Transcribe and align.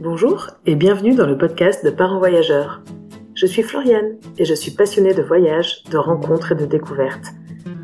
Bonjour 0.00 0.50
et 0.64 0.76
bienvenue 0.76 1.16
dans 1.16 1.26
le 1.26 1.36
podcast 1.36 1.84
de 1.84 1.90
Parents 1.90 2.20
Voyageurs. 2.20 2.82
Je 3.34 3.46
suis 3.46 3.64
Floriane 3.64 4.14
et 4.38 4.44
je 4.44 4.54
suis 4.54 4.70
passionnée 4.70 5.12
de 5.12 5.22
voyages, 5.22 5.82
de 5.90 5.98
rencontres 5.98 6.52
et 6.52 6.54
de 6.54 6.66
découvertes. 6.66 7.32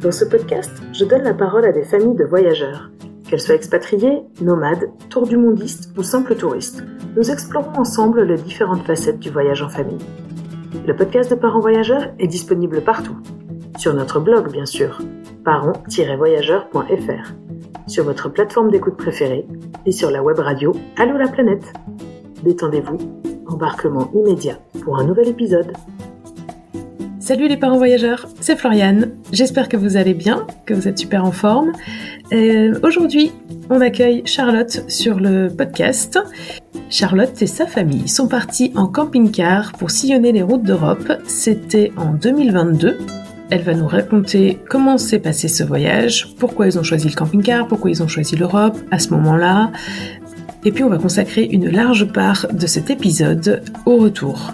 Dans 0.00 0.12
ce 0.12 0.24
podcast, 0.24 0.70
je 0.92 1.04
donne 1.04 1.24
la 1.24 1.34
parole 1.34 1.64
à 1.64 1.72
des 1.72 1.82
familles 1.82 2.14
de 2.14 2.22
voyageurs. 2.22 2.92
Qu'elles 3.28 3.40
soient 3.40 3.56
expatriées, 3.56 4.22
nomades, 4.40 4.92
tour 5.10 5.26
du 5.26 5.36
mondistes 5.36 5.90
ou 5.98 6.04
simples 6.04 6.36
touristes, 6.36 6.84
nous 7.16 7.32
explorons 7.32 7.80
ensemble 7.80 8.22
les 8.22 8.36
différentes 8.36 8.86
facettes 8.86 9.18
du 9.18 9.30
voyage 9.30 9.62
en 9.62 9.68
famille. 9.68 9.98
Le 10.86 10.94
podcast 10.94 11.32
de 11.32 11.36
Parents 11.36 11.58
Voyageurs 11.58 12.12
est 12.20 12.28
disponible 12.28 12.80
partout. 12.82 13.16
Sur 13.76 13.92
notre 13.92 14.20
blog, 14.20 14.52
bien 14.52 14.66
sûr, 14.66 15.02
parents-voyageurs.fr, 15.44 17.32
sur 17.86 18.04
votre 18.04 18.28
plateforme 18.28 18.70
d'écoute 18.70 18.96
préférée 18.96 19.46
et 19.86 19.92
sur 19.92 20.10
la 20.10 20.22
web 20.22 20.38
radio 20.38 20.72
Allô 20.96 21.16
la 21.16 21.28
planète. 21.28 21.72
Détendez-vous, 22.42 22.98
embarquement 23.46 24.10
immédiat 24.14 24.58
pour 24.82 24.98
un 24.98 25.04
nouvel 25.04 25.28
épisode. 25.28 25.72
Salut 27.20 27.48
les 27.48 27.56
parents 27.56 27.78
voyageurs, 27.78 28.26
c'est 28.40 28.54
Floriane. 28.54 29.12
J'espère 29.32 29.70
que 29.70 29.78
vous 29.78 29.96
allez 29.96 30.12
bien, 30.12 30.46
que 30.66 30.74
vous 30.74 30.88
êtes 30.88 30.98
super 30.98 31.24
en 31.24 31.32
forme. 31.32 31.72
Euh, 32.34 32.78
aujourd'hui, 32.82 33.32
on 33.70 33.80
accueille 33.80 34.22
Charlotte 34.26 34.84
sur 34.88 35.18
le 35.18 35.48
podcast. 35.48 36.18
Charlotte 36.90 37.40
et 37.40 37.46
sa 37.46 37.66
famille 37.66 38.08
sont 38.08 38.28
partis 38.28 38.72
en 38.76 38.88
camping-car 38.88 39.72
pour 39.72 39.90
sillonner 39.90 40.32
les 40.32 40.42
routes 40.42 40.64
d'Europe. 40.64 41.12
C'était 41.26 41.92
en 41.96 42.12
2022. 42.12 42.98
Elle 43.54 43.62
va 43.62 43.74
nous 43.74 43.86
raconter 43.86 44.58
comment 44.68 44.98
s'est 44.98 45.20
passé 45.20 45.46
ce 45.46 45.62
voyage, 45.62 46.34
pourquoi 46.40 46.66
ils 46.66 46.76
ont 46.76 46.82
choisi 46.82 47.08
le 47.08 47.14
camping-car, 47.14 47.68
pourquoi 47.68 47.88
ils 47.88 48.02
ont 48.02 48.08
choisi 48.08 48.34
l'Europe 48.34 48.76
à 48.90 48.98
ce 48.98 49.10
moment-là, 49.10 49.70
et 50.64 50.72
puis 50.72 50.82
on 50.82 50.88
va 50.88 50.98
consacrer 50.98 51.44
une 51.44 51.70
large 51.70 52.12
part 52.12 52.48
de 52.52 52.66
cet 52.66 52.90
épisode 52.90 53.62
au 53.86 53.98
retour. 53.98 54.52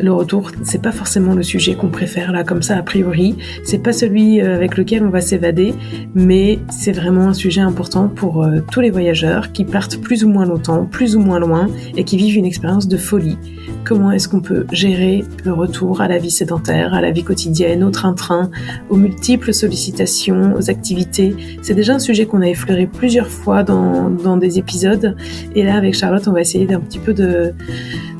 Le 0.00 0.12
retour, 0.12 0.52
c'est 0.62 0.80
pas 0.80 0.92
forcément 0.92 1.34
le 1.34 1.42
sujet 1.42 1.74
qu'on 1.74 1.88
préfère 1.88 2.30
là 2.30 2.44
comme 2.44 2.62
ça 2.62 2.76
a 2.76 2.82
priori, 2.82 3.34
c'est 3.64 3.82
pas 3.82 3.92
celui 3.92 4.40
euh, 4.40 4.54
avec 4.54 4.76
lequel 4.76 5.02
on 5.02 5.10
va 5.10 5.20
s'évader, 5.20 5.74
mais 6.14 6.60
c'est 6.70 6.92
vraiment 6.92 7.28
un 7.28 7.34
sujet 7.34 7.62
important 7.62 8.08
pour 8.08 8.44
euh, 8.44 8.60
tous 8.70 8.80
les 8.80 8.90
voyageurs 8.90 9.50
qui 9.50 9.64
partent 9.64 9.96
plus 9.96 10.24
ou 10.24 10.28
moins 10.28 10.46
longtemps, 10.46 10.86
plus 10.86 11.16
ou 11.16 11.20
moins 11.20 11.40
loin 11.40 11.66
et 11.96 12.04
qui 12.04 12.16
vivent 12.16 12.36
une 12.36 12.44
expérience 12.44 12.86
de 12.86 12.96
folie. 12.96 13.38
Comment 13.84 14.12
est-ce 14.12 14.28
qu'on 14.28 14.40
peut 14.40 14.66
gérer 14.70 15.24
le 15.44 15.52
retour 15.52 16.00
à 16.00 16.08
la 16.08 16.18
vie 16.18 16.30
sédentaire, 16.30 16.94
à 16.94 17.00
la 17.00 17.10
vie 17.10 17.24
quotidienne, 17.24 17.82
au 17.82 17.90
train-train, 17.90 18.50
aux 18.90 18.96
multiples 18.96 19.52
sollicitations, 19.52 20.54
aux 20.54 20.70
activités? 20.70 21.34
C'est 21.62 21.74
déjà 21.74 21.94
un 21.94 21.98
sujet 21.98 22.26
qu'on 22.26 22.42
a 22.42 22.48
effleuré 22.48 22.86
plusieurs 22.86 23.28
fois 23.28 23.64
dans, 23.64 24.10
dans 24.10 24.36
des 24.36 24.58
épisodes. 24.58 25.16
Et 25.54 25.64
là, 25.64 25.76
avec 25.76 25.94
Charlotte, 25.94 26.28
on 26.28 26.32
va 26.32 26.42
essayer 26.42 26.66
d'un 26.66 26.80
petit 26.80 26.98
peu 26.98 27.14
de, 27.14 27.54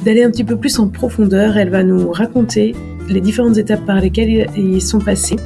d'aller 0.04 0.24
un 0.24 0.30
petit 0.30 0.44
peu 0.44 0.56
plus 0.56 0.78
en 0.78 0.88
profondeur. 0.88 1.37
Elle 1.38 1.70
va 1.70 1.82
nous 1.82 2.10
raconter 2.10 2.74
les 3.08 3.20
différentes 3.20 3.56
étapes 3.56 3.84
par 3.86 4.00
lesquelles 4.00 4.48
ils 4.56 4.82
sont 4.82 4.98
passés 4.98 5.36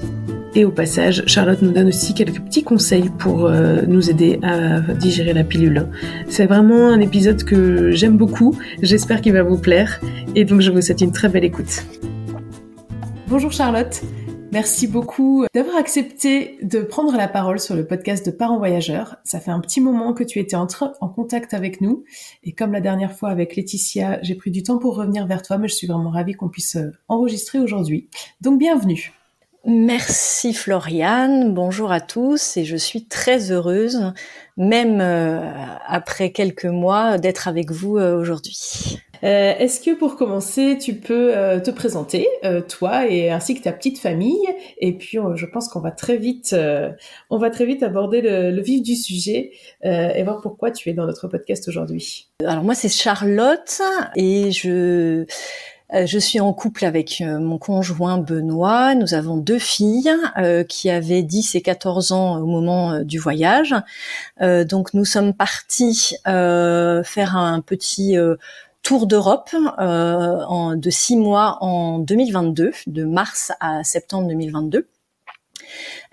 et 0.55 0.67
au 0.67 0.71
passage, 0.71 1.23
Charlotte 1.27 1.63
nous 1.63 1.73
donne 1.73 1.89
aussi 1.89 2.13
quelques 2.13 2.41
petits 2.41 2.63
conseils 2.63 3.09
pour 3.19 3.47
euh, 3.47 3.83
nous 3.89 4.11
aider 4.11 4.39
à 4.43 4.81
digérer 4.81 5.33
la 5.33 5.45
pilule. 5.45 5.87
C'est 6.29 6.45
vraiment 6.45 6.91
un 6.91 7.01
épisode 7.01 7.43
que 7.43 7.91
j'aime 7.93 8.19
beaucoup, 8.19 8.59
j'espère 8.83 9.23
qu'il 9.23 9.33
va 9.33 9.43
vous 9.43 9.57
plaire, 9.57 9.99
et 10.35 10.45
donc 10.45 10.61
je 10.61 10.71
vous 10.71 10.83
souhaite 10.83 11.01
une 11.01 11.13
très 11.13 11.31
belle 11.31 11.45
écoute. 11.45 11.87
Bonjour 13.29 13.51
Charlotte, 13.51 14.03
merci 14.53 14.87
beaucoup 14.87 15.47
d'avoir 15.55 15.77
accepté 15.77 16.59
de 16.63 16.81
prendre 16.81 17.17
la 17.17 17.27
parole 17.27 17.59
sur 17.59 17.75
le 17.75 17.87
podcast 17.87 18.25
de 18.25 18.31
Parents 18.31 18.59
Voyageurs. 18.59 19.17
Ça 19.25 19.41
fait 19.41 19.51
un 19.51 19.61
petit 19.61 19.81
moment 19.81 20.13
que 20.13 20.23
tu 20.23 20.39
étais 20.39 20.57
en, 20.57 20.67
contact 21.15 21.55
avec 21.55 21.81
nous, 21.81 22.05
et 22.45 22.53
comme 22.53 22.73
la 22.73 22.81
dernière 22.81 23.13
fois 23.13 23.31
avec 23.31 23.57
Laetitia, 23.57 24.19
j'ai 24.23 24.35
pris 24.35 24.51
du 24.51 24.63
temps 24.63 24.79
pour 24.79 24.97
revenir 24.97 25.27
vers 25.27 25.43
toi, 25.43 25.59
mais 25.59 25.69
je 25.69 25.75
suis 25.75 25.87
vraiment 25.87 26.11
ravie 26.11 26.35
qu'on 26.35 26.49
puisse 26.49 26.77
euh, 26.77 26.93
enregistrer 27.09 27.59
aujourd'hui. 27.59 28.09
Donc 28.41 28.59
bienvenue. 28.59 29.13
Merci 29.65 30.55
Floriane, 30.55 31.55
bonjour 31.55 31.93
à 31.93 32.01
tous 32.01 32.57
et 32.57 32.65
je 32.65 32.77
suis 32.77 33.07
très 33.07 33.53
heureuse, 33.53 34.13
même 34.57 35.01
euh, 35.01 35.51
après 35.87 36.33
quelques 36.33 36.65
mois, 36.65 37.17
d'être 37.17 37.49
avec 37.49 37.71
vous 37.71 37.97
euh, 37.97 38.19
aujourd'hui. 38.19 38.99
Euh, 39.25 39.55
Est-ce 39.59 39.81
que 39.81 39.95
pour 39.95 40.17
commencer, 40.17 40.79
tu 40.79 40.95
peux 40.95 41.37
euh, 41.37 41.61
te 41.61 41.71
présenter, 41.71 42.29
toi 42.69 43.07
et 43.07 43.31
ainsi 43.31 43.55
que 43.55 43.63
ta 43.63 43.73
petite 43.73 43.99
famille, 43.99 44.47
et 44.79 44.93
puis 44.97 45.19
je 45.35 45.47
pense 45.47 45.69
qu'on 45.69 45.81
va 45.81 45.91
très 45.91 46.17
vite, 46.17 46.57
on 47.31 47.39
va 47.39 47.51
très 47.51 47.67
vite 47.67 47.83
aborder 47.83 48.21
le, 48.21 48.61
vif 48.61 48.83
du 48.83 48.97
sujet 48.97 49.53
et 49.83 50.23
voir 50.23 50.41
pourquoi 50.41 50.71
tu 50.71 50.91
es 50.91 50.93
dans 50.93 51.07
notre 51.07 51.29
podcast 51.29 51.69
aujourd'hui. 51.69 52.29
Alors 52.45 52.65
moi 52.65 52.75
c'est 52.75 52.89
Charlotte 52.89 53.81
et 54.17 54.51
je 54.51 55.27
euh, 55.95 56.07
je 56.07 56.19
suis 56.19 56.41
en 56.41 56.53
couple 56.53 56.85
avec 56.85 57.21
euh, 57.21 57.39
mon 57.39 57.59
conjoint 57.59 58.19
Benoît. 58.19 58.95
Nous 58.95 59.15
avons 59.15 59.37
deux 59.37 59.59
filles 59.59 60.13
euh, 60.39 60.65
qui 60.65 60.89
avaient 60.91 61.23
10 61.23 61.55
et 61.55 61.61
14 61.61 62.13
ans 62.13 62.39
au 62.41 62.47
moment 62.47 63.01
du 63.01 63.19
voyage. 63.19 63.75
donc 64.41 64.95
nous 64.95 65.05
sommes 65.05 65.35
partis 65.35 66.15
faire 66.25 67.37
un 67.37 67.61
petit 67.61 68.17
tour 68.83 69.07
d'Europe 69.07 69.51
de 69.53 70.91
six 70.91 71.17
mois 71.17 71.59
en 71.61 71.99
2022, 71.99 72.73
de 72.87 73.05
mars 73.05 73.53
à 73.61 73.85
septembre 73.85 74.29
2022, 74.29 74.89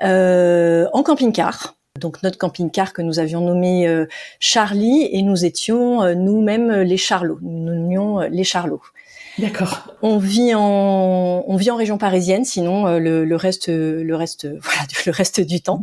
en 0.01 1.03
camping-car. 1.03 1.75
Donc 1.99 2.23
notre 2.23 2.37
camping-car 2.37 2.93
que 2.93 3.01
nous 3.01 3.19
avions 3.19 3.41
nommé 3.41 4.05
Charlie 4.39 5.09
et 5.11 5.21
nous 5.21 5.45
étions 5.45 6.15
nous-mêmes 6.15 6.71
les 6.81 6.97
Charlots. 6.97 7.39
Nous 7.41 7.73
nommions 7.73 8.19
les 8.19 8.43
Charlots. 8.43 8.81
D'accord. 9.39 9.87
On 10.01 10.17
vit 10.17 10.53
en 10.53 11.43
on 11.47 11.55
vit 11.55 11.71
en 11.71 11.77
région 11.77 11.97
parisienne, 11.97 12.43
sinon 12.43 12.87
euh, 12.87 12.99
le, 12.99 13.23
le 13.23 13.35
reste 13.35 13.69
le 13.69 14.15
reste 14.15 14.47
voilà 14.61 14.81
le 15.05 15.11
reste 15.11 15.41
du 15.41 15.61
temps. 15.61 15.81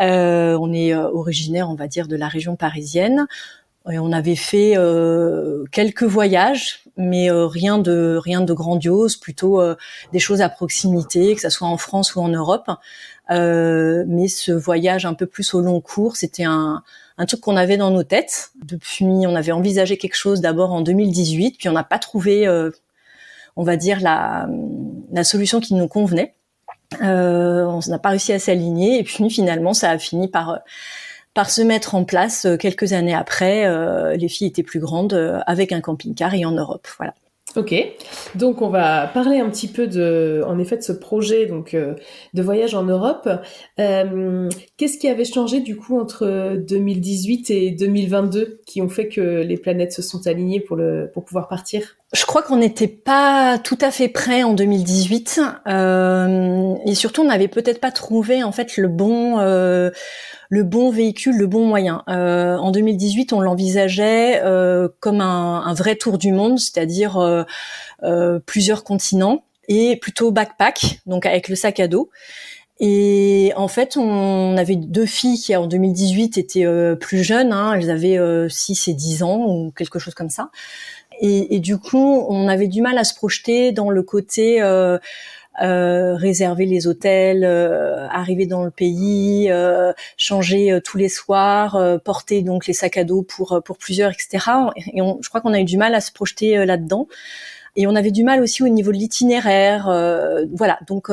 Euh, 0.00 0.56
on 0.60 0.72
est 0.72 0.94
euh, 0.94 1.10
originaire, 1.10 1.68
on 1.70 1.74
va 1.74 1.88
dire, 1.88 2.06
de 2.06 2.16
la 2.16 2.28
région 2.28 2.56
parisienne. 2.56 3.26
Et 3.90 3.98
on 3.98 4.12
avait 4.12 4.36
fait 4.36 4.74
euh, 4.76 5.64
quelques 5.70 6.04
voyages, 6.04 6.84
mais 6.96 7.30
euh, 7.30 7.46
rien 7.46 7.78
de 7.78 8.18
rien 8.22 8.40
de 8.40 8.52
grandiose, 8.54 9.16
plutôt 9.16 9.62
des 10.12 10.18
choses 10.18 10.40
à 10.40 10.48
proximité, 10.48 11.34
que 11.34 11.40
ce 11.40 11.50
soit 11.50 11.68
en 11.68 11.76
France 11.76 12.14
ou 12.14 12.20
en 12.20 12.28
Europe. 12.28 12.70
mais 13.30 14.28
ce 14.28 14.52
voyage 14.52 15.06
un 15.06 15.14
peu 15.14 15.26
plus 15.26 15.54
au 15.54 15.60
long 15.60 15.80
cours, 15.80 16.16
c'était 16.16 16.44
un 16.44 16.82
un 17.16 17.26
truc 17.26 17.42
qu'on 17.42 17.56
avait 17.56 17.76
dans 17.76 17.92
nos 17.92 18.02
têtes. 18.02 18.50
Depuis, 18.64 19.04
on 19.04 19.36
avait 19.36 19.52
envisagé 19.52 19.98
quelque 19.98 20.16
chose 20.16 20.40
d'abord 20.40 20.72
en 20.72 20.80
2018, 20.80 21.58
puis 21.58 21.68
on 21.68 21.72
n'a 21.72 21.84
pas 21.84 22.00
trouvé 22.00 22.48
on 23.56 23.62
va 23.62 23.76
dire, 23.76 24.00
la, 24.00 24.48
la 25.12 25.24
solution 25.24 25.60
qui 25.60 25.74
nous 25.74 25.88
convenait. 25.88 26.34
Euh, 27.02 27.64
on 27.64 27.80
n'a 27.88 27.98
pas 27.98 28.10
réussi 28.10 28.32
à 28.32 28.38
s'aligner 28.38 29.00
et 29.00 29.02
puis 29.02 29.28
finalement 29.28 29.74
ça 29.74 29.90
a 29.90 29.98
fini 29.98 30.28
par 30.28 30.60
par 31.34 31.50
se 31.50 31.62
mettre 31.62 31.94
en 31.94 32.04
place 32.04 32.46
euh, 32.46 32.56
quelques 32.56 32.92
années 32.92 33.14
après. 33.14 33.66
Euh, 33.66 34.16
les 34.16 34.28
filles 34.28 34.48
étaient 34.48 34.62
plus 34.62 34.80
grandes 34.80 35.42
avec 35.46 35.72
un 35.72 35.80
camping-car 35.80 36.34
et 36.34 36.44
en 36.44 36.52
Europe. 36.52 36.86
Voilà. 36.96 37.14
Ok, 37.56 37.72
donc 38.34 38.62
on 38.62 38.68
va 38.68 39.06
parler 39.06 39.38
un 39.38 39.48
petit 39.48 39.68
peu 39.68 39.86
de, 39.86 40.42
en 40.44 40.58
effet, 40.58 40.76
de 40.76 40.82
ce 40.82 40.90
projet 40.90 41.46
donc 41.46 41.74
euh, 41.74 41.94
de 42.32 42.42
voyage 42.42 42.74
en 42.74 42.82
Europe. 42.82 43.28
Euh, 43.78 44.48
Qu'est-ce 44.76 44.98
qui 44.98 45.08
avait 45.08 45.24
changé 45.24 45.60
du 45.60 45.76
coup 45.76 46.00
entre 46.00 46.56
2018 46.56 47.50
et 47.50 47.70
2022 47.70 48.60
qui 48.66 48.82
ont 48.82 48.88
fait 48.88 49.06
que 49.06 49.42
les 49.42 49.56
planètes 49.56 49.92
se 49.92 50.02
sont 50.02 50.26
alignées 50.26 50.58
pour 50.58 50.74
le 50.74 51.10
pour 51.14 51.24
pouvoir 51.24 51.46
partir? 51.46 51.96
Je 52.12 52.24
crois 52.26 52.42
qu'on 52.42 52.56
n'était 52.56 52.88
pas 52.88 53.58
tout 53.58 53.78
à 53.80 53.92
fait 53.92 54.08
prêt 54.08 54.42
en 54.42 54.54
2018 54.54 55.40
euh, 55.68 56.74
et 56.86 56.94
surtout 56.94 57.22
on 57.22 57.26
n'avait 57.26 57.48
peut-être 57.48 57.80
pas 57.80 57.92
trouvé 57.92 58.42
en 58.42 58.52
fait 58.52 58.76
le 58.76 58.88
bon 58.88 59.38
euh, 59.38 59.90
le 60.54 60.62
bon 60.62 60.90
véhicule, 60.90 61.36
le 61.36 61.48
bon 61.48 61.66
moyen. 61.66 62.04
Euh, 62.08 62.56
en 62.56 62.70
2018, 62.70 63.32
on 63.32 63.40
l'envisageait 63.40 64.40
euh, 64.44 64.88
comme 65.00 65.20
un, 65.20 65.62
un, 65.66 65.74
vrai 65.74 65.96
tour 65.96 66.16
du 66.16 66.30
monde, 66.30 66.60
c'est-à-dire 66.60 67.18
euh, 67.18 68.38
plusieurs 68.46 68.84
continents 68.84 69.42
et 69.66 69.96
plutôt 69.96 70.30
backpack, 70.30 71.00
donc 71.06 71.26
avec 71.26 71.48
le 71.48 71.56
sac 71.56 71.80
à 71.80 71.88
dos. 71.88 72.08
Et 72.78 73.52
en 73.56 73.66
fait, 73.66 73.96
on 73.96 74.56
avait 74.56 74.76
deux 74.76 75.06
filles 75.06 75.38
qui, 75.38 75.56
en 75.56 75.66
2018, 75.66 76.38
étaient 76.38 76.66
plus 77.00 77.24
jeunes. 77.24 77.52
Hein, 77.52 77.74
elles 77.74 77.90
avaient 77.90 78.18
6 78.48 78.88
et 78.88 78.94
10 78.94 79.22
ans 79.24 79.46
ou 79.46 79.72
quelque 79.76 79.98
chose 79.98 80.14
comme 80.14 80.30
ça. 80.30 80.50
Et, 81.20 81.56
et, 81.56 81.60
du 81.60 81.78
coup, 81.78 82.26
on 82.28 82.48
avait 82.48 82.66
du 82.68 82.80
mal 82.80 82.98
à 82.98 83.04
se 83.04 83.14
projeter 83.14 83.72
dans 83.72 83.90
le 83.90 84.02
côté 84.02 84.60
euh, 85.62 85.84
euh, 86.04 86.16
réserver 86.16 86.66
les 86.66 86.86
hôtels, 86.86 87.44
euh, 87.44 88.06
arriver 88.08 88.46
dans 88.46 88.64
le 88.64 88.70
pays, 88.70 89.50
euh, 89.50 89.92
changer 90.16 90.72
euh, 90.72 90.80
tous 90.80 90.98
les 90.98 91.08
soirs, 91.08 91.78
porter 92.04 92.42
donc 92.42 92.66
les 92.66 92.72
sacs 92.72 92.96
à 92.96 93.04
dos 93.04 93.22
pour 93.22 93.60
pour 93.64 93.78
plusieurs, 93.78 94.12
etc. 94.12 94.46
Et 94.76 95.00
je 95.20 95.28
crois 95.28 95.40
qu'on 95.40 95.52
a 95.52 95.60
eu 95.60 95.64
du 95.64 95.76
mal 95.76 95.94
à 95.94 96.00
se 96.00 96.12
projeter 96.12 96.64
là-dedans. 96.64 97.08
Et 97.76 97.86
on 97.86 97.94
avait 97.96 98.10
du 98.12 98.22
mal 98.22 98.40
aussi 98.40 98.62
au 98.62 98.68
niveau 98.68 98.92
de 98.92 98.96
l'itinéraire. 98.96 99.84
voilà, 100.52 100.78
donc 100.86 101.10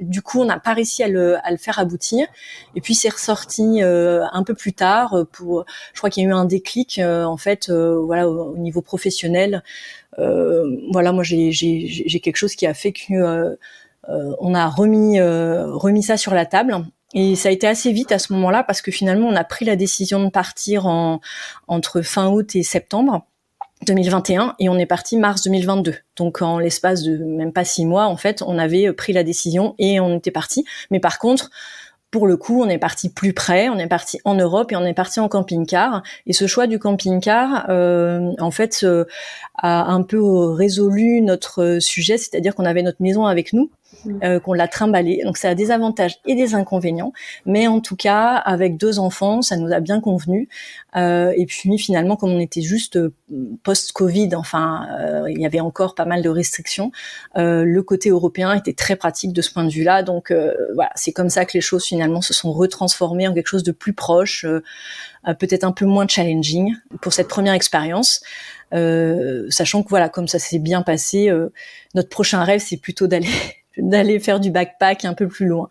du 0.00 0.22
coup, 0.22 0.40
on 0.40 0.44
n'a 0.44 0.60
pas 0.60 0.72
réussi 0.72 1.02
à 1.02 1.08
le, 1.08 1.36
à 1.44 1.50
le 1.50 1.56
faire 1.56 1.78
aboutir. 1.78 2.28
Et 2.76 2.80
puis 2.80 2.94
c'est 2.94 3.08
ressorti 3.08 3.80
un 3.82 4.42
peu 4.44 4.54
plus 4.54 4.72
tard. 4.72 5.26
Pour, 5.32 5.64
je 5.94 5.98
crois 5.98 6.10
qu'il 6.10 6.22
y 6.22 6.26
a 6.26 6.30
eu 6.30 6.32
un 6.32 6.44
déclic 6.44 7.00
en 7.02 7.36
fait, 7.36 7.70
voilà, 7.70 8.28
au, 8.28 8.56
niveau 8.56 8.82
professionnel. 8.82 9.62
voilà, 10.16 11.12
moi 11.12 11.24
j'ai 11.24 12.20
quelque 12.22 12.36
chose 12.36 12.54
qui 12.54 12.66
a 12.66 12.74
fait 12.74 12.92
que 12.92 13.58
on 14.08 14.54
a 14.54 14.68
remis 14.68 15.20
remis 15.20 16.04
ça 16.04 16.16
sur 16.16 16.34
la 16.34 16.46
table 16.46 16.84
et 17.14 17.34
ça 17.34 17.48
a 17.48 17.52
été 17.52 17.66
assez 17.66 17.92
vite 17.92 18.12
à 18.12 18.18
ce 18.18 18.32
moment-là 18.34 18.62
parce 18.62 18.82
que 18.82 18.90
finalement, 18.90 19.28
on 19.28 19.36
a 19.36 19.44
pris 19.44 19.64
la 19.64 19.76
décision 19.76 20.22
de 20.22 20.28
partir 20.28 20.86
en, 20.86 21.20
entre 21.66 22.02
fin 22.02 22.28
août 22.28 22.54
et 22.56 22.62
septembre 22.62 23.26
2021 23.84 24.54
et 24.58 24.68
on 24.68 24.78
est 24.78 24.86
parti 24.86 25.16
mars 25.16 25.42
2022. 25.42 25.94
Donc 26.16 26.42
en 26.42 26.58
l'espace 26.58 27.02
de 27.02 27.16
même 27.16 27.52
pas 27.52 27.64
six 27.64 27.84
mois, 27.84 28.06
en 28.06 28.16
fait, 28.16 28.42
on 28.46 28.58
avait 28.58 28.92
pris 28.92 29.12
la 29.12 29.22
décision 29.22 29.74
et 29.78 30.00
on 30.00 30.16
était 30.16 30.30
parti. 30.30 30.64
Mais 30.90 31.00
par 31.00 31.18
contre, 31.18 31.50
pour 32.10 32.26
le 32.26 32.36
coup, 32.36 32.62
on 32.62 32.68
est 32.68 32.78
parti 32.78 33.10
plus 33.10 33.32
près, 33.32 33.68
on 33.68 33.78
est 33.78 33.88
parti 33.88 34.20
en 34.24 34.34
Europe 34.34 34.72
et 34.72 34.76
on 34.76 34.84
est 34.84 34.94
parti 34.94 35.20
en 35.20 35.28
camping-car. 35.28 36.02
Et 36.26 36.32
ce 36.32 36.46
choix 36.46 36.66
du 36.66 36.78
camping-car, 36.78 37.66
euh, 37.68 38.32
en 38.38 38.50
fait, 38.50 38.80
euh, 38.84 39.04
a 39.56 39.92
un 39.92 40.02
peu 40.02 40.22
résolu 40.52 41.20
notre 41.20 41.78
sujet, 41.80 42.16
c'est-à-dire 42.16 42.54
qu'on 42.54 42.64
avait 42.64 42.82
notre 42.82 43.02
maison 43.02 43.26
avec 43.26 43.52
nous. 43.52 43.70
Euh, 44.22 44.40
qu'on 44.40 44.52
l'a 44.52 44.68
trimballé. 44.68 45.22
Donc 45.24 45.36
ça 45.36 45.50
a 45.50 45.54
des 45.54 45.70
avantages 45.70 46.18
et 46.26 46.34
des 46.34 46.54
inconvénients, 46.54 47.12
mais 47.44 47.66
en 47.66 47.80
tout 47.80 47.96
cas 47.96 48.36
avec 48.36 48.76
deux 48.76 48.98
enfants, 48.98 49.42
ça 49.42 49.56
nous 49.56 49.72
a 49.72 49.80
bien 49.80 50.00
convenu. 50.00 50.48
Euh, 50.96 51.32
et 51.36 51.46
puis 51.46 51.76
finalement, 51.78 52.16
comme 52.16 52.30
on 52.30 52.38
était 52.38 52.62
juste 52.62 52.96
euh, 52.96 53.12
post-Covid, 53.62 54.34
enfin 54.36 54.86
il 55.28 55.40
y 55.40 55.46
avait 55.46 55.60
encore 55.60 55.94
pas 55.94 56.04
mal 56.04 56.22
de 56.22 56.28
restrictions, 56.28 56.92
le 57.34 57.80
côté 57.80 58.10
européen 58.10 58.54
était 58.54 58.72
très 58.72 58.96
pratique 58.96 59.32
de 59.32 59.42
ce 59.42 59.52
point 59.52 59.64
de 59.64 59.70
vue-là. 59.70 60.02
Donc 60.02 60.32
voilà, 60.74 60.90
c'est 60.94 61.12
comme 61.12 61.28
ça 61.28 61.44
que 61.44 61.52
les 61.54 61.60
choses 61.60 61.84
finalement 61.84 62.20
se 62.20 62.32
sont 62.32 62.52
retransformées 62.52 63.28
en 63.28 63.34
quelque 63.34 63.48
chose 63.48 63.64
de 63.64 63.72
plus 63.72 63.92
proche. 63.92 64.46
peut-être 65.24 65.64
un 65.64 65.72
peu 65.72 65.84
moins 65.84 66.06
challenging 66.06 66.74
pour 67.00 67.12
cette 67.12 67.28
première 67.28 67.54
expérience. 67.54 68.22
sachant 68.70 69.82
que 69.82 69.88
voilà, 69.88 70.08
comme 70.08 70.28
ça 70.28 70.38
s'est 70.38 70.58
bien 70.58 70.82
passé, 70.82 71.32
notre 71.94 72.08
prochain 72.08 72.44
rêve 72.44 72.60
c'est 72.60 72.78
plutôt 72.78 73.06
d'aller 73.06 73.28
d'aller 73.78 74.18
faire 74.20 74.40
du 74.40 74.50
backpack 74.50 75.04
un 75.04 75.14
peu 75.14 75.28
plus 75.28 75.46
loin. 75.46 75.68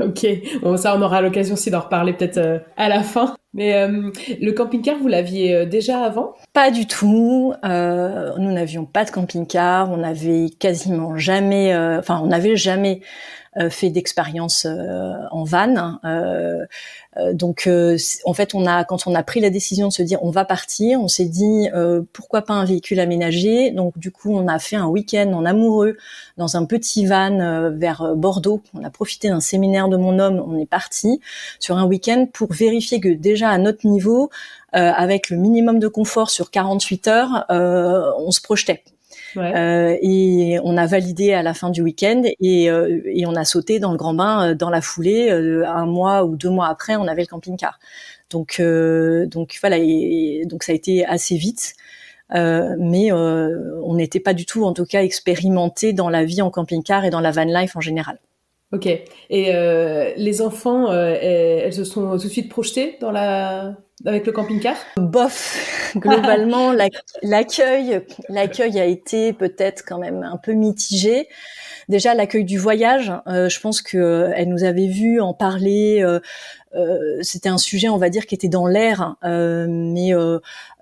Ok, 0.00 0.26
bon 0.62 0.76
ça 0.76 0.96
on 0.96 1.02
aura 1.02 1.20
l'occasion 1.20 1.54
aussi 1.54 1.70
d'en 1.70 1.80
reparler 1.80 2.12
peut-être 2.12 2.38
euh, 2.38 2.58
à 2.76 2.88
la 2.88 3.02
fin. 3.02 3.36
Mais 3.54 3.74
euh, 3.74 4.10
le 4.40 4.52
camping-car, 4.52 4.96
vous 4.98 5.08
l'aviez 5.08 5.54
euh, 5.54 5.66
déjà 5.66 6.02
avant? 6.04 6.34
Pas 6.52 6.70
du 6.70 6.86
tout. 6.86 7.52
nous 7.62 8.52
n'avions 8.52 8.84
pas 8.84 9.04
de 9.04 9.10
camping-car. 9.10 9.90
On 9.90 9.98
n'avait 9.98 10.50
quasiment 10.58 11.16
jamais, 11.16 11.76
enfin 11.98 12.20
on 12.22 12.28
n'avait 12.28 12.56
jamais 12.56 13.00
fait 13.70 13.90
d'expérience 13.90 14.66
en 14.66 15.44
van. 15.44 15.98
Euh, 17.18 17.34
donc, 17.34 17.66
euh, 17.66 17.98
en 18.24 18.32
fait, 18.32 18.54
on 18.54 18.66
a, 18.66 18.84
quand 18.84 19.06
on 19.06 19.14
a 19.14 19.22
pris 19.22 19.40
la 19.40 19.50
décision 19.50 19.88
de 19.88 19.92
se 19.92 20.02
dire 20.02 20.18
on 20.22 20.30
va 20.30 20.44
partir, 20.44 21.00
on 21.00 21.08
s'est 21.08 21.26
dit 21.26 21.68
euh, 21.74 22.02
pourquoi 22.12 22.42
pas 22.42 22.54
un 22.54 22.64
véhicule 22.64 23.00
aménagé. 23.00 23.70
Donc, 23.70 23.98
du 23.98 24.10
coup, 24.10 24.34
on 24.34 24.48
a 24.48 24.58
fait 24.58 24.76
un 24.76 24.86
week-end 24.86 25.32
en 25.32 25.44
amoureux 25.44 25.96
dans 26.38 26.56
un 26.56 26.64
petit 26.64 27.06
van 27.06 27.70
vers 27.74 28.14
Bordeaux. 28.16 28.62
On 28.74 28.84
a 28.84 28.90
profité 28.90 29.28
d'un 29.28 29.40
séminaire 29.40 29.88
de 29.88 29.96
mon 29.96 30.18
homme. 30.18 30.42
On 30.46 30.58
est 30.58 30.66
parti 30.66 31.20
sur 31.58 31.76
un 31.76 31.84
week-end 31.84 32.26
pour 32.32 32.52
vérifier 32.52 33.00
que 33.00 33.08
déjà 33.08 33.41
à 33.48 33.58
notre 33.58 33.86
niveau, 33.86 34.30
avec 34.72 35.30
le 35.30 35.36
minimum 35.36 35.78
de 35.78 35.88
confort 35.88 36.30
sur 36.30 36.50
48 36.50 37.08
heures, 37.08 37.46
on 37.48 38.30
se 38.30 38.40
projetait. 38.40 38.82
Euh, 39.36 39.96
et 40.02 40.58
on 40.62 40.76
a 40.76 40.86
validé 40.86 41.32
à 41.32 41.42
la 41.42 41.54
fin 41.54 41.70
du 41.70 41.82
week-end 41.82 42.22
et, 42.40 42.70
euh, 42.70 43.00
et 43.06 43.26
on 43.26 43.34
a 43.34 43.44
sauté 43.44 43.78
dans 43.78 43.92
le 43.92 43.96
grand 43.96 44.14
bain 44.14 44.50
euh, 44.50 44.54
dans 44.54 44.70
la 44.70 44.80
foulée. 44.80 45.30
un 45.30 45.86
mois 45.86 46.24
ou 46.24 46.36
deux 46.36 46.50
mois 46.50 46.68
après, 46.68 46.96
on 46.96 47.06
avait 47.06 47.22
le 47.22 47.28
camping-car. 47.28 47.78
Donc, 48.30 48.62
donc 48.62 49.58
voilà, 49.60 49.76
et, 49.78 50.44
donc 50.46 50.62
ça 50.62 50.72
a 50.72 50.74
été 50.74 51.04
assez 51.04 51.36
vite. 51.36 51.74
Euh, 52.34 52.76
mais 52.78 53.12
euh, 53.12 53.78
on 53.84 53.94
n'était 53.94 54.20
pas 54.20 54.32
du 54.32 54.46
tout, 54.46 54.64
en 54.64 54.72
tout 54.72 54.86
cas, 54.86 55.02
expérimenté 55.02 55.92
dans 55.92 56.08
la 56.08 56.24
vie 56.24 56.40
en 56.40 56.50
camping-car 56.50 57.04
et 57.04 57.10
dans 57.10 57.20
la 57.20 57.30
van 57.30 57.44
life 57.44 57.76
en 57.76 57.80
général. 57.80 58.18
Ok. 58.72 58.86
Et 58.86 59.54
euh, 59.54 60.12
les 60.16 60.40
enfants, 60.40 60.92
elles 60.92 61.72
se 61.72 61.84
sont 61.84 62.16
tout 62.16 62.24
de 62.24 62.32
suite 62.32 62.48
projetées 62.48 62.96
dans 63.00 63.10
la 63.10 63.76
avec 64.04 64.26
le 64.26 64.32
camping-car? 64.32 64.76
Bof, 64.96 65.92
globalement, 65.96 66.72
l'accueil, 67.22 68.00
l'accueil 68.28 68.80
a 68.80 68.84
été 68.84 69.32
peut-être 69.32 69.84
quand 69.86 69.98
même 69.98 70.22
un 70.22 70.36
peu 70.36 70.52
mitigé. 70.52 71.28
Déjà, 71.88 72.14
l'accueil 72.14 72.44
du 72.44 72.58
voyage, 72.58 73.12
euh, 73.26 73.48
je 73.48 73.60
pense 73.60 73.82
que 73.82 73.98
euh, 73.98 74.32
elle 74.34 74.48
nous 74.48 74.64
avait 74.64 74.86
vu 74.86 75.20
en 75.20 75.34
parler. 75.34 76.02
Euh, 76.02 77.18
c'était 77.22 77.48
un 77.48 77.58
sujet, 77.58 77.88
on 77.88 77.98
va 77.98 78.08
dire, 78.08 78.26
qui 78.26 78.34
était 78.34 78.48
dans 78.48 78.66
l'air, 78.66 79.16
mais 79.22 80.12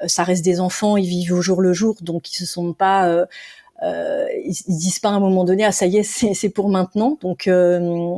ça 0.07 0.23
reste 0.23 0.45
des 0.45 0.61
enfants, 0.61 0.97
ils 0.97 1.09
vivent 1.09 1.35
au 1.35 1.43
jour 1.43 1.61
le 1.61 1.73
jour, 1.73 1.97
donc 2.01 2.31
ils 2.31 2.37
se 2.37 2.47
sont 2.47 2.73
pas 2.73 3.27
euh, 3.83 4.27
ils, 4.45 4.55
ils, 4.69 4.77
disent 4.77 4.99
pas 4.99 5.09
à 5.09 5.13
un 5.13 5.21
moment 5.21 5.45
donné 5.45 5.65
ah 5.65 5.73
ça 5.73 5.87
y 5.87 5.97
est 5.97 6.03
c'est 6.35 6.49
pour 6.51 6.69
maintenant. 6.69 7.19
Donc 7.21 7.47
euh, 7.47 8.17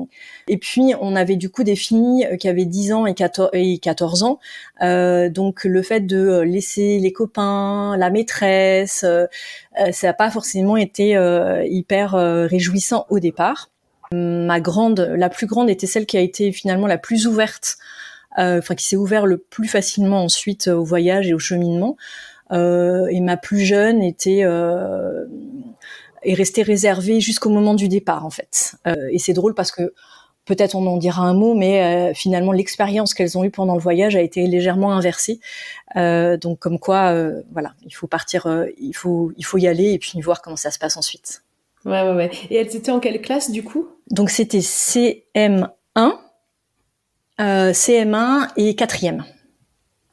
et 0.49 0.59
puis 0.59 0.95
on 1.01 1.15
avait 1.15 1.37
du 1.37 1.51
coup 1.51 1.63
des 1.63 1.77
filles 1.77 2.29
qui 2.39 2.49
avaient 2.49 2.65
10 2.65 2.93
ans 2.93 3.07
et 3.07 3.15
14, 3.15 3.51
et 3.53 3.79
14 3.79 4.23
ans. 4.25 4.41
Euh, 4.83 5.29
donc 5.29 5.65
le 5.65 5.83
fait 5.83 6.01
de 6.01 6.41
laisser 6.41 6.99
les 6.99 7.13
copains 7.13 7.97
la 7.97 8.11
maîtresse 8.11 9.05
euh, 9.05 9.27
ça 9.93 10.09
n'a 10.09 10.15
pas 10.15 10.31
forcément 10.31 10.77
été 10.77 11.17
euh, 11.17 11.65
hyper 11.65 12.13
réjouissant 12.13 13.07
au 13.09 13.21
départ. 13.21 13.71
Ma 14.13 14.61
grande 14.61 15.01
la 15.17 15.31
plus 15.31 15.47
grande 15.47 15.71
était 15.71 15.87
celle 15.87 16.07
qui 16.07 16.17
a 16.19 16.21
été 16.21 16.53
finalement 16.53 16.87
la 16.87 16.99
plus 16.99 17.27
ouverte 17.27 17.79
enfin 18.37 18.75
qui 18.75 18.87
s'est 18.87 18.97
ouvert 18.97 19.27
le 19.27 19.37
plus 19.37 19.69
facilement 19.69 20.25
ensuite 20.25 20.69
au 20.69 20.85
voyage 20.85 21.29
et 21.29 21.35
au 21.35 21.39
cheminement. 21.39 21.97
euh, 21.97 22.32
et 22.51 23.21
ma 23.21 23.37
plus 23.37 23.61
jeune 23.61 24.03
était 24.03 24.41
euh, 24.43 25.25
est 26.23 26.35
restée 26.35 26.63
réservée 26.63 27.21
jusqu'au 27.21 27.51
moment 27.51 27.75
du 27.75 27.89
départ 27.89 28.27
en 28.27 28.31
fait. 28.31 28.75
Euh, 28.87 28.95
et 29.11 29.19
c'est 29.19 29.33
drôle 29.33 29.55
parce 29.55 29.73
que 29.73 29.95
peut-être 30.45 30.75
on 30.75 30.87
en 30.87 30.97
dira 30.97 31.23
un 31.23 31.35
mot, 31.35 31.55
mais 31.55 32.13
finalement 32.15 32.53
l'expérience 32.53 33.15
qu'elles 33.15 33.39
ont 33.39 33.45
eue 33.45 33.51
pendant 33.51 33.75
le 33.75 33.81
voyage 33.81 34.17
a 34.17 34.21
été 34.21 34.47
légèrement 34.47 34.93
inversée. 34.93 35.41
donc 35.95 36.59
comme 36.59 36.79
quoi, 36.79 37.15
voilà, 37.53 37.75
il 37.87 37.93
faut 37.93 38.09
partir, 38.09 38.49
il 38.79 38.93
faut 38.93 39.33
il 39.37 39.45
faut 39.45 39.59
y 39.59 39.69
aller 39.69 39.93
et 39.93 39.99
puis 39.99 40.21
voir 40.21 40.43
comment 40.43 40.57
ça 40.57 40.73
se 40.73 40.81
passe 40.81 40.97
ensuite. 40.97 41.43
Ouais 41.85 42.03
ouais 42.03 42.15
ouais. 42.15 42.31
Et 42.51 42.57
elles 42.57 42.75
étaient 42.75 42.91
en 42.91 42.99
quelle 42.99 43.21
classe 43.21 43.51
du 43.53 43.63
coup? 43.63 43.87
Donc 44.11 44.31
c'était 44.31 44.59
CM1, 44.59 45.69
CM1 47.39 48.49
et 48.57 48.75
quatrième. 48.75 49.25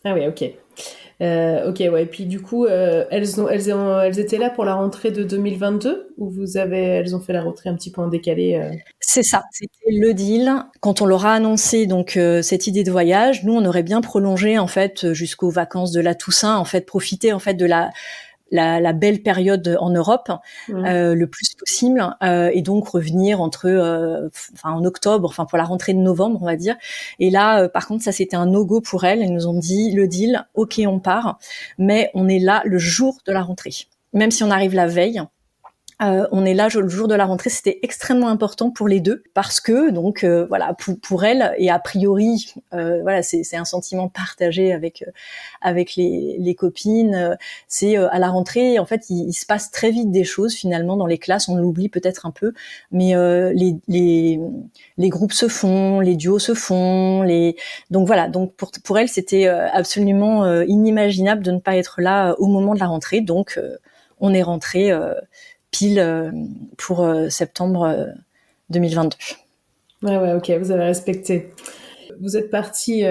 Ah 0.06 0.14
oui, 0.14 0.28
ok. 0.28 0.44
Euh, 1.22 1.70
ok, 1.70 1.80
ouais. 1.80 2.04
Et 2.04 2.06
puis 2.06 2.26
du 2.26 2.42
coup, 2.42 2.66
euh, 2.66 3.06
elles, 3.12 3.42
ont, 3.42 3.50
elles, 3.50 3.74
ont, 3.74 4.00
elles 4.00 4.20
étaient 4.20 4.38
là 4.38 4.50
pour 4.50 4.64
la 4.64 4.76
rentrée 4.76 5.12
de 5.12 5.24
2022 5.24 6.14
ou 6.18 6.30
vous 6.30 6.58
avez, 6.58 6.82
elles 6.82 7.14
ont 7.14 7.20
fait 7.20 7.34
la 7.34 7.42
rentrée 7.42 7.70
un 7.70 7.76
petit 7.76 7.92
peu 7.92 8.02
en 8.02 8.08
décalé 8.08 8.56
euh? 8.56 8.74
C'est 9.02 9.24
ça, 9.24 9.44
c'était 9.52 9.92
le 9.92 10.14
deal. 10.14 10.54
Quand 10.80 11.02
on 11.02 11.06
leur 11.06 11.26
a 11.26 11.34
annoncé 11.34 11.88
donc 11.88 12.16
euh, 12.16 12.42
cette 12.42 12.68
idée 12.68 12.86
de 12.86 12.92
voyage, 12.92 13.44
nous 13.44 13.54
on 13.54 13.66
aurait 13.66 13.84
bien 13.84 14.00
prolongé 14.00 14.58
en 14.58 14.68
fait 14.68 15.12
jusqu'aux 15.12 15.50
vacances 15.50 15.92
de 15.92 16.00
la 16.00 16.16
Toussaint, 16.16 16.56
en 16.56 16.66
fait 16.66 16.86
profiter 16.86 17.34
en 17.34 17.40
fait 17.40 17.56
de 17.56 17.66
la 17.66 17.90
la, 18.52 18.80
la, 18.80 18.94
belle 18.94 19.22
période 19.22 19.78
en 19.80 19.90
Europe 19.90 20.32
euh, 20.70 21.16
le 21.16 21.28
plus 21.28 21.54
possible 21.56 22.16
euh, 22.24 22.50
et 22.54 22.62
donc 22.62 22.88
revenir 22.88 23.42
entre 23.42 23.68
euh, 23.68 24.30
enfin 24.54 24.72
en 24.72 24.84
octobre 24.86 25.30
enfin 25.30 25.46
pour 25.46 25.58
la 25.58 25.64
rentrée 25.64 25.94
de 25.94 26.00
novembre 26.00 26.40
on 26.42 26.46
va 26.46 26.56
dire. 26.56 26.76
Et 27.20 27.30
là 27.30 27.64
euh, 27.64 27.70
par 27.70 27.88
contre 27.88 28.04
ça 28.04 28.12
c'était 28.12 28.36
un 28.36 28.46
no 28.46 28.66
go 28.66 28.82
pour 28.82 29.04
elles. 29.04 29.22
Elles 29.22 29.34
nous 29.34 29.48
ont 29.48 29.58
dit 29.58 29.92
le 29.92 30.08
deal 30.08 30.46
ok 30.54 30.82
on 30.86 31.00
part 31.00 31.40
mais 31.78 32.12
on 32.14 32.28
est 32.28 32.40
là 32.40 32.62
le 32.66 32.78
jour 32.78 33.18
de 33.26 33.32
la 33.32 33.42
rentrée. 33.42 33.76
Même 34.14 34.32
si 34.32 34.44
on 34.44 34.52
arrive 34.52 34.74
la 34.74 34.88
veille 34.88 35.22
euh, 36.02 36.28
on 36.32 36.46
est 36.46 36.54
là 36.54 36.70
le 36.74 36.88
jour 36.88 37.10
de 37.10 37.16
la 37.16 37.26
rentrée, 37.26 37.50
c'était 37.50 37.80
extrêmement 37.84 38.30
important 38.30 38.72
pour 38.72 38.88
les 38.88 39.02
deux 39.02 39.24
parce 39.34 39.60
que 39.60 39.92
donc 39.92 40.24
euh, 40.24 40.46
voilà 40.48 40.74
pour, 40.74 40.98
pour 40.98 41.26
elle 41.26 41.54
et 41.58 41.70
a 41.70 41.78
priori 41.78 42.54
euh, 42.74 43.02
voilà 43.02 43.22
c'est 43.22 43.58
un 43.58 43.66
sentiment 43.66 44.08
partagé 44.08 44.72
avec 44.72 45.04
avec 45.62 45.96
les, 45.98 46.38
les 46.40 46.56
copines. 46.56 47.38
C'est 47.68 47.98
à 47.98 48.18
la 48.18 48.30
rentrée 48.30 48.80
en 48.80 48.86
fait 48.86 49.10
il, 49.10 49.34
se 49.34 49.46
passe 49.46 49.72
très 49.72 49.92
vite 49.92 50.10
des 50.12 50.24
choses 50.24 50.54
finalement 50.54 50.96
dans 50.96 51.06
les 51.06 51.18
classes. 51.18 51.50
On 51.50 51.56
l'oublie 51.56 51.90
peut-être 51.90 52.26
un 52.26 52.32
peu, 52.32 52.54
mais 52.92 53.14
les, 53.54 53.76
les 53.90 54.40
les 54.98 55.10
groupes 55.10 55.34
se 55.34 55.50
font, 55.50 56.00
les 56.00 56.16
duos 56.16 56.40
se 56.40 56.54
font, 56.54 57.24
les 57.24 57.58
donc 57.90 58.08
voilà 58.08 58.30
donc 58.30 58.56
pour 58.56 58.72
pour 58.84 58.98
elle 59.00 59.10
c'était 59.10 59.48
absolument 59.48 60.62
inimaginable 60.62 61.44
de 61.44 61.52
ne 61.52 61.60
pas 61.60 61.76
être 61.76 62.00
là 62.02 62.36
au 62.40 62.48
moment 62.48 62.74
de 62.74 62.80
la 62.80 62.88
rentrée. 62.88 63.20
Donc 63.22 63.60
on 64.22 64.34
est 64.34 64.44
rentré 64.44 64.92
pile 65.72 66.00
euh, 66.00 66.32
pour 66.78 67.02
euh, 67.02 67.30
septembre 67.30 68.08
2022. 68.70 69.16
Euh, 70.04 70.08
ouais, 70.08 70.18
ouais, 70.18 70.34
ok, 70.34 70.52
vous 70.60 70.72
avez 70.72 70.86
respecté. 70.86 71.52
Vous 72.22 72.38
êtes 72.38 72.50
parti 72.50 73.04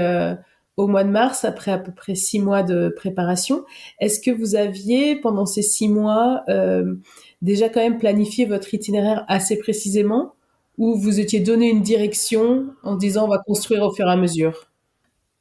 au 0.78 0.86
mois 0.86 1.02
de 1.02 1.10
mars, 1.10 1.44
après 1.44 1.72
à 1.72 1.78
peu 1.78 1.92
près 1.92 2.14
six 2.14 2.38
mois 2.38 2.62
de 2.62 2.88
préparation. 2.88 3.64
Est-ce 4.00 4.20
que 4.20 4.30
vous 4.30 4.54
aviez, 4.54 5.16
pendant 5.16 5.44
ces 5.44 5.60
six 5.60 5.88
mois, 5.88 6.44
euh, 6.48 6.94
déjà 7.42 7.68
quand 7.68 7.80
même 7.80 7.98
planifié 7.98 8.46
votre 8.46 8.72
itinéraire 8.72 9.24
assez 9.28 9.58
précisément 9.58 10.34
ou 10.78 10.96
vous 10.96 11.18
étiez 11.18 11.40
donné 11.40 11.68
une 11.68 11.82
direction 11.82 12.68
en 12.84 12.94
disant 12.94 13.24
on 13.24 13.28
va 13.28 13.38
construire 13.38 13.82
au 13.82 13.92
fur 13.92 14.06
et 14.06 14.12
à 14.12 14.16
mesure? 14.16 14.67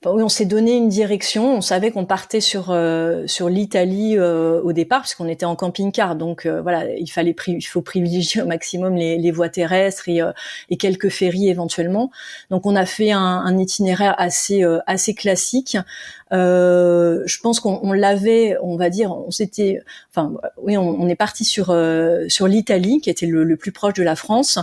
Oui, 0.05 0.21
on 0.21 0.29
s'est 0.29 0.45
donné 0.45 0.75
une 0.77 0.89
direction. 0.89 1.55
On 1.57 1.61
savait 1.61 1.89
qu'on 1.89 2.05
partait 2.05 2.39
sur 2.39 2.69
euh, 2.69 3.25
sur 3.25 3.49
l'Italie 3.49 4.15
euh, 4.15 4.61
au 4.61 4.71
départ, 4.71 5.01
puisqu'on 5.01 5.27
était 5.27 5.45
en 5.45 5.55
camping-car. 5.55 6.15
Donc 6.15 6.45
euh, 6.45 6.61
voilà, 6.61 6.85
il 6.93 7.07
fallait 7.07 7.35
il 7.47 7.63
faut 7.63 7.81
privilégier 7.81 8.43
au 8.43 8.45
maximum 8.45 8.95
les, 8.95 9.17
les 9.17 9.31
voies 9.31 9.49
terrestres 9.49 10.07
et, 10.07 10.19
et, 10.69 10.77
quelques 10.77 11.09
ferries 11.09 11.49
éventuellement. 11.49 12.11
Donc 12.51 12.67
on 12.67 12.75
a 12.75 12.85
fait 12.85 13.11
un, 13.11 13.19
un 13.19 13.57
itinéraire 13.57 14.13
assez 14.19 14.63
assez 14.85 15.15
classique. 15.15 15.77
je 16.31 17.39
pense 17.41 17.59
qu'on 17.59 17.91
l'avait, 17.91 18.55
on 18.61 18.77
va 18.77 18.91
dire, 18.91 19.11
on 19.11 19.31
s'était, 19.31 19.81
enfin 20.11 20.33
oui, 20.61 20.77
on, 20.77 20.89
on 21.01 21.07
est 21.09 21.15
parti 21.15 21.43
sur 21.43 21.75
sur 22.27 22.47
l'Italie, 22.47 23.01
qui 23.01 23.09
était 23.09 23.25
le, 23.25 23.43
le, 23.43 23.57
plus 23.57 23.71
proche 23.71 23.93
de 23.95 24.03
la 24.03 24.15
France. 24.15 24.59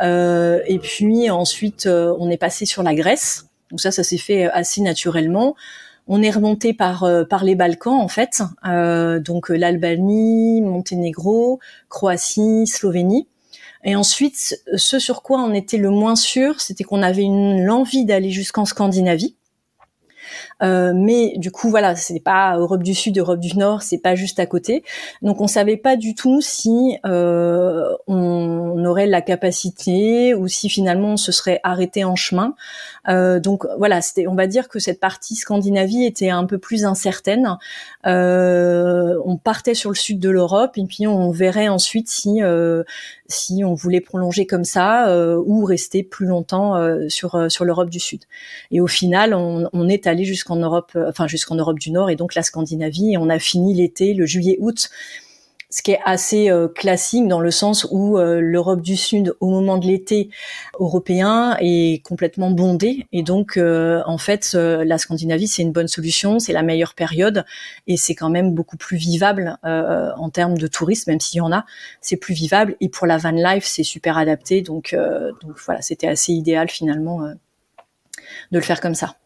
et 0.00 0.78
puis 0.80 1.30
ensuite, 1.30 1.86
on 1.88 2.30
est 2.30 2.36
passé 2.36 2.64
sur 2.64 2.84
la 2.84 2.94
Grèce. 2.94 3.47
Donc 3.70 3.80
ça, 3.80 3.90
ça 3.90 4.02
s'est 4.02 4.18
fait 4.18 4.46
euh, 4.46 4.50
assez 4.52 4.80
naturellement. 4.80 5.54
On 6.06 6.22
est 6.22 6.30
remonté 6.30 6.72
par 6.72 7.04
euh, 7.04 7.24
les 7.42 7.54
Balkans 7.54 8.00
en 8.00 8.08
fait, 8.08 8.42
euh, 8.66 9.20
donc 9.20 9.50
l'Albanie, 9.50 10.62
Monténégro, 10.62 11.60
Croatie, 11.90 12.66
Slovénie. 12.66 13.28
Et 13.84 13.94
ensuite, 13.94 14.58
ce 14.74 14.98
sur 14.98 15.22
quoi 15.22 15.40
on 15.40 15.52
était 15.52 15.76
le 15.76 15.90
moins 15.90 16.16
sûr, 16.16 16.60
c'était 16.60 16.82
qu'on 16.82 17.02
avait 17.02 17.26
l'envie 17.28 18.04
d'aller 18.04 18.30
jusqu'en 18.30 18.64
Scandinavie. 18.64 19.36
Euh, 20.62 20.92
mais 20.94 21.34
du 21.36 21.50
coup, 21.50 21.70
voilà, 21.70 21.94
c'est 21.96 22.20
pas 22.20 22.56
Europe 22.56 22.82
du 22.82 22.94
Sud, 22.94 23.18
Europe 23.18 23.40
du 23.40 23.56
Nord, 23.56 23.82
c'est 23.82 23.98
pas 23.98 24.14
juste 24.14 24.40
à 24.40 24.46
côté. 24.46 24.82
Donc, 25.22 25.40
on 25.40 25.46
savait 25.46 25.76
pas 25.76 25.96
du 25.96 26.14
tout 26.14 26.40
si 26.40 26.96
euh, 27.06 27.94
on 28.06 28.84
aurait 28.84 29.06
la 29.06 29.20
capacité 29.20 30.34
ou 30.34 30.48
si 30.48 30.68
finalement 30.68 31.12
on 31.12 31.16
se 31.16 31.32
serait 31.32 31.60
arrêté 31.62 32.04
en 32.04 32.16
chemin. 32.16 32.54
Euh, 33.08 33.40
donc 33.40 33.66
voilà, 33.78 34.00
c'était, 34.00 34.26
on 34.26 34.34
va 34.34 34.46
dire 34.46 34.68
que 34.68 34.78
cette 34.78 35.00
partie 35.00 35.34
Scandinavie 35.34 36.04
était 36.04 36.30
un 36.30 36.44
peu 36.44 36.58
plus 36.58 36.84
incertaine. 36.84 37.56
on 38.04 39.36
partait 39.42 39.74
sur 39.74 39.90
le 39.90 39.96
sud 39.96 40.18
de 40.18 40.30
l'Europe 40.30 40.76
et 40.76 40.84
puis 40.84 41.06
on 41.06 41.30
verrait 41.30 41.68
ensuite 41.68 42.08
si 42.08 42.40
si 43.26 43.62
on 43.64 43.74
voulait 43.74 44.00
prolonger 44.00 44.46
comme 44.46 44.64
ça 44.64 45.14
ou 45.38 45.64
rester 45.64 46.02
plus 46.02 46.26
longtemps 46.26 46.74
sur 47.08 47.50
sur 47.50 47.64
l'Europe 47.64 47.90
du 47.90 48.00
Sud. 48.00 48.24
Et 48.70 48.80
au 48.80 48.86
final, 48.86 49.34
on, 49.34 49.68
on 49.72 49.88
est 49.88 50.06
allé 50.06 50.24
jusqu'en 50.24 50.47
Europe, 50.56 50.92
euh, 50.96 51.08
enfin 51.08 51.26
jusqu'en 51.26 51.54
Europe 51.54 51.78
du 51.78 51.90
Nord 51.90 52.10
et 52.10 52.16
donc 52.16 52.34
la 52.34 52.42
Scandinavie. 52.42 53.12
Et 53.12 53.18
on 53.18 53.28
a 53.28 53.38
fini 53.38 53.74
l'été, 53.74 54.14
le 54.14 54.26
juillet-août, 54.26 54.90
ce 55.70 55.82
qui 55.82 55.90
est 55.90 56.00
assez 56.04 56.50
euh, 56.50 56.66
classique 56.66 57.28
dans 57.28 57.40
le 57.40 57.50
sens 57.50 57.86
où 57.90 58.16
euh, 58.16 58.40
l'Europe 58.40 58.80
du 58.80 58.96
Sud, 58.96 59.34
au 59.40 59.50
moment 59.50 59.76
de 59.76 59.86
l'été 59.86 60.30
européen, 60.78 61.56
est 61.60 62.02
complètement 62.04 62.50
bondée. 62.50 63.06
Et 63.12 63.22
donc, 63.22 63.58
en 63.58 64.18
fait, 64.18 64.54
la 64.54 64.98
Scandinavie, 64.98 65.46
c'est 65.46 65.62
une 65.62 65.72
bonne 65.72 65.88
solution, 65.88 66.38
c'est 66.38 66.52
la 66.52 66.62
meilleure 66.62 66.94
période, 66.94 67.44
et 67.86 67.96
c'est 67.96 68.14
quand 68.14 68.30
même 68.30 68.54
beaucoup 68.54 68.76
plus 68.76 68.96
vivable 68.96 69.58
en 69.62 70.30
termes 70.30 70.56
de 70.56 70.66
tourisme, 70.66 71.10
même 71.10 71.20
s'il 71.20 71.38
y 71.38 71.40
en 71.40 71.52
a, 71.52 71.64
c'est 72.00 72.16
plus 72.16 72.34
vivable. 72.34 72.76
Et 72.80 72.88
pour 72.88 73.06
la 73.06 73.18
van 73.18 73.32
life, 73.32 73.64
c'est 73.66 73.82
super 73.82 74.16
adapté. 74.16 74.62
Donc 74.62 74.96
voilà, 75.66 75.82
c'était 75.82 76.08
assez 76.08 76.32
idéal 76.32 76.70
finalement 76.70 77.20
de 78.50 78.58
le 78.58 78.64
faire 78.64 78.80
comme 78.80 78.94
ça. 78.94 79.16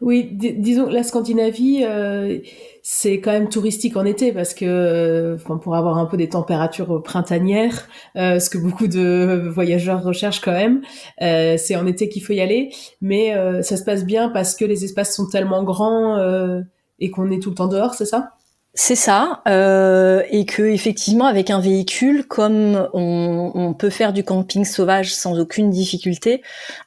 Oui, 0.00 0.28
disons 0.32 0.86
la 0.88 1.02
Scandinavie, 1.02 1.84
euh, 1.84 2.38
c'est 2.82 3.20
quand 3.20 3.32
même 3.32 3.48
touristique 3.48 3.96
en 3.96 4.04
été 4.06 4.32
parce 4.32 4.54
que, 4.54 4.64
euh, 4.64 5.36
pour 5.36 5.76
avoir 5.76 5.98
un 5.98 6.06
peu 6.06 6.16
des 6.16 6.30
températures 6.30 7.02
printanières, 7.02 7.86
euh, 8.16 8.38
ce 8.38 8.48
que 8.48 8.56
beaucoup 8.58 8.86
de 8.86 9.48
voyageurs 9.52 10.02
recherchent 10.02 10.40
quand 10.40 10.52
même, 10.52 10.80
c'est 11.58 11.76
en 11.76 11.86
été 11.86 12.08
qu'il 12.08 12.22
faut 12.22 12.32
y 12.32 12.40
aller. 12.40 12.70
Mais 13.02 13.34
ça 13.62 13.76
se 13.76 13.84
passe 13.84 14.04
bien 14.04 14.30
parce 14.30 14.54
que 14.54 14.64
les 14.64 14.84
espaces 14.84 15.14
sont 15.14 15.26
tellement 15.26 15.62
grands 15.64 16.18
et 16.98 17.10
qu'on 17.10 17.30
est 17.30 17.40
tout 17.42 17.50
le 17.50 17.56
temps 17.56 17.68
dehors, 17.68 17.94
c'est 17.94 18.06
ça? 18.06 18.30
C'est 18.74 18.94
ça, 18.94 19.42
euh, 19.48 20.22
et 20.30 20.46
que 20.46 20.62
effectivement 20.62 21.26
avec 21.26 21.50
un 21.50 21.58
véhicule, 21.60 22.24
comme 22.26 22.88
on, 22.92 23.50
on, 23.52 23.74
peut 23.74 23.90
faire 23.90 24.12
du 24.12 24.22
camping 24.22 24.64
sauvage 24.64 25.12
sans 25.12 25.40
aucune 25.40 25.70
difficulté, 25.70 26.42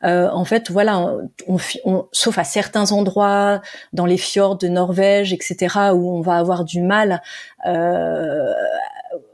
euh, 0.05 0.29
en 0.29 0.45
fait 0.45 0.71
voilà, 0.71 1.17
on, 1.47 1.57
on, 1.83 2.07
sauf 2.13 2.37
à 2.37 2.45
certains 2.45 2.93
endroits 2.93 3.61
dans 3.91 4.05
les 4.05 4.17
fjords 4.17 4.57
de 4.57 4.69
Norvège, 4.69 5.33
etc., 5.33 5.91
où 5.93 6.09
on 6.17 6.21
va 6.21 6.37
avoir 6.37 6.63
du 6.63 6.81
mal. 6.81 7.21
Euh, 7.65 8.53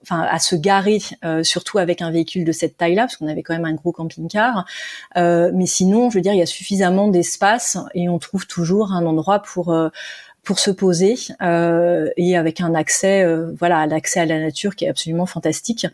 Enfin, 0.01 0.21
à 0.21 0.39
se 0.39 0.55
garer, 0.55 0.99
euh, 1.23 1.43
surtout 1.43 1.77
avec 1.77 2.01
un 2.01 2.09
véhicule 2.09 2.43
de 2.43 2.51
cette 2.51 2.77
taille-là, 2.77 3.03
parce 3.03 3.17
qu'on 3.17 3.27
avait 3.27 3.43
quand 3.43 3.53
même 3.53 3.65
un 3.65 3.73
gros 3.73 3.91
camping-car. 3.91 4.65
Euh, 5.17 5.51
mais 5.53 5.67
sinon, 5.67 6.09
je 6.09 6.15
veux 6.15 6.21
dire, 6.21 6.33
il 6.33 6.39
y 6.39 6.41
a 6.41 6.47
suffisamment 6.47 7.09
d'espace 7.09 7.77
et 7.93 8.09
on 8.09 8.17
trouve 8.17 8.47
toujours 8.47 8.91
un 8.91 9.05
endroit 9.05 9.39
pour 9.39 9.71
euh, 9.71 9.89
pour 10.43 10.59
se 10.59 10.71
poser 10.71 11.15
euh, 11.41 12.09
et 12.17 12.37
avec 12.37 12.61
un 12.61 12.73
accès 12.73 13.23
euh, 13.23 13.51
voilà 13.57 13.85
l'accès 13.85 14.19
à 14.21 14.25
la 14.25 14.39
nature 14.39 14.75
qui 14.75 14.85
est 14.85 14.89
absolument 14.89 15.25
fantastique. 15.25 15.85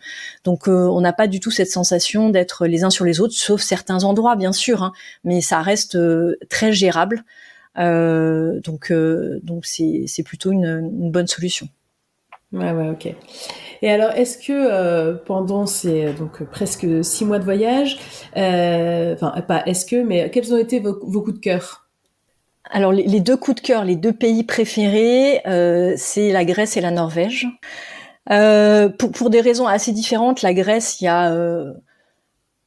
Donc 0.44 0.68
euh, 0.68 0.88
on 0.88 1.02
n'a 1.02 1.14
pas 1.14 1.28
du 1.28 1.40
tout 1.40 1.52
cette 1.52 1.70
sensation 1.70 2.30
d'être 2.30 2.68
les 2.68 2.84
uns 2.84 2.90
sur 2.90 3.06
les 3.06 3.20
autres 3.20 3.34
sauf 3.34 3.62
certains 3.62 4.04
endroits 4.04 4.36
bien 4.36 4.54
sûr 4.54 4.84
hein, 4.84 4.94
mais 5.24 5.42
ça 5.42 5.62
reste 5.62 5.98
très 6.50 6.72
gérable. 6.72 7.24
Donc 7.76 8.94
donc 9.44 9.66
c'est 9.66 10.24
plutôt 10.24 10.52
une, 10.52 10.66
une, 10.66 11.12
bonne 11.12 11.28
solution. 11.28 11.68
Ouais 12.54 12.72
ouais 12.72 12.90
ok. 12.90 13.14
Et 13.82 13.92
alors 13.92 14.12
est-ce 14.12 14.38
que 14.38 15.16
pendant 15.26 15.66
ces 15.66 16.14
donc 16.14 16.44
presque 16.44 17.04
six 17.04 17.26
mois 17.26 17.40
de 17.40 17.44
voyage 17.44 17.98
enfin 18.34 19.42
pas 19.48 19.64
est-ce 19.66 19.86
que 19.86 20.02
mais 20.02 20.30
quels 20.32 20.54
ont 20.54 20.58
été 20.58 20.80
vos, 20.80 20.98
vos 21.04 21.22
coups 21.22 21.36
de 21.36 21.42
cœur? 21.42 21.85
Alors 22.72 22.92
les, 22.92 23.20
deux 23.20 23.38
coups 23.38 23.62
de 23.62 23.68
cœur, 23.68 23.84
les 23.84 23.96
deux 23.96 24.14
pays 24.14 24.44
préférés, 24.44 25.42
euh, 25.48 25.94
c'est 25.98 26.32
la 26.32 26.46
Grèce 26.46 26.78
et 26.78 26.82
la 26.82 26.92
Norvège. 26.92 27.48
Euh, 28.32 28.90
pour, 28.90 29.30
des 29.30 29.42
raisons 29.42 29.68
assez 29.68 29.92
différentes, 29.92 30.42
la 30.42 30.54
Grèce, 30.54 31.00
il 31.00 31.06
y 31.06 31.08
a, 31.08 31.32
euh, 31.32 31.74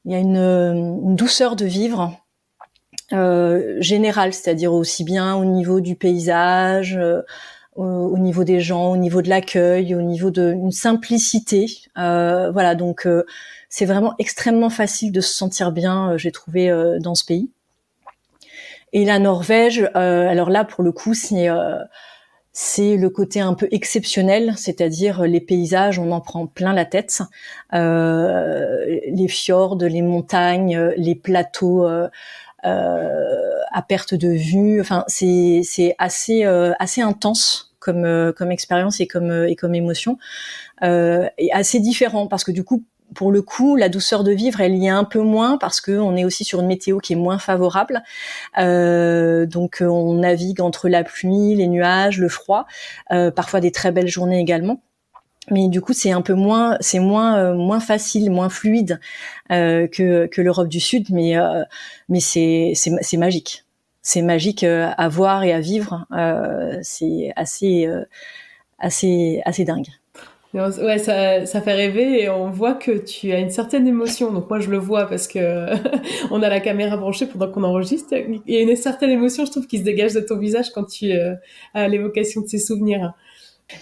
il 0.05 0.13
y 0.13 0.15
a 0.15 0.19
une, 0.19 1.17
douceur 1.17 1.57
de 1.57 1.65
vivre 1.65 2.17
générale, 3.81 4.35
c'est-à-dire 4.35 4.75
aussi 4.75 5.03
bien 5.03 5.35
au 5.35 5.47
niveau 5.47 5.81
du 5.81 5.97
paysage, 5.97 6.99
au, 7.75 8.19
niveau 8.19 8.45
des 8.45 8.61
gens, 8.61 8.93
au 8.93 8.99
niveau 8.99 9.23
de 9.23 9.31
l'accueil, 9.31 9.95
au 9.95 10.03
niveau 10.03 10.31
d'une 10.31 10.73
simplicité. 10.73 11.67
voilà, 11.97 12.75
donc 12.75 13.09
c'est 13.71 13.87
vraiment 13.87 14.15
extrêmement 14.19 14.71
facile 14.71 15.11
de 15.11 15.23
se 15.23 15.33
sentir 15.33 15.73
bien, 15.73 16.19
j'ai 16.19 16.33
trouvé, 16.33 16.71
dans 17.01 17.15
ce 17.15 17.25
pays. 17.25 17.51
Et 18.93 19.05
la 19.05 19.19
Norvège, 19.19 19.89
euh, 19.97 20.29
alors 20.29 20.51
là 20.51 20.65
pour 20.65 20.83
le 20.83 20.93
coup 20.93 21.15
c'est 21.15 21.49
euh, 21.49 21.79
c'est 22.53 22.97
le 22.97 23.11
côté 23.11 23.41
un 23.41 23.55
peu 23.55 23.69
exceptionnel, 23.71 24.55
c'est-à-dire 24.57 25.23
les 25.23 25.41
paysages, 25.41 25.99
on 25.99 26.11
en 26.11 26.21
prend 26.21 26.47
plein 26.47 26.73
la 26.73 26.85
tête, 26.85 27.23
euh, 27.75 28.85
les 29.13 29.29
fjords, 29.29 29.79
les 29.79 30.03
montagnes, 30.03 30.93
les 30.97 31.15
plateaux 31.15 31.87
euh, 31.87 32.09
à 32.65 33.83
perte 33.87 34.15
de 34.15 34.31
vue. 34.31 34.81
Enfin, 34.81 35.05
c'est 35.07 35.61
c'est 35.65 35.95
assez 35.99 36.45
assez 36.45 37.03
intense 37.03 37.75
comme 37.79 38.33
comme 38.37 38.51
expérience 38.51 39.01
et 39.01 39.07
comme 39.07 39.47
et 39.47 39.55
comme 39.55 39.75
émotion, 39.75 40.19
et 40.83 41.53
assez 41.53 41.81
différent 41.81 42.27
parce 42.27 42.45
que 42.45 42.53
du 42.53 42.65
coup 42.65 42.83
pour 43.15 43.33
le 43.33 43.43
coup, 43.43 43.77
la 43.77 43.89
douceur 43.89 44.25
de 44.25 44.33
vivre, 44.33 44.61
elle 44.61 44.77
y 44.77 44.87
est 44.87 44.91
un 44.91 45.05
peu 45.05 45.21
moins 45.21 45.59
parce 45.59 45.81
qu'on 45.81 46.17
est 46.17 46.25
aussi 46.25 46.45
sur 46.45 46.61
une 46.61 46.67
météo 46.67 46.99
qui 46.99 47.15
est 47.15 47.17
moins 47.17 47.39
favorable. 47.39 48.03
Euh, 48.59 49.47
donc, 49.47 49.79
on 49.81 50.15
navigue 50.15 50.61
entre 50.61 50.89
la 50.89 51.05
pluie, 51.05 51.55
les 51.55 51.69
nuages, 51.69 52.19
le 52.19 52.29
froid, 52.29 52.67
euh, 53.13 53.31
parfois 53.31 53.61
des 53.61 53.73
très 53.73 53.93
belles 53.93 54.09
journées 54.09 54.41
également. 54.41 54.83
Mais 55.51 55.69
du 55.69 55.81
coup, 55.81 55.95
c'est 55.95 56.11
un 56.11 56.21
peu 56.21 56.35
moins, 56.35 56.77
c'est 56.81 56.99
moins 56.99 57.39
euh, 57.39 57.55
moins 57.55 57.81
facile, 57.81 58.31
moins 58.31 58.51
fluide 58.51 59.01
que 59.49 60.27
que 60.27 60.43
l'Europe 60.43 60.69
du 60.69 60.81
Sud, 60.81 61.07
mais 61.11 61.37
mais 62.11 62.21
c'est 62.21 62.73
c'est 62.75 63.17
magique. 63.17 63.65
C'est 64.03 64.23
magique 64.23 64.63
à 64.65 65.09
voir 65.09 65.45
et 65.45 65.53
à 65.55 65.61
vivre. 65.61 66.07
c'est 66.83 67.33
assez 67.37 67.89
assez 68.79 69.41
assez 69.47 69.65
dingue. 69.65 69.89
Ouais, 70.55 70.99
ça, 70.99 71.45
ça 71.45 71.61
fait 71.61 71.75
rêver 71.75 72.23
et 72.23 72.31
on 72.31 72.51
voit 72.51 72.73
que 72.73 72.93
tu 72.93 73.33
as 73.33 73.39
une 73.39 73.51
certaine 73.51 73.87
émotion. 73.87 74.33
Donc 74.33 74.49
moi, 74.49 74.61
je 74.61 74.71
le 74.71 74.79
vois 74.79 75.07
parce 75.07 75.29
que 75.29 75.67
on 76.31 76.43
a 76.43 76.49
la 76.49 76.61
caméra 76.61 76.97
branchée 76.97 77.27
pendant 77.27 77.51
qu'on 77.53 77.65
enregistre. 77.65 78.15
Il 78.15 78.55
y 78.55 78.57
a 78.57 78.61
une 78.63 78.75
certaine 78.75 79.11
émotion, 79.11 79.45
je 79.45 79.51
trouve, 79.51 79.67
qui 79.67 79.79
se 79.79 79.85
dégage 79.85 80.15
de 80.15 80.21
ton 80.21 80.39
visage 80.39 80.71
quand 80.71 80.85
tu 80.85 81.13
euh, 81.13 81.35
as 81.75 81.87
l'évocation 81.89 82.41
de 82.41 82.47
ces 82.47 82.59
souvenirs. 82.59 83.13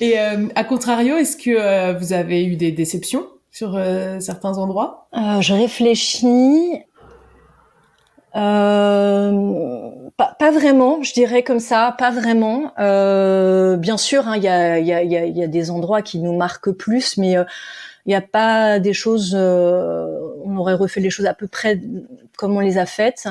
Et 0.00 0.18
euh, 0.18 0.48
à 0.56 0.64
contrario, 0.64 1.16
est-ce 1.16 1.36
que 1.36 1.50
euh, 1.50 1.92
vous 1.96 2.12
avez 2.12 2.44
eu 2.44 2.56
des 2.56 2.72
déceptions 2.72 3.28
sur 3.52 3.80
certains 4.18 4.58
endroits? 4.58 5.08
Je 5.12 5.54
réfléchis. 5.54 6.82
Pas, 10.16 10.50
vraiment, 10.50 11.02
je 11.02 11.12
dirais 11.12 11.42
comme 11.42 11.60
ça, 11.60 11.94
pas 11.98 12.10
vraiment. 12.10 12.72
Euh, 12.78 13.76
bien 13.76 13.96
sûr, 13.96 14.26
hein, 14.28 14.36
il 14.36 14.42
y, 14.42 14.48
a, 14.48 14.78
y, 14.78 14.92
a, 14.92 15.02
y, 15.02 15.42
a, 15.42 15.46
des 15.46 15.70
endroits 15.70 16.02
qui 16.02 16.18
nous 16.20 16.34
marquent 16.34 16.70
plus, 16.70 17.18
mais 17.18 17.32
il 17.32 18.08
n'y 18.08 18.14
a 18.14 18.22
pas 18.22 18.78
des 18.78 18.94
choses. 18.94 19.34
on 19.34 20.56
aurait 20.56 20.74
refait 20.74 21.00
les 21.00 21.10
choses 21.10 21.26
à 21.26 21.34
peu 21.34 21.46
près 21.46 21.80
comme 22.36 22.56
on 22.56 22.60
les 22.60 22.78
a 22.78 22.86
faites. 22.86 23.26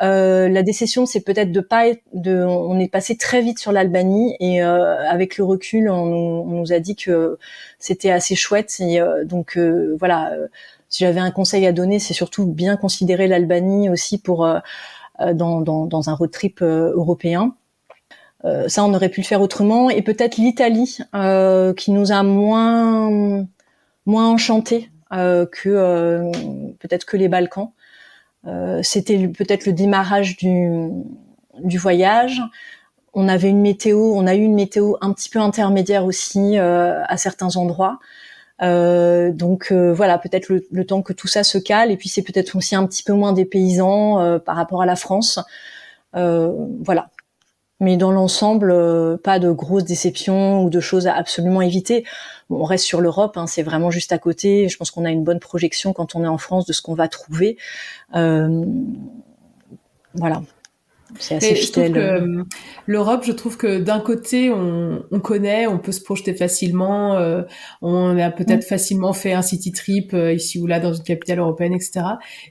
Mm. 0.00 0.52
la 0.52 0.62
décision, 0.62 1.06
c'est 1.06 1.20
peut-être 1.20 1.52
de 1.52 1.60
pas 1.60 1.86
être, 1.86 2.02
de. 2.12 2.42
On 2.42 2.80
est 2.80 2.90
passé 2.90 3.16
très 3.16 3.40
vite 3.40 3.60
sur 3.60 3.70
l'Albanie 3.70 4.36
et 4.40 4.60
avec 4.60 5.38
le 5.38 5.44
recul, 5.44 5.88
on, 5.88 5.94
on, 5.94 6.46
nous 6.46 6.72
a 6.72 6.80
dit 6.80 6.96
que 6.96 7.38
c'était 7.78 8.10
assez 8.10 8.34
chouette. 8.34 8.74
Et, 8.80 9.00
donc 9.24 9.56
voilà 10.00 10.32
si 10.94 11.02
j'avais 11.02 11.18
un 11.18 11.32
conseil 11.32 11.66
à 11.66 11.72
donner, 11.72 11.98
c'est 11.98 12.14
surtout 12.14 12.46
bien 12.46 12.76
considérer 12.76 13.26
l'Albanie 13.26 13.90
aussi 13.90 14.16
pour 14.16 14.46
euh, 14.46 14.54
euh, 14.54 14.60
dans, 15.18 15.60
dans, 15.60 15.86
dans, 15.86 16.10
un 16.10 16.14
road 16.14 16.30
trip 16.30 16.60
euh, 16.62 16.92
européen. 16.94 17.54
ça, 18.68 18.84
on 18.84 18.92
aurait 18.92 19.08
pu 19.08 19.20
le 19.20 19.26
faire 19.26 19.40
autrement. 19.40 19.90
Et 19.90 20.02
peut-être 20.02 20.36
l'Italie, 20.36 20.98
qui 21.76 21.90
nous 21.90 22.12
a 22.12 22.22
moins 22.22 23.46
moins 24.06 24.28
enchanté 24.28 24.90
que 25.10 26.30
peut-être 26.78 27.06
que 27.06 27.16
les 27.16 27.28
Balkans. 27.28 27.70
C'était 28.82 29.28
peut-être 29.28 29.64
le 29.64 29.72
démarrage 29.72 30.36
du, 30.36 30.90
du 31.60 31.78
voyage. 31.78 32.42
On 33.14 33.28
avait 33.28 33.48
une 33.48 33.62
météo, 33.62 34.12
on 34.14 34.26
a 34.26 34.34
eu 34.34 34.42
une 34.42 34.54
météo 34.54 34.96
un 35.00 35.12
petit 35.14 35.30
peu 35.30 35.38
intermédiaire 35.38 36.04
aussi 36.04 36.58
à 36.58 37.16
certains 37.16 37.56
endroits. 37.56 37.98
Euh, 38.62 39.32
donc 39.32 39.72
euh, 39.72 39.92
voilà, 39.92 40.18
peut-être 40.18 40.48
le, 40.48 40.86
temps 40.86 41.02
que 41.02 41.12
tout 41.12 41.26
ça 41.26 41.44
se 41.44 41.58
cale, 41.58 41.90
et 41.90 41.96
puis 41.96 42.08
c'est 42.08 42.22
peut-être 42.22 42.56
aussi 42.56 42.76
un 42.76 42.86
petit 42.86 43.02
peu 43.02 43.12
moins 43.12 43.32
des 43.32 43.44
paysans 43.44 44.20
euh, 44.20 44.38
par 44.38 44.56
rapport 44.56 44.82
à 44.82 44.86
la 44.86 44.96
France. 44.96 45.40
voilà. 46.12 47.10
Mais 47.80 47.96
dans 47.96 48.12
l'ensemble, 48.12 48.72
pas 49.24 49.38
de 49.40 49.50
grosses 49.50 49.84
déceptions 49.84 50.62
ou 50.62 50.70
de 50.70 50.80
choses 50.80 51.06
à 51.08 51.14
absolument 51.14 51.60
éviter. 51.60 52.04
on 52.48 52.64
reste 52.64 52.84
sur 52.84 53.00
l'Europe, 53.00 53.36
hein, 53.36 53.46
c'est 53.48 53.64
vraiment 53.64 53.90
juste 53.90 54.12
à 54.12 54.18
côté. 54.18 54.68
Je 54.68 54.76
pense 54.76 54.90
qu'on 54.92 55.04
a 55.04 55.10
une 55.10 55.24
bonne 55.24 55.40
projection 55.40 55.92
quand 55.92 56.14
on 56.14 56.22
est 56.24 56.28
en 56.28 56.38
France 56.38 56.66
de 56.66 56.72
ce 56.72 56.80
qu'on 56.80 56.94
va 56.94 57.08
trouver. 57.08 57.58
voilà. 60.14 60.42
C'est 61.18 61.36
assez 61.36 61.54
fidèle. 61.54 61.96
Euh, 61.96 62.42
L'Europe, 62.86 63.24
je 63.24 63.32
trouve 63.32 63.56
que 63.56 63.78
d'un 63.78 64.00
côté, 64.00 64.50
on, 64.50 65.04
on, 65.10 65.20
connaît, 65.20 65.66
on 65.66 65.78
peut 65.78 65.92
se 65.92 66.02
projeter 66.02 66.34
facilement, 66.34 67.16
euh, 67.16 67.42
on 67.82 68.18
a 68.18 68.30
peut-être 68.30 68.64
mm. 68.64 68.68
facilement 68.68 69.12
fait 69.12 69.32
un 69.32 69.42
city 69.42 69.72
trip 69.72 70.12
euh, 70.14 70.32
ici 70.32 70.58
ou 70.60 70.66
là 70.66 70.80
dans 70.80 70.92
une 70.92 71.02
capitale 71.02 71.38
européenne, 71.38 71.72
etc. 71.72 72.04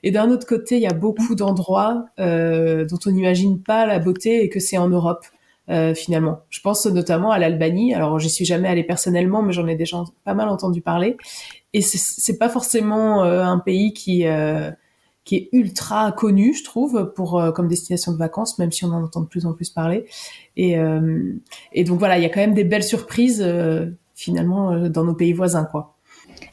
Et 0.04 0.12
d'un 0.12 0.30
autre 0.32 0.48
côté, 0.48 0.76
il 0.78 0.82
y 0.82 0.88
a 0.88 0.94
beaucoup 0.94 1.36
d'endroits 1.36 2.06
dont 2.18 3.00
on 3.06 3.12
n'imagine 3.12 3.62
pas 3.62 3.86
la 3.86 4.00
beauté 4.00 4.44
et 4.44 4.50
que 4.50 4.60
c'est 4.60 4.78
en 4.78 4.90
Europe. 4.90 5.26
finalement, 5.96 6.42
je 6.50 6.60
pense 6.62 6.86
notamment 6.86 7.32
à 7.32 7.40
l'Albanie. 7.40 7.94
Alors, 7.94 8.20
j'y 8.20 8.30
suis 8.30 8.46
jamais 8.46 8.68
allée 8.68 8.84
personnellement, 8.84 9.42
mais 9.42 9.54
j'en 9.54 9.68
ai 9.68 9.76
déjà 9.76 10.04
pas 10.24 10.34
mal 10.34 10.50
entendu 10.50 10.82
parler. 10.82 11.18
Et 11.74 11.82
c'est 11.82 12.38
pas 12.38 12.50
forcément 12.50 13.24
un 13.24 13.60
pays 13.60 13.94
qui 13.94 14.26
qui 15.26 15.36
est 15.36 15.50
ultra 15.54 16.12
connu, 16.12 16.54
je 16.54 16.64
trouve, 16.64 17.14
pour 17.16 17.40
euh, 17.40 17.52
comme 17.52 17.68
destination 17.68 18.12
de 18.12 18.18
vacances, 18.18 18.60
même 18.60 18.72
si 18.72 18.86
on 18.86 18.90
en 18.90 19.04
entend 19.04 19.22
de 19.22 19.28
plus 19.28 19.46
en 19.46 19.54
plus 19.54 19.70
parler. 19.70 20.06
Et, 20.58 20.78
euh, 20.78 21.34
et 21.72 21.84
donc 21.84 22.00
voilà, 22.00 22.18
il 22.18 22.24
y 22.24 22.26
a 22.26 22.30
quand 22.30 22.42
même 22.42 22.54
des 22.54 22.66
belles 22.66 22.84
surprises 22.84 23.42
euh, 23.42 23.88
finalement 24.16 24.90
dans 24.90 25.04
nos 25.04 25.14
pays 25.16 25.34
voisins, 25.34 25.66
quoi. 25.66 25.96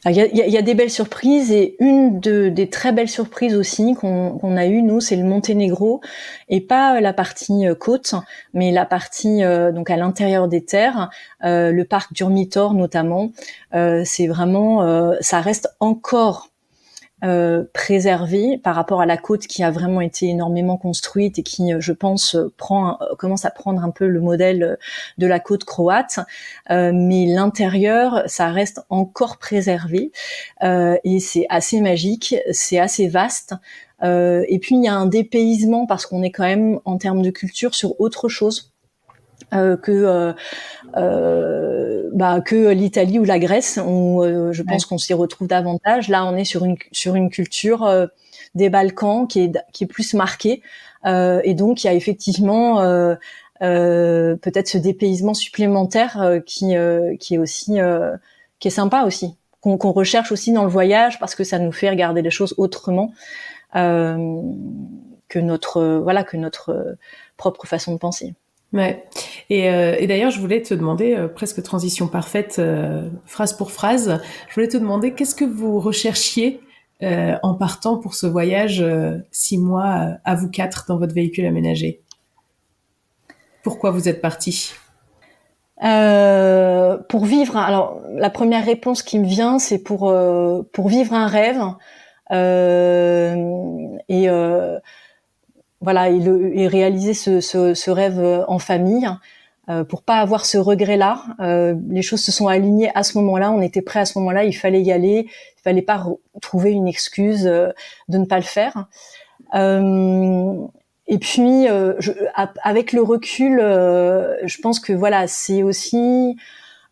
Il 0.05 0.13
y, 0.13 0.51
y, 0.51 0.57
a, 0.57 0.61
des 0.63 0.73
belles 0.73 0.89
surprises 0.89 1.51
et 1.51 1.75
une 1.79 2.19
de, 2.19 2.49
des 2.49 2.69
très 2.69 2.91
belles 2.91 3.09
surprises 3.09 3.55
aussi 3.55 3.93
qu'on 3.93 4.57
a 4.57 4.65
eu 4.65 4.81
nous, 4.81 4.99
c'est 4.99 5.15
le 5.15 5.23
Monténégro 5.23 6.01
et 6.49 6.59
pas 6.59 6.99
la 7.01 7.13
partie 7.13 7.65
côte, 7.79 8.15
mais 8.55 8.71
la 8.71 8.85
partie 8.85 9.41
donc 9.73 9.91
à 9.91 9.97
l'intérieur 9.97 10.47
des 10.47 10.65
terres, 10.65 11.11
le 11.41 11.83
parc 11.83 12.13
d'Urmitor 12.13 12.73
notamment. 12.73 13.31
c'est 13.71 14.27
vraiment, 14.27 15.13
ça 15.21 15.39
reste 15.39 15.69
encore 15.79 16.50
euh, 17.23 17.65
préservé 17.71 18.57
par 18.57 18.73
rapport 18.73 18.99
à 18.99 19.05
la 19.05 19.15
côte 19.15 19.45
qui 19.45 19.63
a 19.63 19.69
vraiment 19.69 20.01
été 20.01 20.27
énormément 20.27 20.75
construite 20.75 21.37
et 21.37 21.43
qui, 21.43 21.71
euh, 21.71 21.79
je 21.79 21.93
pense, 21.93 22.35
prend 22.57 22.97
euh, 22.99 23.15
commence 23.15 23.45
à 23.45 23.51
prendre 23.51 23.83
un 23.83 23.91
peu 23.91 24.07
le 24.07 24.19
modèle 24.19 24.79
de 25.19 25.27
la 25.27 25.39
côte 25.39 25.63
croate. 25.63 26.19
mais 26.69 27.25
l'intérieur, 27.27 28.23
ça 28.25 28.47
reste 28.47 28.81
encore 28.89 29.37
préservé 29.37 30.11
et 30.61 31.19
c'est 31.19 31.45
assez 31.49 31.81
magique, 31.81 32.35
c'est 32.51 32.79
assez 32.79 33.07
vaste. 33.07 33.53
et 34.03 34.59
puis 34.61 34.75
il 34.75 34.83
y 34.83 34.87
a 34.87 34.95
un 34.95 35.05
dépaysement 35.05 35.85
parce 35.85 36.05
qu'on 36.05 36.23
est 36.23 36.31
quand 36.31 36.43
même 36.43 36.79
en 36.85 36.97
termes 36.97 37.21
de 37.21 37.29
culture 37.29 37.75
sur 37.75 37.99
autre 37.99 38.29
chose 38.29 38.70
euh, 39.53 39.75
que 39.75 39.91
euh, 39.91 40.31
euh, 40.95 42.09
bah, 42.13 42.39
que 42.39 42.69
l'Italie 42.69 43.19
ou 43.19 43.25
la 43.25 43.37
Grèce. 43.37 43.77
où 43.85 44.23
je 44.51 44.63
pense 44.63 44.85
qu'on 44.85 44.97
s'y 44.97 45.13
retrouve 45.13 45.47
davantage. 45.47 46.07
Là, 46.07 46.25
on 46.25 46.35
est 46.35 46.45
sur 46.45 46.63
une 46.63 46.77
sur 46.91 47.15
une 47.15 47.29
culture 47.29 47.89
des 48.55 48.69
Balkans 48.69 49.27
qui 49.27 49.41
est 49.41 49.57
qui 49.73 49.83
est 49.83 49.87
plus 49.87 50.13
marquée, 50.13 50.61
et 51.05 51.53
donc 51.53 51.83
il 51.83 51.87
y 51.87 51.89
a 51.89 51.93
effectivement 51.93 52.77
peut-être 53.59 54.67
ce 54.67 54.77
dépaysement 54.77 55.33
supplémentaire 55.33 56.39
qui 56.45 56.73
qui 57.19 57.35
est 57.35 57.37
aussi 57.37 57.77
qui 58.59 58.67
est 58.67 58.71
sympa 58.71 59.03
aussi 59.03 59.35
qu'on 59.59 59.91
recherche 59.91 60.31
aussi 60.31 60.53
dans 60.53 60.63
le 60.63 60.69
voyage 60.69 61.19
parce 61.19 61.35
que 61.35 61.43
ça 61.43 61.59
nous 61.59 61.71
fait 61.71 61.89
regarder 61.89 62.21
les 62.21 62.31
choses 62.31 62.55
autrement 62.57 63.11
que 63.73 65.39
notre 65.39 65.99
voilà 66.03 66.23
que 66.23 66.37
notre 66.37 66.97
propre 67.37 67.67
façon 67.67 67.93
de 67.93 67.97
penser. 67.97 68.33
Ouais. 68.73 69.03
Et, 69.49 69.69
euh, 69.69 69.97
et 69.99 70.07
d'ailleurs, 70.07 70.31
je 70.31 70.39
voulais 70.39 70.61
te 70.61 70.73
demander, 70.73 71.13
euh, 71.13 71.27
presque 71.27 71.61
transition 71.61 72.07
parfaite, 72.07 72.55
euh, 72.57 73.09
phrase 73.25 73.51
pour 73.51 73.71
phrase, 73.71 74.21
je 74.47 74.55
voulais 74.55 74.69
te 74.69 74.77
demander 74.77 75.13
qu'est-ce 75.13 75.35
que 75.35 75.45
vous 75.45 75.79
recherchiez 75.79 76.61
en 77.41 77.55
partant 77.55 77.97
pour 77.97 78.13
ce 78.13 78.27
voyage 78.27 78.85
six 79.31 79.57
mois 79.57 80.19
à 80.23 80.35
vous 80.35 80.51
quatre 80.51 80.85
dans 80.87 80.99
votre 80.99 81.15
véhicule 81.15 81.47
aménagé? 81.47 81.99
Pourquoi 83.63 83.89
vous 83.89 84.07
êtes 84.07 84.21
parti? 84.21 84.75
Pour 85.79 87.25
vivre. 87.25 87.57
Alors, 87.57 87.99
la 88.13 88.29
première 88.29 88.63
réponse 88.63 89.01
qui 89.01 89.17
me 89.17 89.25
vient, 89.25 89.57
c'est 89.57 89.79
pour 89.79 90.13
pour 90.73 90.89
vivre 90.89 91.15
un 91.15 91.25
rêve 91.25 91.59
et 92.29 94.29
voilà 95.81 96.09
et, 96.09 96.67
réaliser 96.67 97.13
ce, 97.13 97.41
ce, 97.41 97.73
ce, 97.73 97.91
rêve 97.91 98.19
euh, 98.19 98.43
en 98.47 98.59
famille 98.59 99.09
euh, 99.69 99.83
pour 99.83 100.01
pas 100.01 100.15
avoir 100.15 100.45
ce 100.45 100.57
regret-là. 100.57 101.23
Euh, 101.39 101.75
les 101.89 102.01
choses 102.01 102.21
se 102.21 102.31
sont 102.31 102.47
alignées 102.47 102.91
à 102.95 103.03
ce 103.03 103.17
moment-là. 103.19 103.51
On 103.51 103.61
était 103.61 103.83
prêt 103.83 103.99
à 103.99 104.05
ce 104.05 104.17
moment-là. 104.17 104.43
Il 104.43 104.53
fallait 104.53 104.81
y 104.81 104.91
aller. 104.91 105.27
Il 105.27 105.61
fallait 105.63 105.83
pas 105.83 106.03
trouver 106.41 106.71
une 106.71 106.87
excuse 106.87 107.45
euh, 107.45 107.69
de 108.09 108.17
ne 108.17 108.25
pas 108.25 108.37
le 108.37 108.43
faire. 108.43 108.87
Euh, 109.53 110.55
et 111.07 111.19
puis, 111.19 111.67
je, 111.67 112.11
avec 112.63 112.93
le 112.93 113.01
recul, 113.01 113.57
je 113.59 114.61
pense 114.61 114.79
que 114.79 114.93
voilà, 114.93 115.27
c'est 115.27 115.61
aussi, 115.61 116.37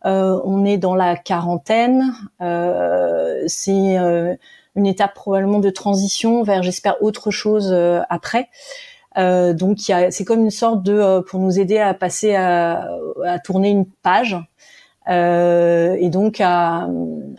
on 0.04 0.65
est 0.65 0.78
dans 0.78 0.95
la 0.95 1.15
quarantaine. 1.15 2.13
c'est 3.47 3.97
une 4.75 4.86
étape 4.86 5.13
probablement 5.13 5.60
de 5.60 5.69
transition 5.69 6.43
vers, 6.43 6.63
j'espère, 6.63 7.01
autre 7.01 7.32
chose 7.32 7.71
euh, 7.71 8.01
après. 8.10 8.49
Euh, 9.17 9.53
donc 9.53 9.79
c'est 9.79 10.25
comme 10.25 10.41
une 10.41 10.51
sorte 10.51 10.84
de 10.84 10.93
euh, 10.93 11.21
pour 11.21 11.39
nous 11.39 11.60
aider 11.60 11.79
à 11.79 11.93
passer 11.93 12.36
à, 12.36 12.89
à 13.25 13.39
tourner 13.39 13.69
une 13.69 13.86
page 13.86 14.38
euh, 15.10 15.95
et 15.99 16.10
donc 16.10 16.39
à, 16.41 16.88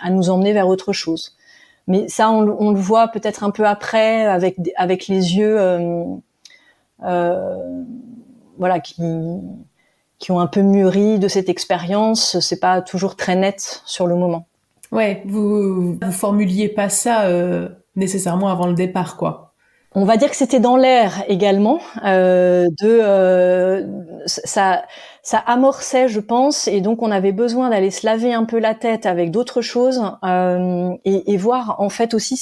à, 0.00 0.10
nous 0.10 0.30
emmener 0.30 0.52
vers 0.52 0.68
autre 0.68 0.92
chose. 0.92 1.36
Mais 1.86 2.08
ça, 2.08 2.30
on, 2.30 2.56
on 2.58 2.72
le 2.72 2.78
voit 2.78 3.08
peut-être 3.08 3.44
un 3.44 3.50
peu 3.50 3.66
après 3.66 4.26
avec 4.26 4.56
avec 4.76 5.06
les 5.08 5.36
yeux, 5.36 5.56
voilà, 8.58 8.80
qui 8.80 9.02
qui 10.18 10.32
ont 10.32 10.40
un 10.40 10.46
peu 10.46 10.60
mûri 10.60 11.18
de 11.18 11.28
cette 11.28 11.48
expérience. 11.48 12.38
C'est 12.40 12.60
pas 12.60 12.82
toujours 12.82 13.16
très 13.16 13.36
net 13.36 13.82
sur 13.86 14.06
le 14.06 14.16
moment. 14.16 14.46
Ouais, 14.92 15.22
vous 15.26 15.94
vous 15.94 16.12
formuliez 16.12 16.68
pas 16.68 16.88
ça 16.88 17.26
euh, 17.26 17.68
nécessairement 17.96 18.48
avant 18.48 18.66
le 18.66 18.74
départ, 18.74 19.16
quoi. 19.16 19.50
On 19.92 20.05
va 20.05 20.16
dire 20.16 20.31
que 20.31 20.37
c'était 20.37 20.61
dans 20.61 20.76
l'air 20.76 21.24
également. 21.26 21.81
Euh, 22.05 22.66
de 22.81 23.00
euh, 23.03 23.85
ça, 24.26 24.85
ça 25.22 25.38
amorçait, 25.38 26.07
je 26.07 26.20
pense, 26.20 26.68
et 26.68 26.81
donc 26.81 27.03
on 27.03 27.11
avait 27.11 27.33
besoin 27.33 27.70
d'aller 27.70 27.90
se 27.90 28.07
laver 28.07 28.33
un 28.33 28.44
peu 28.44 28.61
la 28.61 28.76
tête 28.76 29.05
avec 29.05 29.33
d'autres 29.33 29.62
choses 29.62 30.00
euh, 30.24 30.90
et, 31.05 31.33
et, 31.33 31.37
voir 31.37 31.81
en 31.81 31.88
fait 31.88 32.14
aussi 32.14 32.40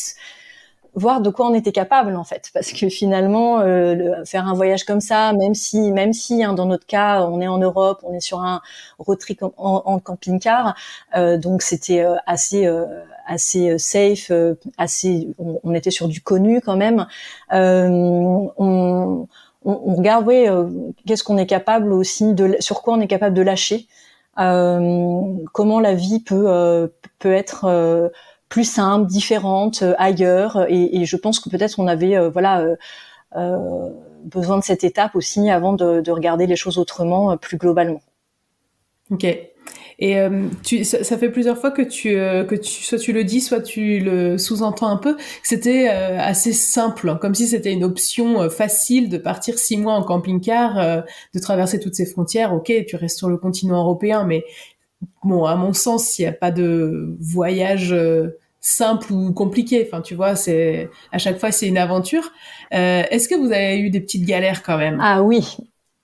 voir 0.99 1.21
de 1.21 1.31
quoi 1.31 1.47
on 1.49 1.55
était 1.55 1.73
capable 1.73 2.17
en 2.17 2.25
fait. 2.25 2.51
Parce 2.53 2.73
que 2.73 2.89
finalement 2.89 3.61
euh, 3.61 4.25
faire 4.25 4.47
un 4.47 4.55
voyage 4.55 4.85
comme 4.85 5.01
ça 5.01 5.33
même 5.33 5.55
si 5.55 5.93
même 5.93 6.13
si 6.13 6.43
hein, 6.43 6.53
dans 6.53 6.67
notre 6.67 6.87
cas 6.87 7.23
on 7.23 7.41
est 7.41 7.49
en 7.49 7.59
Europe 7.59 8.01
on 8.03 8.13
est 8.15 8.21
sur 8.21 8.41
un 8.41 8.61
road 8.99 9.19
trip 9.19 9.43
en, 9.57 9.99
camping-car 10.01 10.75
euh, 11.17 11.39
donc 11.39 11.63
c'était 11.63 12.05
euh, 12.05 12.17
assez 12.27 12.67
euh, 12.67 12.85
assez 13.27 13.79
safe 13.79 14.33
assez 14.77 15.29
on, 15.39 15.75
était 15.75 15.91
sur 15.91 16.09
du 16.09 16.21
connu 16.21 16.61
quand 16.61 16.77
même. 16.77 17.07
On, 17.51 18.51
on, 19.65 19.95
regarde, 19.95 20.27
oui, 20.27 20.47
qu'est-ce 21.07 21.25
qu'on 21.25 21.37
est 21.37 21.47
capable 21.47 21.93
aussi 21.93 22.33
de, 22.33 22.57
sur 22.61 22.81
quoi 22.81 22.95
on 22.95 23.01
est 23.01 23.07
capable 23.07 23.35
de 23.37 23.43
lâcher, 23.43 23.87
comment 24.35 25.81
la 25.81 25.95
vie 25.95 26.21
peut 26.21 26.91
peut 27.19 27.33
être 27.33 28.11
plus 28.49 28.65
simple, 28.65 29.07
différente 29.07 29.83
ailleurs, 29.99 30.67
et, 30.69 31.05
je 31.05 31.17
pense 31.17 31.41
que 31.41 31.49
peut-être 31.51 31.79
on 31.79 31.87
avait, 31.87 32.29
voilà 32.29 32.65
besoin 34.25 34.59
de 34.59 34.65
cette 34.65 34.85
étape 34.85 35.15
aussi 35.15 35.49
avant 35.51 35.75
de, 35.75 36.01
de 36.01 36.11
regarder 36.11 36.47
les 36.47 36.57
choses 36.57 36.79
autrement, 36.79 37.37
plus 37.37 37.57
globalement. 37.57 38.01
Ok. 39.11 39.27
Et 40.01 40.17
euh, 40.17 40.49
ça, 40.85 41.19
fait 41.19 41.29
plusieurs 41.29 41.59
fois 41.59 41.73
que 41.73 41.83
tu, 41.83 42.17
euh, 42.17 42.45
que 42.45 42.55
tu, 42.55 42.85
soit 42.85 42.99
tu 42.99 43.13
le 43.13 43.25
dis, 43.25 43.41
soit 43.41 43.61
tu 43.61 43.99
le 43.99 44.39
sous-entends 44.39 44.87
un 44.87 44.97
peu. 44.97 45.17
C'était 45.43 45.89
euh, 45.89 46.21
assez 46.21 46.53
simple, 46.53 47.19
comme 47.21 47.35
si 47.35 47.49
c'était 47.49 47.73
une 47.73 47.83
option 47.83 48.49
facile 48.49 49.09
de 49.09 49.19
partir 49.19 49.59
six 49.59 49.77
mois 49.77 49.95
en 49.95 50.05
camping-car, 50.05 51.03
de 51.35 51.41
traverser 51.41 51.81
toutes 51.81 51.97
ces 51.97 52.07
frontières. 52.07 52.55
Ok, 52.55 52.73
tu 52.87 52.95
restes 52.95 53.19
sur 53.19 53.29
le 53.29 53.39
continent 53.39 53.81
européen, 53.81 54.25
mais 54.25 54.45
bon, 55.25 55.45
à 55.45 55.57
mon 55.57 55.73
sens, 55.73 56.19
il 56.19 56.23
n'y 56.23 56.29
a 56.29 56.33
pas 56.33 56.51
de 56.51 57.17
voyage 57.21 57.95
simple 58.61 59.13
ou 59.13 59.33
compliqué. 59.33 59.87
Enfin, 59.87 60.03
tu 60.03 60.15
vois, 60.15 60.37
c'est 60.37 60.91
à 61.13 61.19
chaque 61.19 61.39
fois 61.39 61.53
c'est 61.53 61.69
une 61.69 61.79
aventure. 61.79 62.33
Est-ce 62.71 63.29
que 63.29 63.35
vous 63.35 63.53
avez 63.53 63.79
eu 63.79 63.91
des 63.91 64.01
petites 64.01 64.27
galères 64.27 64.63
quand 64.63 64.79
même? 64.79 64.99
Ah 65.03 65.23
oui. 65.23 65.57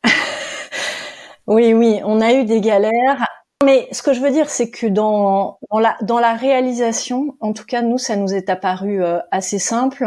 oui, 1.46 1.74
oui, 1.74 2.00
on 2.04 2.20
a 2.20 2.33
eu 2.33 2.44
des 2.44 2.61
galères. 2.61 3.26
Mais 3.64 3.88
ce 3.92 4.02
que 4.02 4.12
je 4.12 4.20
veux 4.20 4.30
dire, 4.30 4.50
c'est 4.50 4.70
que 4.70 4.87
dans, 4.87 5.59
dans, 5.70 5.78
la, 5.78 5.96
dans 6.02 6.18
la 6.18 6.35
réalisation, 6.35 7.37
en 7.40 7.54
tout 7.54 7.64
cas, 7.64 7.80
nous, 7.80 7.96
ça 7.96 8.14
nous 8.14 8.35
est 8.35 8.50
apparu 8.50 9.02
euh, 9.02 9.20
assez 9.30 9.59
simple. 9.59 10.07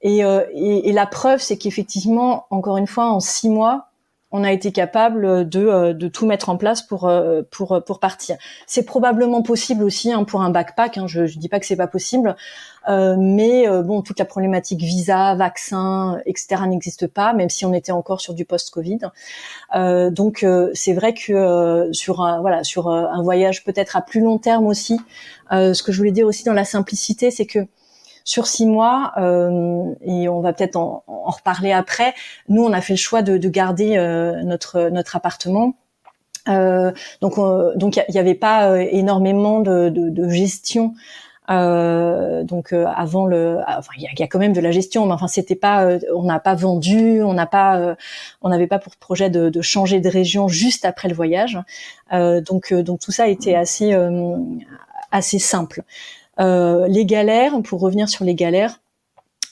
Et, 0.00 0.24
euh, 0.24 0.44
et, 0.54 0.88
et 0.88 0.92
la 0.92 1.06
preuve, 1.06 1.40
c'est 1.40 1.58
qu'effectivement, 1.58 2.46
encore 2.50 2.78
une 2.78 2.86
fois, 2.86 3.10
en 3.10 3.20
six 3.20 3.50
mois, 3.50 3.88
on 4.36 4.44
a 4.44 4.52
été 4.52 4.70
capable 4.70 5.48
de, 5.48 5.66
euh, 5.66 5.92
de 5.94 6.08
tout 6.08 6.26
mettre 6.26 6.50
en 6.50 6.58
place 6.58 6.82
pour 6.82 7.08
euh, 7.08 7.42
pour 7.50 7.82
pour 7.84 7.98
partir. 8.00 8.36
C'est 8.66 8.84
probablement 8.84 9.42
possible 9.42 9.82
aussi 9.82 10.12
hein, 10.12 10.24
pour 10.24 10.42
un 10.42 10.50
backpack. 10.50 10.98
Hein, 10.98 11.06
je, 11.06 11.22
ne 11.22 11.26
dis 11.26 11.48
pas 11.48 11.58
que 11.58 11.64
c'est 11.64 11.76
pas 11.76 11.86
possible, 11.86 12.36
euh, 12.88 13.16
mais 13.18 13.66
bon, 13.82 14.02
toute 14.02 14.18
la 14.18 14.26
problématique 14.26 14.80
visa, 14.80 15.34
vaccin, 15.34 16.20
etc. 16.26 16.62
n'existe 16.68 17.06
pas, 17.06 17.32
même 17.32 17.48
si 17.48 17.64
on 17.64 17.72
était 17.72 17.92
encore 17.92 18.20
sur 18.20 18.34
du 18.34 18.44
post-Covid. 18.44 18.98
donc 20.10 20.44
c'est 20.74 20.92
vrai 20.92 21.14
que 21.14 21.88
sur 21.92 22.20
un 22.20 22.40
voilà 22.40 22.62
sur 22.62 22.88
un 22.88 23.22
voyage 23.22 23.64
peut-être 23.64 23.96
à 23.96 24.02
plus 24.02 24.20
long 24.20 24.38
terme 24.38 24.66
aussi, 24.66 25.00
ce 25.50 25.82
que 25.82 25.92
je 25.92 25.98
voulais 25.98 26.12
dire 26.12 26.26
aussi 26.26 26.44
dans 26.44 26.52
la 26.52 26.64
simplicité, 26.64 27.30
c'est 27.30 27.46
que 27.46 27.60
sur 28.26 28.48
six 28.48 28.66
mois, 28.66 29.12
euh, 29.18 29.94
et 30.04 30.28
on 30.28 30.40
va 30.40 30.52
peut-être 30.52 30.76
en, 30.76 31.04
reparler 31.06 31.72
après. 31.72 32.12
Nous, 32.48 32.62
on 32.62 32.72
a 32.72 32.80
fait 32.80 32.92
le 32.94 32.98
choix 32.98 33.22
de, 33.22 33.48
garder 33.48 33.96
euh, 33.96 34.42
notre 34.42 34.90
notre 34.90 35.16
appartement. 35.16 35.76
Euh, 36.48 36.92
donc 37.20 37.36
donc 37.76 37.96
il 37.96 38.12
n'y 38.12 38.18
avait 38.18 38.34
pas 38.34 38.80
énormément 38.82 39.60
de, 39.60 40.28
gestion. 40.28 40.94
donc 41.48 42.72
avant 42.72 43.26
le, 43.26 43.60
enfin 43.66 43.92
il 43.96 44.02
y 44.02 44.22
a, 44.22 44.26
quand 44.26 44.40
même 44.40 44.52
de 44.52 44.60
la 44.60 44.72
gestion, 44.72 45.06
mais 45.06 45.12
enfin 45.12 45.28
c'était 45.28 45.54
pas, 45.54 45.88
on 46.14 46.24
n'a 46.24 46.40
pas 46.40 46.54
vendu, 46.56 47.22
on 47.22 47.32
n'a 47.32 47.46
pas, 47.46 47.96
on 48.42 48.48
n'avait 48.48 48.66
pas 48.66 48.80
pour 48.80 48.96
projet 48.96 49.30
de, 49.30 49.50
de, 49.50 49.62
changer 49.62 50.00
de 50.00 50.08
région 50.08 50.48
juste 50.48 50.84
après 50.84 51.08
le 51.08 51.14
voyage. 51.14 51.58
donc 52.12 52.74
donc 52.74 53.00
tout 53.00 53.12
ça 53.12 53.24
a 53.24 53.28
été 53.28 53.54
assez 53.56 53.96
assez 55.12 55.38
simple. 55.38 55.84
Euh, 56.40 56.86
les 56.88 57.06
galères, 57.06 57.60
pour 57.62 57.80
revenir 57.80 58.08
sur 58.08 58.24
les 58.24 58.34
galères, 58.34 58.80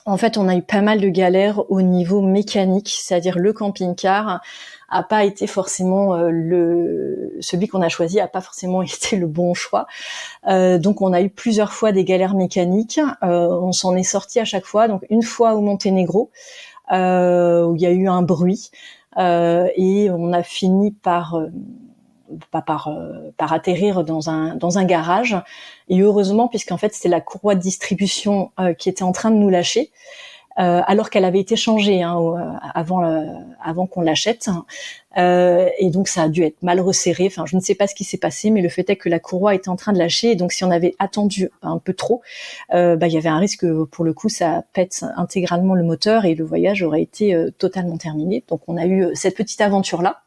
en 0.06 0.18
fait, 0.18 0.36
on 0.36 0.48
a 0.48 0.54
eu 0.54 0.62
pas 0.62 0.82
mal 0.82 1.00
de 1.00 1.08
galères 1.08 1.70
au 1.70 1.80
niveau 1.80 2.20
mécanique, 2.20 2.90
c'est-à-dire 2.90 3.38
le 3.38 3.54
camping-car 3.54 4.42
a 4.90 5.02
pas 5.02 5.24
été 5.24 5.46
forcément 5.46 6.14
euh, 6.14 6.28
le 6.30 7.36
celui 7.40 7.68
qu'on 7.68 7.80
a 7.80 7.88
choisi 7.88 8.20
a 8.20 8.28
pas 8.28 8.42
forcément 8.42 8.82
été 8.82 9.16
le 9.16 9.26
bon 9.26 9.54
choix. 9.54 9.86
Euh, 10.46 10.78
donc 10.78 11.00
on 11.00 11.12
a 11.12 11.22
eu 11.22 11.30
plusieurs 11.30 11.72
fois 11.72 11.92
des 11.92 12.04
galères 12.04 12.34
mécaniques. 12.34 13.00
Euh, 13.22 13.48
on 13.48 13.72
s'en 13.72 13.96
est 13.96 14.02
sorti 14.02 14.40
à 14.40 14.44
chaque 14.44 14.66
fois. 14.66 14.88
Donc 14.88 15.04
une 15.08 15.22
fois 15.22 15.54
au 15.54 15.60
Monténégro 15.62 16.30
euh, 16.92 17.64
où 17.64 17.76
il 17.76 17.82
y 17.82 17.86
a 17.86 17.90
eu 17.90 18.08
un 18.08 18.22
bruit 18.22 18.70
et 19.16 20.10
on 20.10 20.32
a 20.32 20.42
fini 20.42 20.90
par 20.90 21.40
pas 22.50 22.62
par, 22.62 22.88
euh, 22.88 23.30
par 23.36 23.52
atterrir 23.52 24.04
dans 24.04 24.30
un, 24.30 24.54
dans 24.54 24.78
un 24.78 24.84
garage. 24.84 25.36
Et 25.88 26.00
heureusement, 26.00 26.48
puisqu'en 26.48 26.76
fait, 26.76 26.94
c'était 26.94 27.08
la 27.08 27.20
courroie 27.20 27.54
de 27.54 27.60
distribution 27.60 28.50
euh, 28.60 28.74
qui 28.74 28.88
était 28.88 29.02
en 29.02 29.12
train 29.12 29.30
de 29.30 29.36
nous 29.36 29.50
lâcher, 29.50 29.90
euh, 30.58 30.82
alors 30.86 31.10
qu'elle 31.10 31.24
avait 31.24 31.40
été 31.40 31.56
changée 31.56 32.02
hein, 32.02 32.16
avant, 32.74 33.02
avant 33.62 33.86
qu'on 33.86 34.02
l'achète. 34.02 34.48
et 35.16 35.90
donc, 35.90 36.06
ça 36.08 36.22
a 36.22 36.28
dû 36.28 36.44
être 36.44 36.62
mal 36.62 36.80
resserré. 36.80 37.26
Enfin, 37.26 37.44
je 37.46 37.56
ne 37.56 37.60
sais 37.60 37.74
pas 37.74 37.86
ce 37.86 37.94
qui 37.94 38.04
s'est 38.04 38.18
passé, 38.18 38.50
mais 38.50 38.62
le 38.62 38.68
fait 38.68 38.88
est 38.88 38.96
que 38.96 39.08
la 39.08 39.18
courroie 39.18 39.54
était 39.54 39.68
en 39.68 39.76
train 39.76 39.92
de 39.92 39.98
lâcher. 39.98 40.30
Et 40.30 40.36
donc, 40.36 40.52
si 40.52 40.62
on 40.64 40.70
avait 40.70 40.94
attendu 41.00 41.50
un 41.62 41.78
peu 41.78 41.92
trop, 41.92 42.22
bah, 42.70 43.06
il 43.06 43.12
y 43.12 43.18
avait 43.18 43.28
un 43.28 43.38
risque 43.38 43.60
que, 43.60 43.84
pour 43.84 44.04
le 44.04 44.12
coup, 44.12 44.28
ça 44.28 44.62
pète 44.72 45.04
intégralement 45.16 45.74
le 45.74 45.82
moteur 45.82 46.24
et 46.24 46.36
le 46.36 46.44
voyage 46.44 46.82
aurait 46.82 47.02
été 47.02 47.36
totalement 47.58 47.98
terminé. 47.98 48.44
Donc, 48.48 48.60
on 48.68 48.76
a 48.76 48.86
eu 48.86 49.08
cette 49.14 49.36
petite 49.36 49.60
aventure-là. 49.60 50.23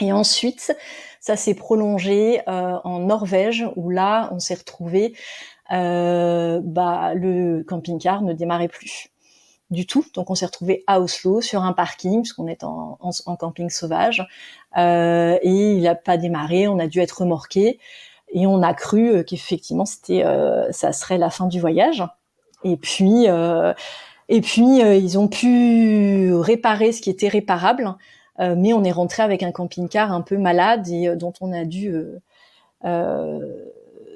Et 0.00 0.12
ensuite, 0.12 0.74
ça 1.20 1.36
s'est 1.36 1.54
prolongé 1.54 2.40
euh, 2.48 2.78
en 2.84 3.00
Norvège 3.00 3.66
où 3.76 3.90
là, 3.90 4.30
on 4.32 4.38
s'est 4.38 4.54
retrouvé, 4.54 5.14
euh, 5.72 6.60
bah, 6.62 7.14
le 7.14 7.62
camping-car 7.62 8.22
ne 8.22 8.32
démarrait 8.32 8.68
plus 8.68 9.12
du 9.72 9.86
tout. 9.86 10.04
Donc 10.14 10.30
on 10.30 10.34
s'est 10.34 10.46
retrouvé 10.46 10.84
à 10.86 11.00
Oslo 11.00 11.40
sur 11.40 11.62
un 11.62 11.72
parking 11.72 12.22
puisqu'on 12.22 12.46
est 12.46 12.62
en, 12.62 12.98
en, 13.00 13.36
camping 13.36 13.70
sauvage 13.70 14.24
euh, 14.76 15.38
et 15.42 15.72
il 15.72 15.82
n'a 15.82 15.94
pas 15.94 16.18
démarré. 16.18 16.68
On 16.68 16.78
a 16.78 16.86
dû 16.86 17.00
être 17.00 17.22
remorqué 17.22 17.80
et 18.32 18.46
on 18.46 18.62
a 18.62 18.74
cru 18.74 19.10
euh, 19.10 19.22
qu'effectivement 19.22 19.84
c'était 19.84 20.24
euh, 20.24 20.70
ça 20.72 20.92
serait 20.92 21.18
la 21.18 21.30
fin 21.30 21.46
du 21.46 21.58
voyage. 21.58 22.04
Et 22.64 22.76
puis 22.76 23.28
euh, 23.28 23.72
et 24.28 24.40
puis 24.40 24.78
ils 24.80 25.18
ont 25.18 25.28
pu 25.28 26.32
réparer 26.34 26.92
ce 26.92 27.00
qui 27.00 27.10
était 27.10 27.28
réparable. 27.28 27.94
Euh, 28.42 28.54
mais 28.56 28.72
on 28.72 28.84
est 28.84 28.92
rentré 28.92 29.22
avec 29.22 29.42
un 29.42 29.52
camping-car 29.52 30.12
un 30.12 30.20
peu 30.20 30.36
malade 30.36 30.88
et 30.88 31.08
euh, 31.08 31.16
dont 31.16 31.32
on 31.40 31.52
a 31.52 31.64
dû 31.64 31.94
euh, 32.84 33.48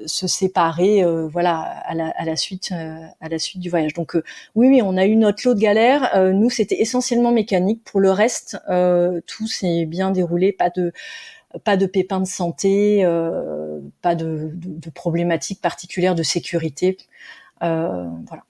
se 0.05 0.27
séparer 0.27 1.03
voilà 1.27 1.55
à 1.61 1.95
la, 1.95 2.09
à 2.09 2.25
la 2.27 2.37
suite 2.37 2.71
à 2.73 3.29
la 3.29 3.39
suite 3.39 3.63
du 3.63 3.71
voyage. 3.71 3.95
Donc 3.95 4.15
oui 4.55 4.69
oui 4.69 4.83
on 4.83 4.97
a 4.99 5.07
eu 5.07 5.17
notre 5.17 5.47
lot 5.47 5.55
de 5.55 5.61
galères. 5.61 6.33
Nous 6.35 6.51
c'était 6.51 6.81
essentiellement 6.83 7.33
mécanique. 7.33 7.83
Pour 7.85 8.01
le 8.01 8.11
reste 8.11 8.59
tout 9.27 9.47
s'est 9.47 9.87
bien 9.87 10.11
déroulé. 10.11 10.53
Pas 10.53 10.69
de 10.69 10.93
pas 11.65 11.79
de 11.79 11.87
pépins 11.87 12.21
de 12.21 12.27
santé 12.27 13.05
pas 14.03 14.15
de, 14.15 14.51
de, 14.53 14.81
de, 14.81 14.91
problématiques 14.91 15.63
particulières 15.63 16.15
de 16.15 16.23
sécurité. 16.23 16.99
Voilà 17.61 18.43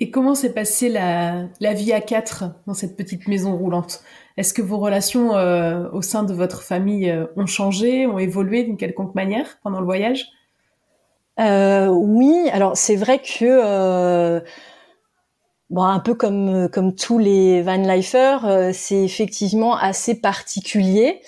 et 0.00 0.10
comment 0.10 0.34
s'est 0.34 0.54
passée 0.54 0.88
la, 0.88 1.44
la, 1.60 1.74
vie 1.74 1.92
à 1.92 2.00
quatre 2.00 2.44
dans 2.66 2.72
cette 2.72 2.96
petite 2.96 3.28
maison 3.28 3.54
roulante? 3.54 4.02
Est-ce 4.38 4.54
que 4.54 4.62
vos 4.62 4.78
relations 4.78 5.36
euh, 5.36 5.90
au 5.92 6.00
sein 6.00 6.22
de 6.22 6.32
votre 6.32 6.62
famille 6.62 7.10
euh, 7.10 7.26
ont 7.36 7.44
changé, 7.44 8.06
ont 8.06 8.18
évolué 8.18 8.64
d'une 8.64 8.78
quelconque 8.78 9.14
manière 9.14 9.58
pendant 9.62 9.78
le 9.78 9.84
voyage? 9.84 10.28
Euh, 11.38 11.88
Oui, 11.88 12.48
alors 12.50 12.78
c'est 12.78 12.96
vrai 12.96 13.18
que 13.18 13.44
euh, 13.44 14.40
bon, 15.68 15.82
un 15.82 16.00
peu 16.00 16.14
comme 16.14 16.70
comme 16.70 16.94
tous 16.94 17.18
les 17.18 17.60
van 17.60 17.76
lifers, 17.76 18.72
c'est 18.72 19.04
effectivement 19.04 19.76
assez 19.76 20.18
particulier. 20.18 21.20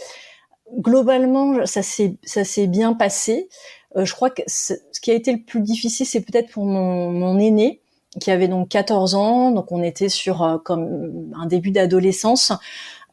Globalement, 0.78 1.66
ça 1.66 1.82
s'est 1.82 2.16
ça 2.24 2.44
s'est 2.44 2.68
bien 2.68 2.94
passé. 2.94 3.50
je 3.94 4.14
crois 4.14 4.30
que 4.30 4.40
ce 4.46 4.72
qui 5.02 5.10
a 5.10 5.14
été 5.14 5.30
le 5.30 5.42
plus 5.44 5.60
difficile, 5.60 6.06
c'est 6.06 6.22
peut-être 6.22 6.50
pour 6.50 6.64
mon, 6.64 7.10
mon 7.10 7.38
aîné 7.38 7.81
qui 8.20 8.30
avait 8.30 8.48
donc 8.48 8.68
14 8.68 9.14
ans, 9.14 9.50
donc 9.50 9.72
on 9.72 9.82
était 9.82 10.08
sur 10.08 10.42
euh, 10.42 10.58
comme 10.58 11.32
un 11.38 11.46
début 11.46 11.70
d'adolescence. 11.70 12.52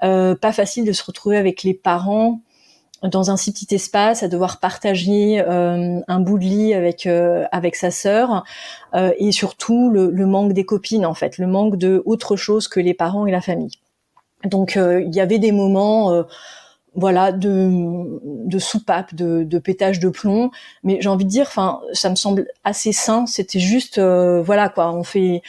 Euh, 0.03 0.35
pas 0.35 0.53
facile 0.53 0.85
de 0.85 0.93
se 0.93 1.03
retrouver 1.03 1.37
avec 1.37 1.63
les 1.63 1.73
parents 1.73 2.41
dans 3.01 3.31
un 3.31 3.37
si 3.37 3.53
petit 3.53 3.73
espace, 3.73 4.23
à 4.23 4.27
devoir 4.27 4.59
partager 4.59 5.39
euh, 5.39 5.99
un 6.05 6.19
bout 6.19 6.37
de 6.37 6.43
lit 6.43 6.73
avec 6.73 7.05
euh, 7.05 7.45
avec 7.51 7.77
sa 7.77 7.91
sœur, 7.91 8.43
et 8.93 9.31
surtout 9.31 9.89
le, 9.89 10.09
le, 10.09 10.25
manque 10.25 10.51
des 10.51 10.65
copines 10.65 11.05
en 11.05 11.13
fait, 11.13 11.37
le 11.37 11.47
manque 11.47 11.77
de 11.77 12.01
autre 12.05 12.35
chose 12.35 12.67
que 12.67 12.81
les 12.81 12.93
parents 12.93 13.25
et 13.25 13.31
la 13.31 13.39
famille. 13.39 13.71
Donc 14.43 14.75
il 14.77 15.15
y 15.15 15.21
avait 15.21 15.39
des 15.39 15.51
moments 15.53 16.25
voilà 16.95 17.31
de 17.31 18.19
de 18.47 18.59
soupape 18.59 19.13
de, 19.13 19.43
de 19.43 19.59
pétage 19.59 19.99
de 19.99 20.09
plomb. 20.09 20.51
Mais 20.83 20.97
j'ai 21.01 21.09
envie 21.09 21.25
de 21.25 21.29
dire 21.29 21.45
enfin 21.47 21.81
ça 21.93 22.09
me 22.09 22.15
semble 22.15 22.47
assez 22.63 22.91
sain. 22.91 23.25
C'était 23.25 23.59
juste 23.59 23.97
euh, 23.97 24.41
voilà 24.41 24.69
quoi. 24.69 24.91
On 24.91 25.03
fait 25.03 25.41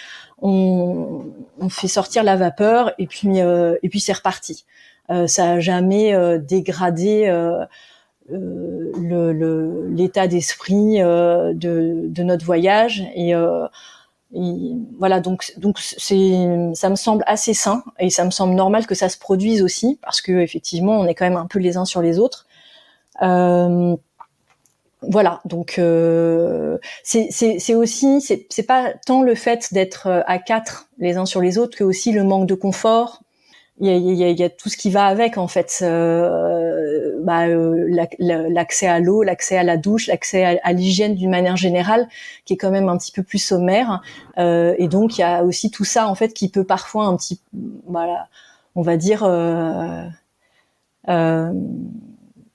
on, 0.43 1.25
on 1.61 1.69
fait 1.69 1.89
sortir 1.89 2.25
la 2.25 2.37
vapeur 2.37 2.93
et 2.99 3.07
puis 3.07 3.41
euh, 3.41 3.77
et 3.83 3.89
puis 3.89 4.01
c'est 4.01 4.13
reparti. 4.13 4.65
Euh, 5.11 5.27
ça 5.27 5.53
a 5.53 5.61
jamais 5.61 6.15
dégradé 6.39 7.27
le 8.29 9.89
l'état 9.89 10.27
d'esprit 10.29 10.99
de, 10.99 12.07
de 12.07 12.23
notre 12.23 12.45
voyage. 12.45 13.03
Et 13.15 13.35
voilà, 14.33 15.21
donc 15.21 15.53
donc 15.57 15.79
c'est 15.81 16.71
ça 16.75 16.89
me 16.89 16.95
semble 16.95 17.25
assez 17.27 17.53
sain 17.53 17.83
et 17.99 18.11
ça 18.11 18.25
me 18.25 18.31
semble 18.31 18.55
normal 18.55 18.87
que 18.87 18.95
ça 18.95 19.09
se 19.09 19.19
produise 19.19 19.63
aussi 19.63 19.99
parce 20.03 20.21
que 20.21 20.33
effectivement 20.33 21.01
on 21.01 21.07
est 21.07 21.15
quand 21.15 21.25
même 21.25 21.37
un 21.37 21.47
peu 21.47 21.59
les 21.59 21.77
uns 21.77 21.85
sur 21.85 22.01
les 22.01 22.19
autres. 22.19 22.47
Euh, 23.23 23.97
voilà, 25.03 25.41
donc 25.47 25.79
euh, 25.79 26.79
c'est 27.03 27.75
aussi 27.75 28.21
c'est 28.21 28.63
pas 28.63 28.93
tant 29.07 29.23
le 29.23 29.35
fait 29.35 29.73
d'être 29.73 30.07
euh, 30.07 30.23
à 30.27 30.39
quatre 30.39 30.89
les 30.99 31.17
uns 31.17 31.27
sur 31.27 31.41
les 31.41 31.59
autres 31.59 31.77
que 31.77 31.85
aussi 31.85 32.13
le 32.13 32.23
manque 32.23 32.47
de 32.47 32.55
confort. 32.55 33.23
Il 33.83 34.13
y 34.13 34.45
a, 34.45 34.51
tout 34.51 34.69
ce 34.69 34.77
qui 34.77 34.91
va 34.91 35.07
avec 35.07 35.39
en 35.39 35.49
fait, 35.49 35.79
euh, 35.81 37.19
bah, 37.23 37.47
euh, 37.47 37.87
l'accès 38.19 38.87
à 38.87 39.01
l'eau, 39.01 39.23
l'accès 39.23 39.57
à 39.57 39.63
la 39.63 39.79
douche, 39.79 40.07
l'accès 40.07 40.61
à, 40.63 40.73
l'hygiène 40.75 41.15
d'une 41.15 41.31
manière 41.31 41.57
générale, 41.57 42.07
qui 42.45 42.53
est 42.53 42.57
quand 42.59 42.71
même 42.71 42.91
un 42.91 42.99
petit 42.99 43.11
peu 43.11 43.23
plus 43.23 43.39
sommaire. 43.39 44.03
Euh, 44.37 44.75
et 44.77 44.87
donc 44.87 45.17
il 45.17 45.23
y 45.23 45.25
a 45.25 45.45
aussi 45.45 45.71
tout 45.71 45.85
ça 45.85 46.09
en 46.09 46.15
fait 46.15 46.35
qui 46.35 46.51
peut 46.51 46.65
parfois 46.65 47.07
un 47.07 47.17
petit, 47.17 47.41
voilà, 47.87 48.29
on 48.75 48.83
va 48.83 48.99
dire 48.99 49.21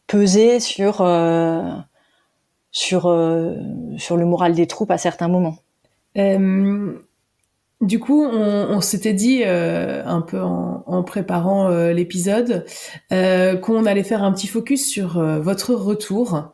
peser 0.06 0.60
sur 0.60 0.98
sur 2.72 3.02
sur 3.98 4.18
le 4.18 4.26
moral 4.26 4.54
des 4.54 4.68
troupes 4.68 4.92
à 4.92 5.00
certains 5.00 5.28
moments. 5.28 5.58
Euh, 7.82 7.86
du 7.86 8.00
coup, 8.00 8.24
on, 8.24 8.82
s'était 8.82 9.14
dit 9.14 9.42
euh, 9.46 10.04
un 10.06 10.22
peu 10.22 10.42
en, 10.42 11.04
préparant 11.04 11.70
euh, 11.70 11.94
l'épisode 11.94 12.66
euh, 13.12 13.56
qu'on 13.58 13.86
allait 13.86 14.04
faire 14.04 14.24
un 14.24 14.32
petit 14.32 14.48
focus 14.48 14.88
sur 14.88 15.20
votre 15.42 15.74
retour 15.74 16.52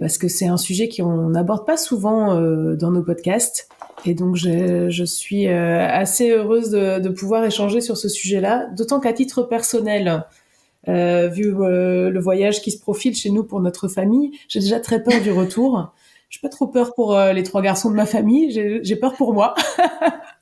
parce 0.00 0.16
que 0.16 0.28
c'est 0.28 0.46
un 0.46 0.56
sujet 0.56 0.88
qu'on 0.88 1.28
n'aborde 1.28 1.66
pas 1.66 1.76
souvent 1.76 2.34
dans 2.74 2.90
nos 2.90 3.02
podcasts. 3.02 3.68
Et 4.06 4.14
donc, 4.14 4.34
je, 4.34 4.88
je 4.88 5.04
suis 5.04 5.46
assez 5.46 6.30
heureuse 6.30 6.70
de, 6.70 7.00
de, 7.00 7.08
pouvoir 7.10 7.44
échanger 7.44 7.82
sur 7.82 7.98
ce 7.98 8.08
sujet-là, 8.08 8.66
d'autant 8.74 8.98
qu'à 8.98 9.12
titre 9.12 9.42
personnel, 9.42 10.24
euh, 10.88 11.28
vu 11.28 11.54
euh, 11.54 12.10
le 12.10 12.20
voyage 12.20 12.60
qui 12.60 12.70
se 12.70 12.78
profile 12.78 13.14
chez 13.14 13.30
nous 13.30 13.44
pour 13.44 13.60
notre 13.60 13.88
famille, 13.88 14.32
j'ai 14.48 14.60
déjà 14.60 14.80
très 14.80 15.02
peur 15.02 15.20
du 15.22 15.30
retour. 15.30 15.92
J'ai 16.28 16.40
pas 16.40 16.48
trop 16.48 16.66
peur 16.66 16.94
pour 16.94 17.16
euh, 17.16 17.32
les 17.32 17.42
trois 17.42 17.62
garçons 17.62 17.90
de 17.90 17.94
ma 17.94 18.06
famille, 18.06 18.50
j'ai 18.82 18.96
peur 18.96 19.14
pour 19.14 19.32
moi. 19.32 19.54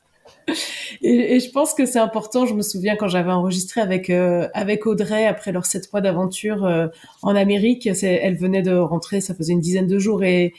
et, 1.03 1.41
je 1.41 1.51
pense 1.51 1.75
que 1.75 1.87
c'est 1.87 1.99
important. 1.99 2.47
Je 2.47 2.55
me 2.55 2.63
souviens 2.63 2.97
quand 2.97 3.09
j'avais 3.09 3.33
enregistré 3.33 3.81
avec 3.81 4.11
avec 4.11 4.87
Audrey 4.87 5.27
après 5.27 5.53
leurs 5.53 5.67
sept 5.67 5.93
mois 5.93 6.01
d'aventure 6.01 6.91
en 7.23 7.37
Amérique, 7.37 7.87
elle 7.87 8.37
venait 8.37 8.63
de 8.63 8.75
rentrer, 8.75 9.21
ça 9.21 9.35
faisait 9.35 9.53
une 9.53 9.61
dizaine 9.61 9.87
de 9.87 9.99
jours 9.99 10.25
et, 10.25 10.55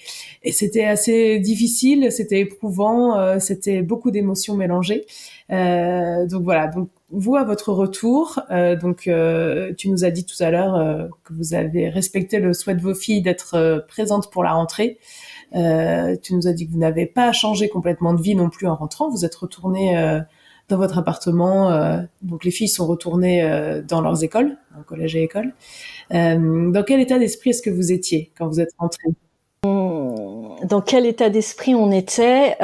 c'était 0.51 0.85
assez 0.85 1.39
difficile, 1.39 2.11
c'était 2.11 2.39
éprouvant, 2.39 3.39
c'était 3.39 3.81
beaucoup 3.81 4.11
d'émotions 4.11 4.55
mélangées. 4.55 5.05
donc 5.49 6.43
voilà, 6.43 6.67
donc 6.67 6.89
vous, 7.13 7.35
à 7.35 7.43
votre 7.43 7.71
retour, 7.71 8.39
euh, 8.49 8.75
donc 8.75 9.07
euh, 9.07 9.71
tu 9.77 9.89
nous 9.89 10.03
as 10.03 10.09
dit 10.09 10.25
tout 10.25 10.41
à 10.41 10.49
l'heure 10.49 10.75
euh, 10.75 11.07
que 11.23 11.33
vous 11.33 11.53
avez 11.53 11.89
respecté 11.89 12.39
le 12.39 12.53
souhait 12.53 12.73
de 12.73 12.81
vos 12.81 12.95
filles 12.95 13.21
d'être 13.21 13.85
présentes 13.87 14.31
pour 14.31 14.43
la 14.43 14.53
rentrée. 14.53 14.97
Tu 15.53 16.33
nous 16.35 16.47
as 16.47 16.53
dit 16.53 16.67
que 16.67 16.71
vous 16.71 16.79
n'avez 16.79 17.05
pas 17.05 17.31
changé 17.31 17.69
complètement 17.69 18.13
de 18.13 18.21
vie 18.21 18.35
non 18.35 18.49
plus 18.49 18.67
en 18.67 18.75
rentrant. 18.75 19.09
Vous 19.09 19.25
êtes 19.25 19.35
retourné 19.35 19.95
dans 20.69 20.77
votre 20.77 20.97
appartement. 20.97 21.69
donc 22.21 22.43
les 22.43 22.51
filles 22.51 22.69
sont 22.69 22.87
retournées 22.87 23.81
dans 23.87 24.01
leurs 24.01 24.23
écoles, 24.23 24.57
en 24.77 24.83
collège 24.83 25.15
et 25.15 25.23
école. 25.23 25.53
dans 26.09 26.83
quel 26.85 26.99
état 26.99 27.19
d'esprit 27.19 27.51
est-ce 27.51 27.61
que 27.61 27.69
vous 27.69 27.91
étiez 27.91 28.31
quand 28.37 28.47
vous 28.47 28.59
êtes 28.59 28.71
rentrée? 28.77 29.09
Dans 29.63 30.81
quel 30.81 31.05
état 31.05 31.29
d'esprit 31.29 31.75
on 31.75 31.91
était? 31.91 32.55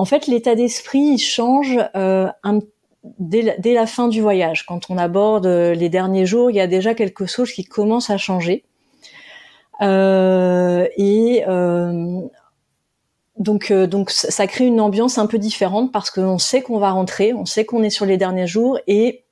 En 0.00 0.06
fait, 0.06 0.26
l'état 0.26 0.54
d'esprit 0.54 1.18
change 1.18 1.78
euh, 1.94 2.26
dès, 3.18 3.42
la, 3.74 3.86
fin 3.86 4.08
du 4.08 4.22
voyage. 4.22 4.64
Quand 4.64 4.88
on 4.88 4.96
aborde 4.96 5.44
euh, 5.44 5.74
les 5.74 5.90
derniers 5.90 6.24
jours, 6.24 6.50
il 6.50 6.56
y 6.56 6.60
a 6.60 6.66
déjà 6.66 6.94
quelque 6.94 7.26
chose 7.26 7.52
qui 7.52 7.64
commence 7.64 8.08
à 8.08 8.16
changer. 8.16 8.64
Euh, 9.82 10.86
et 10.96 11.44
donc, 13.38 13.72
donc 13.72 14.10
ça 14.10 14.46
crée 14.46 14.66
une 14.66 14.80
ambiance 14.80 15.16
un 15.16 15.26
peu 15.26 15.38
différente 15.38 15.92
parce 15.92 16.10
qu'on 16.10 16.38
sait 16.38 16.60
qu'on 16.60 16.78
va 16.78 16.90
rentrer, 16.90 17.32
on 17.32 17.46
sait 17.46 17.64
qu'on 17.64 17.82
est 17.82 17.90
sur 17.90 18.04
les 18.04 18.18
derniers 18.18 18.46
jours 18.46 18.78
et 18.86 19.24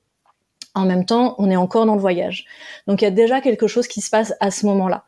en 0.73 0.85
même 0.85 1.05
temps 1.05 1.35
on 1.37 1.49
est 1.51 1.55
encore 1.55 1.85
dans 1.85 1.95
le 1.95 2.01
voyage. 2.01 2.45
Donc 2.87 3.01
il 3.01 3.05
y 3.05 3.07
a 3.07 3.11
déjà 3.11 3.41
quelque 3.41 3.67
chose 3.67 3.87
qui 3.87 4.01
se 4.01 4.09
passe 4.09 4.33
à 4.39 4.49
ce 4.49 4.65
moment-là. 4.65 5.03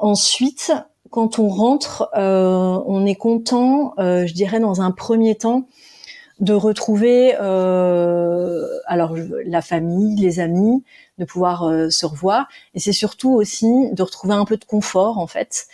ensuite, 0.00 0.72
quand 1.10 1.38
on 1.38 1.48
rentre, 1.48 2.08
euh, 2.16 2.80
on 2.86 3.04
est 3.04 3.16
content, 3.16 3.94
euh, 3.98 4.26
je 4.26 4.32
dirais 4.32 4.60
dans 4.60 4.80
un 4.80 4.92
premier 4.92 5.34
temps, 5.34 5.66
de 6.40 6.54
retrouver 6.54 7.36
euh, 7.40 8.66
alors 8.86 9.14
la 9.44 9.62
famille, 9.62 10.16
les 10.16 10.40
amis, 10.40 10.82
de 11.18 11.24
pouvoir 11.24 11.70
se 11.90 12.06
revoir, 12.06 12.48
et 12.74 12.80
c'est 12.80 12.92
surtout 12.92 13.30
aussi 13.30 13.90
de 13.92 14.02
retrouver 14.02 14.34
un 14.34 14.44
peu 14.44 14.56
de 14.56 14.64
confort 14.64 15.18
en 15.18 15.26
fait. 15.26 15.66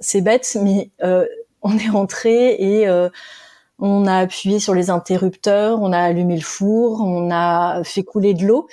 c'est 0.00 0.20
bête, 0.20 0.56
mais 0.62 0.90
on 1.62 1.78
est 1.78 1.90
rentré 1.90 2.54
et 2.54 2.88
on 3.78 4.06
a 4.06 4.18
appuyé 4.18 4.60
sur 4.60 4.74
les 4.74 4.90
interrupteurs, 4.90 5.80
on 5.82 5.92
a 5.92 5.98
allumé 5.98 6.36
le 6.36 6.42
four, 6.42 7.00
on 7.02 7.30
a 7.32 7.82
fait 7.82 8.02
couler 8.02 8.34
de 8.34 8.46
l'eau. 8.46 8.68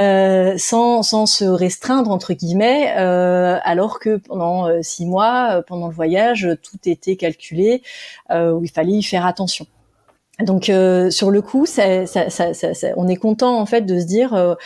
Euh, 0.00 0.54
sans, 0.56 1.02
sans 1.02 1.26
se 1.26 1.44
restreindre 1.44 2.12
entre 2.12 2.32
guillemets, 2.32 2.94
euh, 2.96 3.58
alors 3.64 3.98
que 3.98 4.18
pendant 4.18 4.68
euh, 4.68 4.82
six 4.82 5.04
mois, 5.04 5.62
pendant 5.66 5.88
le 5.88 5.94
voyage, 5.94 6.48
tout 6.62 6.78
était 6.86 7.16
calculé 7.16 7.82
où 8.30 8.62
il 8.62 8.70
fallait 8.70 8.92
y 8.92 9.02
faire 9.02 9.26
attention. 9.26 9.66
Donc 10.40 10.66
sur 11.10 11.30
le 11.30 11.42
coup, 11.42 11.66
ça, 11.66 12.06
ça, 12.06 12.30
ça, 12.30 12.72
on 12.96 13.08
est 13.08 13.16
content 13.16 13.58
en 13.58 13.66
fait 13.66 13.82
de 13.82 13.98
se 13.98 14.06
dire, 14.06 14.56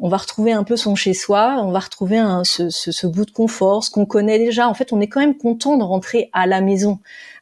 on 0.00 0.08
va 0.08 0.16
retrouver 0.16 0.52
un 0.52 0.64
peu 0.64 0.76
son 0.76 0.96
chez 0.96 1.14
soi, 1.14 1.56
on 1.62 1.70
va 1.70 1.78
retrouver 1.78 2.18
un, 2.18 2.42
ce, 2.42 2.68
ce, 2.68 2.90
ce, 2.90 3.06
bout 3.06 3.24
de 3.24 3.30
confort, 3.30 3.84
ce 3.84 3.90
qu'on 3.90 4.06
connaît 4.06 4.38
déjà. 4.38 4.68
En 4.68 4.74
fait, 4.74 4.92
on 4.92 5.00
est 5.00 5.06
quand 5.06 5.20
même 5.20 5.36
content 5.36 5.76
de 5.76 5.84
rentrer 5.84 6.30
à 6.32 6.46
la 6.46 6.60
maison. 6.60 6.98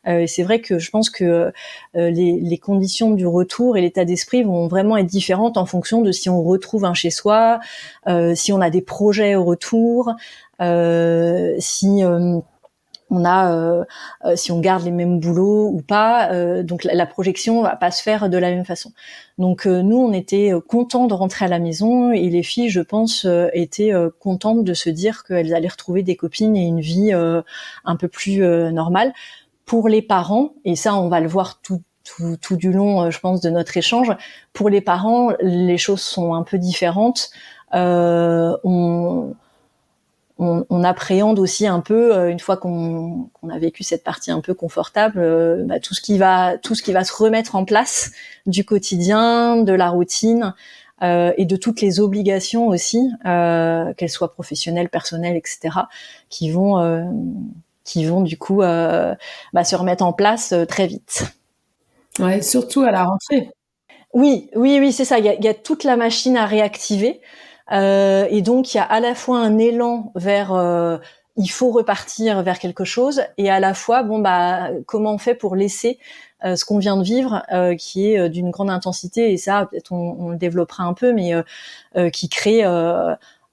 Euh, 0.07 0.27
c'est 0.27 0.43
vrai 0.43 0.61
que 0.61 0.79
je 0.79 0.91
pense 0.91 1.11
que 1.11 1.25
euh, 1.25 1.51
les, 1.95 2.41
les, 2.41 2.59
conditions 2.59 3.13
du 3.13 3.27
retour 3.27 3.77
et 3.77 3.81
l'état 3.81 4.05
d'esprit 4.05 4.43
vont 4.43 4.67
vraiment 4.69 4.97
être 4.97 5.07
différentes 5.07 5.57
en 5.57 5.65
fonction 5.65 6.03
de 6.03 6.13
si 6.13 6.29
on 6.29 6.43
retrouve 6.43 6.85
un 6.85 6.95
chez 6.95 7.11
soi, 7.11 7.61
euh, 8.09 8.35
si 8.35 8.53
on 8.53 8.61
a 8.61 8.69
des 8.69 8.83
projets 8.83 9.35
au 9.35 9.45
retour, 9.45 10.13
si 10.61 12.03
on 13.13 13.25
a 13.25 13.85
si 14.37 14.53
on 14.53 14.61
garde 14.61 14.85
les 14.85 14.91
mêmes 14.91 15.21
boulots 15.21 15.69
ou 15.69 15.83
pas 15.83 16.31
donc 16.63 16.85
la, 16.85 17.07
projection 17.07 17.63
va 17.63 17.77
pas 17.77 17.91
se 17.91 18.03
faire 18.03 18.29
de 18.31 18.39
la 18.39 18.51
même 18.51 18.65
façon 18.65 18.93
donc 19.39 19.67
nous 19.67 19.97
on 19.97 20.13
était 20.13 20.53
contents 20.67 21.07
de 21.07 21.15
rentrer 21.15 21.45
à 21.45 21.49
la 21.49 21.59
maison 21.59 22.11
et 22.11 22.29
les 22.31 22.43
filles 22.43 22.71
je 22.71 22.81
pense 22.81 23.27
étaient 23.53 23.93
contentes 24.19 24.65
de 24.65 24.75
se 24.75 24.91
dire 24.91 25.25
qu'elles 25.25 25.55
allaient 25.55 25.69
retrouver 25.69 26.03
des 26.03 26.17
copines 26.17 26.57
et 26.57 26.67
une 26.67 26.81
vie 26.81 27.13
un 27.13 27.97
peu 27.97 28.09
plus 28.09 28.41
normale 28.73 29.13
pour 29.65 29.89
les 29.89 30.03
parents, 30.03 30.55
et 30.65 30.77
ça 30.77 30.95
on 30.97 31.09
va 31.09 31.21
le 31.21 31.29
voir 31.29 31.61
tout, 31.63 31.83
tout, 32.05 32.37
tout, 32.37 32.57
du 32.57 32.73
long, 32.73 33.03
euh, 33.03 33.11
je 33.11 33.21
pense, 33.21 33.41
de 33.41 33.51
notre 33.51 33.77
échange, 33.77 34.13
pour 34.53 34.69
les 34.69 34.81
parents, 34.81 35.33
les 35.41 35.79
choses 35.79 36.03
sont 36.03 36.35
un 36.35 36.43
peu 36.43 36.59
différentes. 36.59 37.31
Euh, 37.75 38.55
on, 40.39 40.65
on, 40.71 40.85
appréhende 40.85 41.39
aussi 41.39 41.67
un 41.67 41.81
peu, 41.81 42.17
euh, 42.17 42.31
une 42.31 42.41
fois 42.41 42.57
qu'on 42.57 43.29
a 43.51 43.59
vécu 43.59 43.83
cette 43.83 44.05
partie 44.05 44.31
un 44.31 44.41
peu 44.41 44.55
confortable, 44.55 45.21
euh, 45.21 45.65
bah, 45.65 45.81
tout 45.81 45.95
ce 45.95 46.01
qui 46.01 46.19
va, 46.19 46.59
tout 46.59 46.75
ce 46.75 46.83
qui 46.83 46.93
va 46.93 47.05
se 47.05 47.15
remettre 47.15 47.55
en 47.55 47.65
place 47.65 48.13
du 48.47 48.65
quotidien, 48.65 49.57
de 49.57 49.73
la 49.73 49.91
routine. 49.91 50.55
Euh, 51.03 51.33
et 51.37 51.47
de 51.47 51.57
toutes 51.57 51.81
les 51.81 51.99
obligations 51.99 52.69
aussi, 52.69 53.11
euh, 53.27 53.93
qu'elles 53.95 54.09
soient 54.09 54.33
professionnelles, 54.33 54.89
personnelles, 54.89 55.37
etc., 55.37 55.71
qui 56.29 56.53
vont 56.53 56.79
qui 57.85 58.05
vont 58.05 58.23
du 58.23 58.39
coup 58.39 58.63
euh, 58.63 59.15
bah, 59.53 59.65
se 59.65 59.77
remettre 59.77 60.05
en 60.05 60.13
place 60.13 60.53
euh, 60.53 60.65
très 60.65 60.87
vite. 60.87 61.25
Ouais, 62.19 62.43
surtout 62.43 62.83
à 62.83 62.91
la 62.91 63.05
rentrée. 63.05 63.51
Oui, 64.13 64.51
oui, 64.55 64.79
oui, 64.79 64.93
c'est 64.93 65.05
ça. 65.05 65.19
Il 65.19 65.25
y 65.25 65.29
a, 65.29 65.35
y 65.35 65.49
a, 65.49 65.55
toute 65.55 65.85
la 65.85 65.97
machine 65.97 66.37
à 66.37 66.45
réactiver, 66.45 67.21
euh, 67.71 68.27
et 68.31 68.43
donc 68.43 68.75
il 68.75 68.79
y 68.79 68.81
a 68.81 68.85
à 68.85 69.01
la 69.01 69.15
fois 69.15 69.39
un 69.39 69.59
élan 69.59 70.13
vers 70.15 70.53
euh, 70.53 70.99
il 71.37 71.49
faut 71.49 71.71
repartir 71.71 72.43
vers 72.43 72.59
quelque 72.59 72.85
chose, 72.85 73.23
et 73.39 73.51
à 73.51 73.61
la 73.61 73.75
fois 73.75 74.03
bon 74.03 74.19
bah 74.19 74.71
comment 74.87 75.15
on 75.15 75.19
fait 75.19 75.35
pour 75.35 75.57
laisser 75.57 75.99
euh, 76.45 76.57
ce 76.57 76.65
qu'on 76.65 76.79
vient 76.79 76.97
de 76.97 77.05
vivre, 77.05 77.43
euh, 77.53 77.77
qui 77.77 78.13
est 78.13 78.29
d'une 78.29 78.51
grande 78.51 78.71
intensité, 78.71 79.33
et 79.33 79.37
ça 79.37 79.67
peut-être 79.71 79.93
on, 79.93 80.17
on, 80.19 80.29
le 80.31 80.37
développera 80.37 80.85
un 80.85 80.95
peu, 80.95 81.13
mais 81.13 81.33
qui 82.13 82.29
crée 82.29 82.65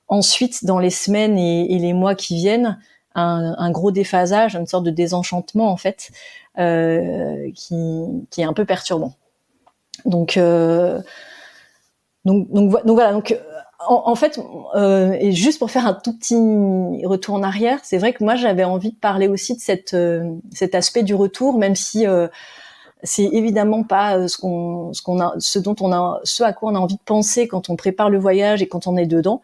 ensuite 0.08 0.66
dans 0.66 0.80
les 0.80 0.90
semaines 0.90 1.38
et, 1.38 1.76
et 1.76 1.80
les 1.80 1.94
mois 1.94 2.16
qui 2.16 2.36
viennent 2.36 2.80
un, 3.16 3.72
gros 3.72 3.92
déphasage, 3.92 4.56
une 4.56 4.68
sorte 4.68 4.84
de 4.86 4.92
désenchantement 4.92 5.70
en 5.70 5.78
fait, 5.78 6.12
euh, 6.58 7.52
qui, 7.56 8.28
qui, 8.30 8.42
est 8.42 8.46
un 8.46 8.54
peu 8.54 8.66
perturbant. 8.66 9.14
Donc, 10.06 10.38
euh, 10.38 11.02
donc, 12.26 12.50
donc, 12.52 12.86
voilà. 12.86 13.12
Donc, 13.12 13.38
en, 13.88 14.16
fait, 14.16 14.40
euh, 14.76 15.14
et 15.20 15.32
juste 15.32 15.58
pour 15.58 15.72
faire 15.72 15.88
un 15.88 15.94
tout 15.94 16.14
petit 16.14 16.36
retour 17.06 17.36
en 17.36 17.44
arrière, 17.44 17.80
c'est 17.84 17.98
vrai 17.98 18.12
que 18.12 18.24
moi 18.24 18.36
j'avais 18.36 18.66
envie 18.66 18.92
de 18.92 18.98
parler 18.98 19.30
aussi 19.30 19.56
de 19.56 19.62
cette, 19.62 19.94
euh, 19.94 20.34
cet 20.54 20.76
aspect 20.76 21.04
du 21.04 21.16
retour, 21.16 21.58
même 21.58 21.76
si 21.76 22.06
euh, 22.06 22.28
c'est 23.04 23.24
évidemment 23.24 23.84
pas 23.84 24.18
euh, 24.18 24.28
ce 24.28 24.38
qu'on, 24.38 24.92
ce 24.92 25.02
qu'on 25.02 25.22
a, 25.22 25.34
ce 25.40 25.60
dont 25.60 25.78
on 25.80 25.94
a, 25.94 26.20
ce 26.26 26.44
à 26.44 26.52
quoi 26.52 26.72
on 26.74 26.76
a 26.76 26.80
envie 26.80 26.98
de 26.98 27.04
penser 27.06 27.48
quand 27.48 27.70
on 27.70 27.78
prépare 27.78 28.10
le 28.10 28.20
voyage 28.20 28.62
et 28.62 28.68
quand 28.68 28.86
on 28.86 28.98
est 28.98 29.06
dedans. 29.06 29.42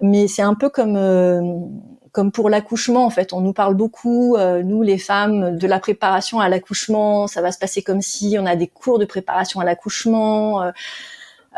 Mais 0.00 0.26
c'est 0.26 0.42
un 0.42 0.54
peu 0.54 0.68
comme 0.68 1.70
comme 2.12 2.32
pour 2.32 2.50
l'accouchement 2.50 3.06
en 3.06 3.10
fait. 3.10 3.32
On 3.32 3.40
nous 3.40 3.52
parle 3.52 3.74
beaucoup, 3.74 4.36
nous 4.36 4.82
les 4.82 4.98
femmes, 4.98 5.56
de 5.56 5.66
la 5.66 5.80
préparation 5.80 6.38
à 6.40 6.50
l'accouchement. 6.50 7.26
Ça 7.28 7.40
va 7.40 7.50
se 7.50 7.58
passer 7.58 7.82
comme 7.82 8.02
si 8.02 8.36
on 8.38 8.44
a 8.44 8.56
des 8.56 8.66
cours 8.66 8.98
de 8.98 9.06
préparation 9.06 9.60
à 9.60 9.64
l'accouchement. 9.64 10.70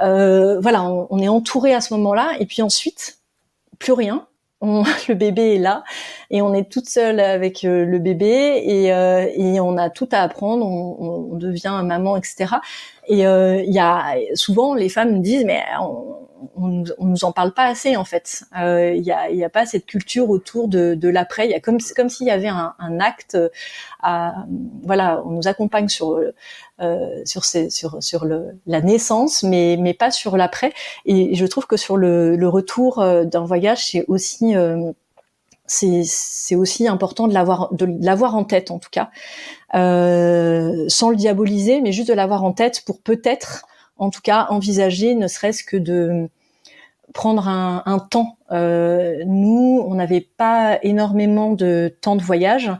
Euh, 0.02 0.60
voilà, 0.60 0.84
on, 0.84 1.18
est 1.18 1.28
entouré 1.28 1.74
à 1.74 1.80
ce 1.80 1.94
moment-là, 1.94 2.32
et 2.40 2.46
puis 2.46 2.62
ensuite, 2.62 3.18
plus 3.78 3.92
rien. 3.92 4.26
Le 4.60 5.14
bébé 5.14 5.54
est 5.54 5.58
là 5.58 5.84
et 6.30 6.42
on 6.42 6.52
est 6.52 6.68
toute 6.68 6.88
seule 6.88 7.20
avec 7.20 7.62
euh, 7.62 7.84
le 7.84 8.00
bébé 8.00 8.60
et, 8.64 8.92
euh, 8.92 9.30
et, 9.32 9.60
on 9.60 9.76
a 9.76 9.88
tout 9.88 10.08
à 10.10 10.18
apprendre, 10.18 10.66
on, 10.66 11.36
devient 11.36 11.80
maman, 11.84 12.16
etc. 12.16 12.56
Et 13.06 13.20
il 13.20 13.72
y 13.72 13.78
a 13.78 14.16
souvent 14.34 14.74
les 14.74 14.88
femmes 14.88 15.12
me 15.12 15.20
disent 15.20 15.44
mais 15.44 15.62
on, 15.80 16.27
on, 16.56 16.84
on, 16.98 17.06
nous 17.06 17.24
en 17.24 17.32
parle 17.32 17.52
pas 17.52 17.64
assez 17.64 17.96
en 17.96 18.04
fait. 18.04 18.44
Il 18.54 18.62
euh, 18.62 18.94
y, 18.94 19.10
a, 19.12 19.30
y, 19.30 19.44
a, 19.44 19.48
pas 19.48 19.66
cette 19.66 19.86
culture 19.86 20.30
autour 20.30 20.68
de, 20.68 20.94
de 20.94 21.08
l'après. 21.08 21.46
Il 21.46 21.50
y 21.50 21.54
a 21.54 21.60
comme 21.60 21.78
comme 21.96 22.08
s'il 22.08 22.26
y 22.26 22.30
avait 22.30 22.48
un, 22.48 22.74
un, 22.78 23.00
acte. 23.00 23.36
À, 24.02 24.46
voilà, 24.82 25.22
on 25.24 25.30
nous 25.30 25.48
accompagne 25.48 25.88
sur 25.88 26.20
euh, 26.80 27.22
sur, 27.24 27.44
ces, 27.44 27.70
sur 27.70 28.02
sur 28.02 28.24
le, 28.24 28.58
la 28.66 28.80
naissance, 28.80 29.42
mais 29.42 29.76
mais 29.78 29.94
pas 29.94 30.10
sur 30.10 30.36
l'après. 30.36 30.72
Et 31.06 31.34
je 31.34 31.46
trouve 31.46 31.66
que 31.66 31.76
sur 31.76 31.96
le, 31.96 32.36
le 32.36 32.48
retour 32.48 33.00
euh, 33.00 33.24
d'un 33.24 33.44
voyage, 33.44 33.86
c'est 33.86 34.04
aussi 34.08 34.56
euh, 34.56 34.92
c'est 35.68 36.54
aussi 36.54 36.88
important 36.88 37.28
de 37.28 37.34
l'avoir 37.34 37.72
de 37.74 37.86
l'avoir 38.00 38.34
en 38.34 38.44
tête 38.44 38.70
en 38.70 38.78
tout 38.78 38.88
cas, 38.90 39.10
euh, 39.74 40.86
sans 40.88 41.10
le 41.10 41.16
diaboliser, 41.16 41.80
mais 41.80 41.92
juste 41.92 42.08
de 42.08 42.14
l'avoir 42.14 42.42
en 42.44 42.52
tête 42.52 42.82
pour 42.86 43.00
peut-être 43.00 43.66
en 43.98 44.10
tout 44.10 44.20
cas 44.22 44.46
envisager 44.50 45.14
ne 45.14 45.28
serait-ce 45.28 45.64
que 45.64 45.76
de 45.76 46.28
prendre 47.14 47.48
un, 47.48 47.82
un 47.86 47.98
temps. 47.98 48.36
Euh, 48.50 49.22
nous, 49.26 49.84
on 49.86 49.94
n'avait 49.94 50.26
pas 50.36 50.78
énormément 50.82 51.52
de 51.52 51.94
temps 52.00 52.16
de 52.16 52.22
voyage. 52.22 52.70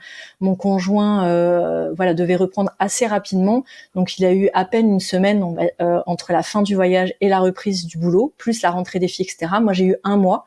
Mon 0.40 0.54
conjoint, 0.54 1.26
euh, 1.26 1.92
voilà, 1.94 2.14
devait 2.14 2.37
reprendre 2.37 2.70
assez 2.78 3.07
rapidement, 3.07 3.64
donc 3.94 4.18
il 4.18 4.24
a 4.24 4.33
eu 4.33 4.50
à 4.54 4.64
peine 4.64 4.88
une 4.90 5.00
semaine 5.00 5.44
euh, 5.81 6.00
entre 6.07 6.33
la 6.33 6.42
fin 6.42 6.62
du 6.62 6.74
voyage 6.74 7.14
et 7.20 7.28
la 7.28 7.40
reprise 7.40 7.87
du 7.87 7.98
boulot, 7.98 8.33
plus 8.38 8.62
la 8.62 8.70
rentrée 8.70 8.98
des 8.98 9.09
filles, 9.09 9.26
etc. 9.26 9.52
Moi, 9.61 9.72
j'ai 9.72 9.85
eu 9.85 9.96
un 10.04 10.16
mois. 10.16 10.44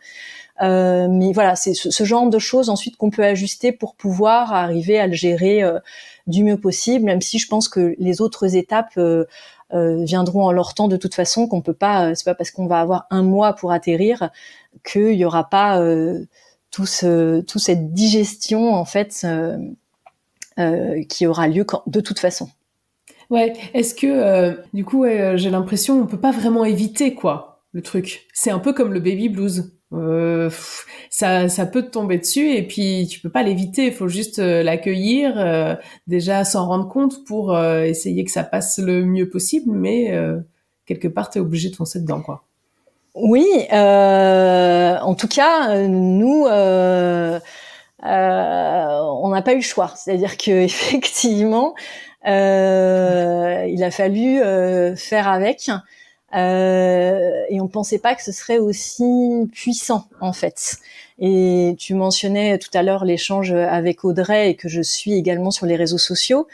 Euh, 0.62 1.08
mais 1.10 1.34
voilà, 1.34 1.56
c'est 1.56 1.74
ce, 1.74 1.90
ce, 1.90 2.04
genre 2.04 2.30
de 2.30 2.38
choses 2.38 2.70
ensuite 2.70 2.96
qu'on 2.96 3.10
peut 3.10 3.24
ajuster 3.24 3.72
pour 3.72 3.96
pouvoir 3.96 4.54
arriver 4.54 5.00
à 5.00 5.08
le 5.08 5.14
gérer 5.14 5.64
euh, 5.64 5.80
du 6.28 6.44
mieux 6.44 6.58
possible, 6.58 7.06
même 7.06 7.22
si 7.22 7.40
je 7.40 7.48
pense 7.48 7.68
que 7.68 7.96
les 7.98 8.22
autres 8.22 8.56
étapes 8.56 9.00
euh, 9.74 10.04
viendront 10.04 10.46
en 10.46 10.52
leur 10.52 10.74
temps 10.74 10.88
de 10.88 10.98
toute 10.98 11.16
façon, 11.16 11.48
qu'on 11.48 11.62
peut 11.62 11.74
pas, 11.74 12.08
euh, 12.08 12.16
c'est 12.16 12.26
pas 12.26 12.36
parce 12.36 12.52
qu'on 12.52 12.68
va 12.68 12.80
avoir 12.80 13.08
un 13.10 13.24
mois 13.24 13.54
pour 13.54 13.72
atterrir 13.72 14.30
qu'il 14.86 15.14
y 15.14 15.26
aura 15.26 15.50
pas 15.50 15.80
euh, 15.80 16.26
tout 16.72 16.86
ce, 16.86 17.42
tout 17.42 17.60
cette 17.60 17.94
digestion 17.94 18.74
en 18.74 18.86
fait 18.86 19.26
qui 21.10 21.26
aura 21.26 21.48
lieu 21.48 21.66
de 21.88 22.00
toute 22.02 22.20
façon. 22.20 22.50
Ouais. 23.30 23.54
Est-ce 23.74 23.96
que 23.96 24.58
du 24.74 24.86
coup, 24.86 25.06
j'ai 25.06 25.50
l'impression 25.50 26.00
on 26.00 26.06
peut 26.06 26.20
pas 26.20 26.32
vraiment 26.32 26.66
éviter 26.66 27.16
quoi 27.16 27.52
le 27.74 27.82
truc. 27.82 28.28
C'est 28.34 28.52
un 28.52 28.60
peu 28.60 28.74
comme 28.74 28.94
le 28.94 29.00
baby 29.00 29.30
blues 29.30 29.72
euh, 29.94 30.50
ça, 31.10 31.50
ça 31.50 31.66
peut 31.66 31.82
te 31.84 31.90
tomber 31.90 32.18
dessus 32.18 32.52
et 32.52 32.64
puis 32.66 33.08
tu 33.10 33.20
peux 33.20 33.30
pas 33.30 33.44
l'éviter. 33.44 33.88
Il 33.88 33.94
faut 33.94 34.08
juste 34.08 34.40
euh, 34.40 34.64
l'accueillir, 34.64 35.34
euh, 35.38 35.76
déjà 36.08 36.46
s'en 36.46 36.66
rendre 36.68 36.88
compte 36.88 37.26
pour 37.26 37.54
euh, 37.54 37.84
essayer 37.84 38.24
que 38.24 38.32
ça 38.32 38.44
passe 38.44 38.78
le 38.80 39.04
mieux 39.06 39.30
possible, 39.30 39.72
mais 39.72 40.18
quelque 40.86 41.08
part 41.08 41.30
tu 41.30 41.40
es 41.40 41.42
obligé 41.42 41.70
de 41.70 41.76
foncer 41.76 42.00
dedans, 42.00 42.22
quoi. 42.22 42.44
Oui, 43.14 43.46
en 43.72 45.16
tout 45.16 45.28
cas, 45.28 45.86
nous, 45.88 46.46
on 46.48 47.40
n'a 49.30 49.42
pas 49.42 49.52
eu 49.52 49.58
le 49.58 49.62
choix. 49.62 49.92
C'est-à-dire 49.98 50.38
que 50.38 50.52
effectivement, 50.64 51.76
il 52.26 52.32
a 53.84 53.92
fallu 53.92 54.40
faire 54.96 55.28
avec. 55.28 55.70
Euh, 56.34 57.44
et 57.50 57.60
on 57.60 57.68
pensait 57.68 58.00
pas 58.00 58.16
que 58.16 58.24
ce 58.24 58.32
serait 58.32 58.58
aussi 58.58 59.50
puissant 59.52 60.06
en 60.22 60.34
fait. 60.34 60.78
Et 61.20 61.76
tu 61.78 61.94
mentionnais 61.94 62.58
tout 62.58 62.70
à 62.74 62.84
l'heure 62.84 63.06
l'échange 63.06 63.52
avec 63.52 64.04
Audrey 64.04 64.50
et 64.50 64.56
que 64.56 64.70
je 64.70 64.82
suis 64.82 65.14
également 65.14 65.52
sur 65.52 65.66
les 65.66 65.76
réseaux 65.76 65.98
sociaux. 65.98 66.48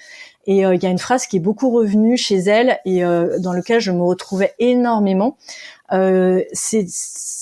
Et 0.47 0.65
euh, 0.65 0.73
il 0.73 0.81
y 0.81 0.85
a 0.85 0.89
une 0.89 0.97
phrase 0.97 1.27
qui 1.27 1.37
est 1.37 1.41
beaucoup 1.41 1.69
revenue 1.69 2.17
chez 2.17 2.37
elle 2.37 2.79
et 2.85 3.03
euh, 3.03 3.37
dans 3.37 3.51
lequel 3.51 3.81
je 3.81 3.91
me 3.91 4.01
retrouvais 4.01 4.55
énormément. 4.59 5.37
Euh, 5.91 6.41
c'est 6.53 6.85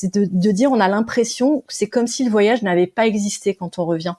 de, 0.03 0.25
de, 0.25 0.51
dire 0.51 0.71
on 0.71 0.79
a 0.79 0.87
l'impression 0.87 1.61
que 1.61 1.73
c'est 1.73 1.87
comme 1.87 2.07
si 2.07 2.23
le 2.23 2.31
voyage 2.31 2.63
n'avait 2.63 2.87
pas 2.87 3.05
existé 3.05 3.53
quand 3.55 3.79
on 3.79 3.85
revient. 3.85 4.15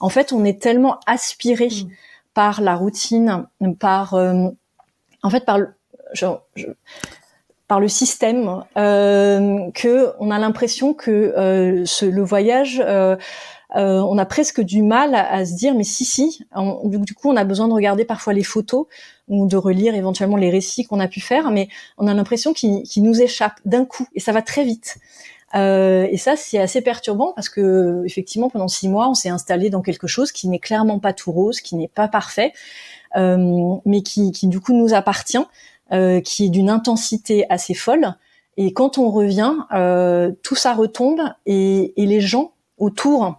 En 0.00 0.08
fait, 0.08 0.32
on 0.32 0.44
est 0.44 0.60
tellement 0.60 0.98
aspiré 1.06 1.68
mmh. 1.68 1.88
par 2.32 2.62
la 2.62 2.74
routine, 2.74 3.46
par 3.78 4.14
en 4.14 5.30
fait 5.30 5.44
par 5.44 5.58
je, 6.14 6.26
je, 6.56 6.66
par 7.70 7.78
le 7.78 7.86
système 7.86 8.64
euh, 8.76 9.70
que 9.74 10.12
on 10.18 10.32
a 10.32 10.40
l'impression 10.40 10.92
que 10.92 11.12
euh, 11.12 11.84
ce, 11.84 12.04
le 12.04 12.24
voyage 12.24 12.82
euh, 12.84 13.14
euh, 13.76 14.00
on 14.00 14.18
a 14.18 14.26
presque 14.26 14.60
du 14.60 14.82
mal 14.82 15.14
à, 15.14 15.46
se 15.46 15.54
dire 15.54 15.76
mais 15.76 15.84
si 15.84 16.04
si 16.04 16.44
du, 16.82 17.14
coup 17.14 17.30
on 17.30 17.36
a 17.36 17.44
besoin 17.44 17.68
de 17.68 17.72
regarder 17.72 18.04
parfois 18.04 18.32
les 18.32 18.42
photos 18.42 18.86
ou 19.28 19.46
de 19.46 19.56
relire 19.56 19.94
éventuellement 19.94 20.36
les 20.36 20.50
récits 20.50 20.84
qu'on 20.84 20.98
a 20.98 21.06
pu 21.06 21.20
faire 21.20 21.52
mais 21.52 21.68
on 21.96 22.08
a 22.08 22.14
l'impression 22.14 22.52
qu'ils 22.52 23.04
nous 23.04 23.22
échappent 23.22 23.60
d'un 23.64 23.84
coup 23.84 24.08
et 24.16 24.20
ça 24.20 24.32
va 24.32 24.42
très 24.42 24.64
vite. 24.64 24.96
Euh, 25.54 26.08
et 26.10 26.16
ça 26.16 26.34
c'est 26.34 26.58
assez 26.58 26.80
perturbant 26.80 27.32
parce 27.36 27.48
que 27.48 28.02
effectivement 28.04 28.50
pendant 28.50 28.66
six 28.68 28.88
mois 28.88 29.08
on 29.08 29.14
s'est 29.14 29.28
installé 29.28 29.70
dans 29.70 29.82
quelque 29.82 30.08
chose 30.08 30.32
qui 30.32 30.48
n'est 30.48 30.58
clairement 30.58 30.98
pas 30.98 31.12
tout 31.12 31.30
rose 31.30 31.60
qui 31.60 31.76
n'est 31.76 31.88
pas 31.88 32.08
parfait 32.08 32.52
euh, 33.16 33.76
mais 33.84 34.02
qui, 34.02 34.32
qui, 34.32 34.46
du 34.48 34.60
coup 34.60 34.72
nous 34.76 34.94
appartient 34.94 35.44
euh, 35.92 36.20
qui 36.20 36.46
est 36.46 36.50
d'une 36.50 36.70
intensité 36.70 37.46
assez 37.50 37.74
folle. 37.74 38.14
Et 38.56 38.72
quand 38.72 38.98
on 38.98 39.10
revient, 39.10 39.54
euh, 39.72 40.32
tout 40.42 40.56
ça 40.56 40.74
retombe 40.74 41.20
et, 41.46 42.00
et, 42.00 42.06
les 42.06 42.20
gens 42.20 42.52
autour, 42.78 43.36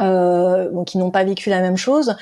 euh, 0.00 0.70
bon, 0.70 0.84
qui 0.84 0.98
n'ont 0.98 1.10
pas 1.10 1.24
vécu 1.24 1.50
la 1.50 1.60
même 1.60 1.76
chose, 1.76 2.16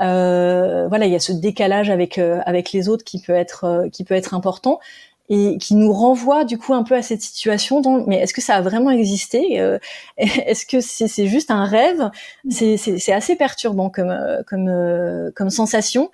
euh, 0.00 0.88
voilà, 0.88 1.06
il 1.06 1.12
y 1.12 1.16
a 1.16 1.20
ce 1.20 1.32
décalage 1.32 1.90
avec 1.90 2.18
euh, 2.18 2.40
avec 2.46 2.72
les 2.72 2.88
autres 2.88 3.04
qui 3.04 3.20
peut 3.20 3.34
être 3.34 3.64
euh, 3.64 3.88
qui 3.88 4.04
peut 4.04 4.14
être 4.14 4.34
important 4.34 4.80
et 5.28 5.58
qui 5.58 5.74
nous 5.76 5.92
renvoie 5.92 6.44
du 6.44 6.58
coup 6.58 6.74
un 6.74 6.82
peu 6.82 6.94
à 6.94 7.02
cette 7.02 7.22
situation. 7.22 7.80
Dont, 7.80 8.04
mais 8.06 8.16
est-ce 8.16 8.34
que 8.34 8.40
ça 8.40 8.56
a 8.56 8.60
vraiment 8.62 8.90
existé 8.90 9.60
Est-ce 10.16 10.66
que 10.66 10.80
c'est 10.80 11.26
juste 11.26 11.50
un 11.50 11.64
rêve? 11.64 12.10
C'est 12.50 13.12
assez 13.12 13.36
perturbant 13.36 13.90
comme 13.90 14.16
comme 14.46 15.30
comme 15.36 15.50
sensation. 15.50 16.10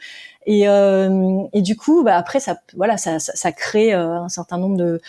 Et, 0.46 0.68
euh, 0.68 1.44
du 1.54 1.76
coup, 1.76 2.04
bah, 2.04 2.16
après, 2.16 2.40
ça, 2.40 2.58
voilà, 2.76 2.96
ça, 2.96 3.18
ça, 3.18 3.32
ça 3.34 3.52
crée 3.52 3.92
euh, 3.94 4.20
un 4.20 4.28
certain 4.28 4.58
nombre 4.58 4.76
de, 4.76 5.00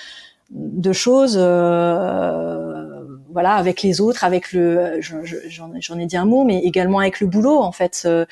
de 0.49 0.93
choses, 0.93 1.37
euh, 1.39 3.05
voilà, 3.31 3.53
avec 3.55 3.83
les 3.83 4.01
autres, 4.01 4.23
avec 4.23 4.51
le, 4.53 4.99
j'en 5.01 5.99
ai 5.99 6.05
dit 6.07 6.17
un 6.17 6.25
mot, 6.25 6.43
mais 6.43 6.59
également 6.59 6.99
avec 6.99 7.19
le 7.19 7.27
boulot, 7.27 7.59
en 7.59 7.71
fait. 7.71 8.03
Euh, 8.05 8.25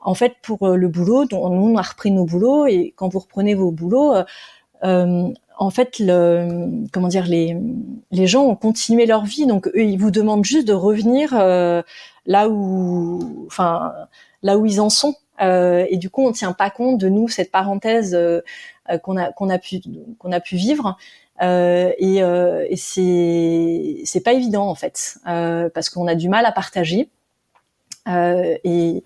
en 0.00 0.14
fait, 0.14 0.34
pour 0.42 0.66
le 0.68 0.88
boulot, 0.88 1.26
nous, 1.30 1.36
on 1.38 1.76
a 1.76 1.82
repris 1.82 2.10
nos 2.10 2.24
boulots, 2.24 2.66
et 2.66 2.94
quand 2.96 3.08
vous 3.08 3.18
reprenez 3.20 3.54
vos 3.54 3.70
boulots, 3.70 4.14
euh, 4.84 5.28
en 5.58 5.70
fait, 5.70 5.98
le, 5.98 6.88
comment 6.92 7.08
dire, 7.08 7.26
les, 7.26 7.56
les 8.10 8.26
gens 8.26 8.44
ont 8.44 8.56
continué 8.56 9.04
leur 9.06 9.24
vie, 9.24 9.46
donc 9.46 9.68
eux, 9.68 9.84
ils 9.84 9.98
vous 9.98 10.10
demandent 10.10 10.44
juste 10.44 10.66
de 10.66 10.72
revenir 10.72 11.34
là 12.26 12.48
où, 12.48 13.44
enfin, 13.46 13.92
là 14.42 14.56
où 14.58 14.66
ils 14.66 14.80
en 14.80 14.88
sont. 14.88 15.14
Euh, 15.40 15.86
et 15.88 15.96
du 15.96 16.10
coup, 16.10 16.26
on 16.26 16.32
tient 16.32 16.52
pas 16.52 16.70
compte 16.70 16.98
de 16.98 17.08
nous 17.08 17.28
cette 17.28 17.50
parenthèse 17.50 18.14
euh, 18.14 18.40
euh, 18.90 18.98
qu'on 18.98 19.16
a 19.16 19.32
qu'on 19.32 19.48
a 19.48 19.58
pu 19.58 19.80
qu'on 20.18 20.32
a 20.32 20.40
pu 20.40 20.56
vivre. 20.56 20.96
Euh, 21.42 21.92
et, 21.98 22.22
euh, 22.22 22.66
et 22.68 22.76
c'est 22.76 24.02
c'est 24.04 24.20
pas 24.20 24.34
évident 24.34 24.68
en 24.68 24.74
fait 24.74 25.16
euh, 25.26 25.70
parce 25.72 25.88
qu'on 25.88 26.06
a 26.06 26.14
du 26.14 26.28
mal 26.28 26.44
à 26.44 26.52
partager 26.52 27.08
et, 28.06 29.02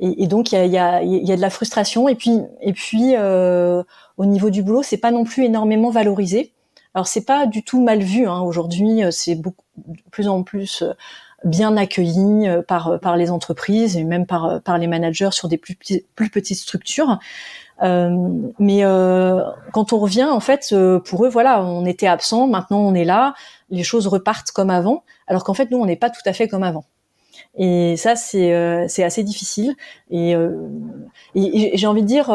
et, 0.00 0.22
et, 0.22 0.26
donc 0.26 0.52
il 0.52 0.56
y 0.56 0.58
a, 0.58 0.66
y, 0.66 0.76
a, 0.76 1.02
y 1.02 1.32
a 1.32 1.36
de 1.36 1.40
la 1.40 1.48
frustration 1.48 2.08
et 2.08 2.16
puis 2.16 2.40
et 2.60 2.72
puis 2.72 3.14
au 3.16 4.26
niveau 4.26 4.50
du 4.50 4.62
boulot 4.62 4.82
c'est 4.82 4.98
pas 4.98 5.12
non 5.12 5.24
plus 5.24 5.44
énormément 5.44 5.90
valorisé 5.90 6.52
alors 6.94 7.06
c'est 7.06 7.24
pas 7.24 7.46
du 7.46 7.62
tout 7.62 7.80
mal 7.80 8.00
vu 8.00 8.26
hein. 8.26 8.40
aujourd'hui 8.40 9.02
c'est 9.12 9.36
beaucoup 9.36 9.64
de 9.76 10.02
plus 10.10 10.28
en 10.28 10.42
plus 10.42 10.82
bien 11.44 11.76
accueillis 11.76 12.48
euh, 12.48 12.62
par 12.62 12.88
euh, 12.88 12.98
par 12.98 13.16
les 13.16 13.30
entreprises 13.30 13.96
et 13.96 14.04
même 14.04 14.26
par 14.26 14.44
euh, 14.46 14.58
par 14.60 14.78
les 14.78 14.86
managers 14.86 15.30
sur 15.32 15.48
des 15.48 15.58
plus 15.58 15.76
petites 15.76 16.58
structures. 16.58 17.18
mais 17.80 18.82
quand 19.72 19.92
on 19.92 19.98
revient, 19.98 20.24
en 20.24 20.40
fait, 20.40 20.74
pour 21.04 21.24
eux, 21.24 21.28
voilà, 21.28 21.62
on 21.64 21.84
était 21.84 22.06
absent, 22.06 22.46
maintenant 22.46 22.78
on 22.78 22.94
est 22.94 23.04
là, 23.04 23.34
les 23.70 23.82
choses 23.82 24.06
repartent 24.06 24.52
comme 24.52 24.70
avant, 24.70 25.02
alors 25.26 25.42
qu'en 25.42 25.54
fait, 25.54 25.70
nous, 25.70 25.78
on 25.78 25.86
n'est 25.86 25.96
pas 25.96 26.10
tout 26.10 26.22
à 26.24 26.32
fait 26.32 26.46
comme 26.46 26.62
avant. 26.62 26.84
Et 27.56 27.96
ça, 27.96 28.14
c'est 28.14 28.86
c'est 28.88 29.02
assez 29.02 29.24
difficile. 29.24 29.74
Et, 30.10 30.34
et 31.34 31.76
j'ai 31.76 31.86
envie 31.88 32.02
de 32.02 32.06
dire, 32.06 32.30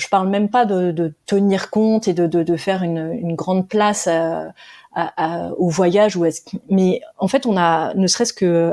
je 0.00 0.08
parle 0.08 0.28
même 0.28 0.48
pas 0.48 0.64
de, 0.64 0.90
de 0.92 1.12
tenir 1.26 1.70
compte 1.70 2.08
et 2.08 2.14
de, 2.14 2.26
de, 2.26 2.42
de 2.42 2.56
faire 2.56 2.82
une, 2.82 3.12
une, 3.12 3.34
grande 3.34 3.68
place 3.68 4.06
à, 4.06 4.52
à, 4.92 5.52
au 5.58 5.68
voyage 5.68 6.16
ou 6.16 6.24
est 6.24 6.44
mais 6.68 7.00
en 7.18 7.28
fait 7.28 7.46
on 7.46 7.56
a 7.56 7.94
ne 7.94 8.06
serait-ce 8.06 8.32
que 8.32 8.72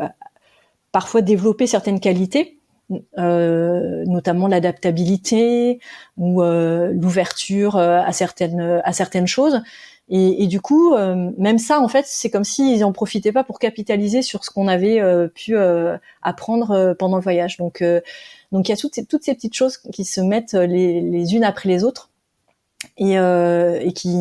parfois 0.91 1.21
développé 1.21 1.67
certaines 1.67 1.99
qualités 1.99 2.57
euh, 3.17 4.05
notamment 4.05 4.47
l'adaptabilité 4.47 5.79
ou 6.15 6.41
euh, 6.41 6.93
l'ouverture 6.93 7.75
euh, 7.75 7.99
à 7.99 8.11
certaines 8.13 8.81
à 8.83 8.93
certaines 8.93 9.27
choses. 9.27 9.61
Et, 10.09 10.43
et 10.43 10.47
du 10.47 10.61
coup 10.61 10.93
euh, 10.93 11.31
même 11.37 11.57
ça 11.57 11.81
en 11.81 11.89
fait 11.89 12.05
c'est 12.07 12.29
comme 12.29 12.45
s'ils 12.45 12.85
en 12.85 12.93
profitaient 12.93 13.33
pas 13.33 13.43
pour 13.43 13.59
capitaliser 13.59 14.21
sur 14.21 14.45
ce 14.45 14.51
qu'on 14.51 14.69
avait 14.69 15.01
euh, 15.01 15.27
pu 15.27 15.55
apprendre 16.21 16.95
pendant 16.97 17.17
le 17.17 17.23
voyage. 17.23 17.57
Donc 17.57 17.83
donc 18.51 18.69
il 18.69 18.71
y 18.71 18.73
a 18.73 18.77
toutes 18.77 18.95
ces, 18.95 19.05
toutes 19.05 19.23
ces 19.23 19.35
petites 19.35 19.55
choses 19.55 19.77
qui 19.77 20.05
se 20.05 20.21
mettent 20.21 20.53
les, 20.53 21.01
les 21.01 21.35
unes 21.35 21.43
après 21.43 21.67
les 21.67 21.83
autres 21.83 22.09
et, 22.97 23.15
et 23.15 23.93
qui 23.93 24.15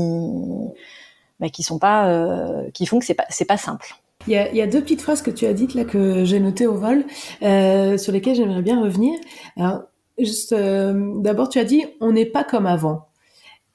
bah, 1.41 1.49
qui 1.49 1.63
sont 1.63 1.79
pas 1.79 2.09
euh, 2.09 2.71
qui 2.73 2.87
font 2.87 2.99
que 2.99 3.05
c'est 3.05 3.15
pas 3.15 3.27
c'est 3.29 3.45
pas 3.45 3.57
simple. 3.57 3.97
Il 4.27 4.33
y, 4.33 4.37
a, 4.37 4.51
il 4.51 4.57
y, 4.57 4.63
a, 4.63 4.67
deux 4.67 4.81
petites 4.81 5.03
phrases 5.03 5.23
que 5.23 5.31
tu 5.31 5.47
as 5.47 5.53
dites 5.53 5.75
là 5.75 5.85
que 5.85 6.25
j'ai 6.25 6.41
notées 6.41 6.67
au 6.67 6.75
vol 6.75 7.05
euh, 7.43 7.97
sur 7.97 8.13
lesquelles 8.13 8.35
j'aimerais 8.35 8.63
bien 8.63 8.83
revenir. 8.83 9.15
Alors 9.57 9.83
juste 10.19 10.53
euh, 10.53 11.13
d'abord 11.19 11.49
tu 11.49 11.61
as 11.61 11.65
dit 11.65 11.85
on 12.01 12.13
n'est 12.13 12.27
pas 12.27 12.43
comme 12.43 12.67
avant. 12.67 13.09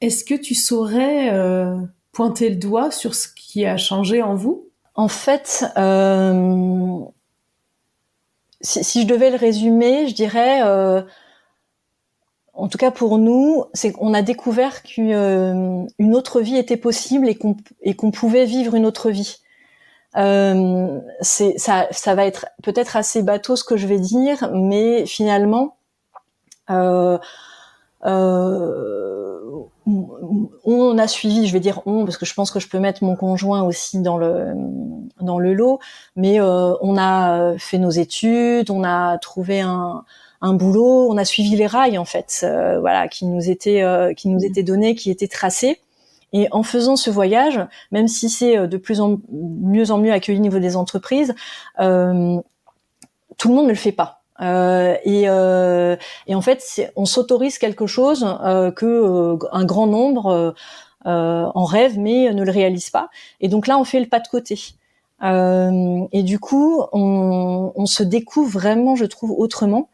Est-ce 0.02 0.26
que 0.26 0.34
tu 0.34 0.56
saurais 0.56 1.32
euh, 1.32 1.78
pointer 2.12 2.50
le 2.50 2.56
doigt 2.58 2.92
sur 2.92 3.16
ce 3.16 3.28
qui 3.30 3.66
a 3.66 3.78
changé 3.78 4.22
en 4.22 4.36
vous? 4.36 4.68
En 4.96 5.08
fait, 5.08 5.64
si, 8.62 9.02
je 9.02 9.08
devais 9.08 9.30
le 9.30 9.38
résumer, 9.38 10.08
je 10.08 10.14
dirais, 10.14 10.62
en 12.62 12.68
tout 12.68 12.78
cas 12.78 12.92
pour 12.92 13.18
nous, 13.18 13.66
c'est 13.74 13.92
qu'on 13.92 14.14
a 14.14 14.22
découvert 14.22 14.84
qu'une 14.84 15.14
euh, 15.14 16.14
autre 16.14 16.42
vie 16.42 16.58
était 16.58 16.78
possible 16.78 17.28
et 17.28 17.34
qu'on 17.34 17.58
et 17.82 17.96
qu'on 17.96 18.12
pouvait 18.12 18.46
vivre 18.46 18.76
une 18.76 18.86
autre 18.86 19.10
vie. 19.10 19.40
Euh, 20.16 21.00
c'est 21.22 21.58
ça, 21.58 21.88
ça 21.90 22.14
va 22.14 22.26
être 22.26 22.46
peut-être 22.62 22.98
assez 22.98 23.24
bateau 23.24 23.56
ce 23.56 23.64
que 23.64 23.78
je 23.78 23.88
vais 23.88 23.98
dire, 23.98 24.52
mais 24.54 25.08
finalement, 25.08 25.76
euh, 26.70 27.18
euh, 28.06 29.40
on 30.64 30.98
a 31.00 31.08
suivi, 31.08 31.48
je 31.48 31.54
vais 31.54 31.60
dire 31.60 31.82
on, 31.88 32.06
parce 32.06 32.18
que 32.18 32.28
je 32.28 32.36
pense 32.36 32.52
que 32.52 32.60
je 32.60 32.68
peux 32.68 32.80
mettre 32.80 33.04
mon 33.04 33.16
conjoint 33.16 33.64
aussi 33.64 34.02
dans 34.02 34.20
le 34.20 34.54
dans 35.20 35.40
le 35.40 35.56
lot, 35.56 35.80
mais 36.16 36.40
euh, 36.40 36.76
on 36.82 36.96
a 36.96 37.58
fait 37.58 37.80
nos 37.80 37.90
études, 37.90 38.70
on 38.70 38.84
a 38.84 39.18
trouvé 39.18 39.62
un, 39.62 40.04
un 40.42 40.54
boulot, 40.54 41.08
on 41.10 41.18
a 41.18 41.26
suivi 41.26 41.56
les 41.56 41.68
rails 41.68 41.98
en 41.98 42.06
fait, 42.06 42.42
euh, 42.44 42.80
voilà, 42.80 43.08
qui 43.08 43.26
nous 43.26 43.50
étaient 43.50 43.84
euh, 43.84 44.14
qui 44.14 44.28
nous 44.28 44.44
étaient 44.44 44.64
donnés, 44.64 44.96
qui 44.96 45.12
étaient 45.12 45.28
tracés. 45.28 45.80
Et 46.34 46.48
en 46.52 46.64
faisant 46.64 46.96
ce 46.96 47.10
voyage, 47.10 47.60
même 47.92 48.08
si 48.08 48.30
c'est 48.30 48.66
de 48.68 48.78
plus 48.78 49.02
en 49.02 49.20
mieux 49.32 49.92
en 49.92 49.98
mieux 49.98 50.14
accueilli 50.14 50.40
au 50.40 50.42
niveau 50.42 50.60
des 50.60 50.78
entreprises, 50.78 51.36
tout 51.78 51.84
le 53.50 53.56
monde 53.56 53.66
ne 53.66 53.72
le 53.72 53.76
fait 53.76 53.92
pas. 53.92 54.22
Euh, 54.42 54.96
et, 55.04 55.24
euh, 55.28 55.96
et, 56.28 56.36
en 56.36 56.42
fait, 56.42 56.92
on 56.96 57.06
s'autorise 57.06 57.58
quelque 57.58 57.86
chose 57.86 58.26
euh, 58.44 58.72
que 58.72 58.86
euh, 58.86 59.38
un 59.52 59.66
grand 59.66 59.88
nombre 59.88 60.56
en 61.04 61.64
rêve 61.66 61.98
mais 61.98 62.34
ne 62.34 62.44
le 62.44 62.52
réalise 62.52 62.90
pas. 62.90 63.10
Et 63.40 63.48
donc 63.48 63.68
là, 63.68 63.78
on 63.78 63.84
fait 63.84 64.00
le 64.00 64.08
pas 64.08 64.20
de 64.20 64.28
côté. 64.28 64.76
et 65.24 66.24
du 66.24 66.40
coup, 66.40 66.84
on, 66.92 67.72
on, 67.76 67.86
se 67.86 68.04
découvre 68.04 68.52
vraiment, 68.52 68.96
je 68.96 69.06
trouve, 69.06 69.32
autrement. 69.32 69.90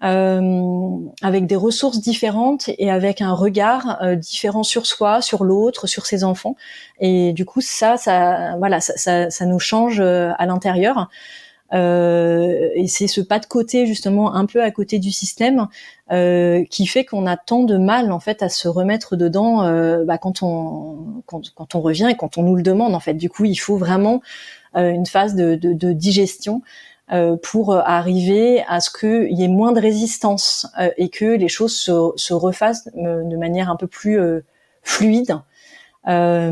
Avec 0.00 1.46
des 1.46 1.56
ressources 1.56 2.00
différentes 2.00 2.70
et 2.78 2.90
avec 2.90 3.20
un 3.20 3.32
regard 3.32 4.00
différent 4.16 4.62
sur 4.62 4.86
soi, 4.86 5.20
sur 5.22 5.44
l'autre, 5.44 5.86
sur 5.86 6.06
ses 6.06 6.24
enfants. 6.24 6.56
Et 7.00 7.32
du 7.32 7.44
coup, 7.44 7.60
ça, 7.60 7.96
ça, 7.96 8.56
voilà, 8.58 8.80
ça, 8.80 8.96
ça, 8.96 9.30
ça 9.30 9.46
nous 9.46 9.58
change 9.58 10.00
à 10.00 10.46
l'intérieur. 10.46 11.08
Euh, 11.74 12.70
et 12.74 12.86
c'est 12.86 13.06
ce 13.06 13.20
pas 13.20 13.38
de 13.38 13.46
côté 13.46 13.86
justement 13.86 14.34
un 14.34 14.46
peu 14.46 14.62
à 14.62 14.70
côté 14.70 14.98
du 14.98 15.10
système 15.10 15.68
euh, 16.10 16.64
qui 16.70 16.86
fait 16.86 17.04
qu'on 17.04 17.26
a 17.26 17.36
tant 17.36 17.64
de 17.64 17.76
mal 17.76 18.10
en 18.10 18.20
fait 18.20 18.42
à 18.42 18.48
se 18.48 18.68
remettre 18.68 19.16
dedans 19.16 19.64
euh, 19.64 20.04
bah, 20.04 20.16
quand 20.16 20.42
on 20.42 21.22
quand, 21.26 21.42
quand, 21.54 21.74
on 21.74 21.82
revient 21.82 22.08
et 22.10 22.16
quand 22.16 22.38
on 22.38 22.42
nous 22.42 22.56
le 22.56 22.62
demande 22.62 22.94
en 22.94 23.00
fait. 23.00 23.14
Du 23.14 23.28
coup, 23.28 23.44
il 23.44 23.56
faut 23.56 23.76
vraiment 23.76 24.22
euh, 24.76 24.90
une 24.90 25.06
phase 25.06 25.34
de, 25.34 25.56
de, 25.56 25.74
de 25.74 25.92
digestion 25.92 26.62
euh, 26.62 26.64
pour 27.42 27.74
arriver 27.74 28.62
à 28.68 28.80
ce 28.80 28.90
qu'il 28.90 29.38
y 29.38 29.44
ait 29.44 29.48
moins 29.48 29.72
de 29.72 29.80
résistance 29.80 30.66
et 30.96 31.08
que 31.08 31.24
les 31.24 31.48
choses 31.48 31.74
se, 31.74 32.12
se 32.16 32.34
refassent 32.34 32.88
de 32.94 33.36
manière 33.36 33.70
un 33.70 33.76
peu 33.76 33.86
plus 33.86 34.20
fluide 34.82 35.38
euh, 36.08 36.50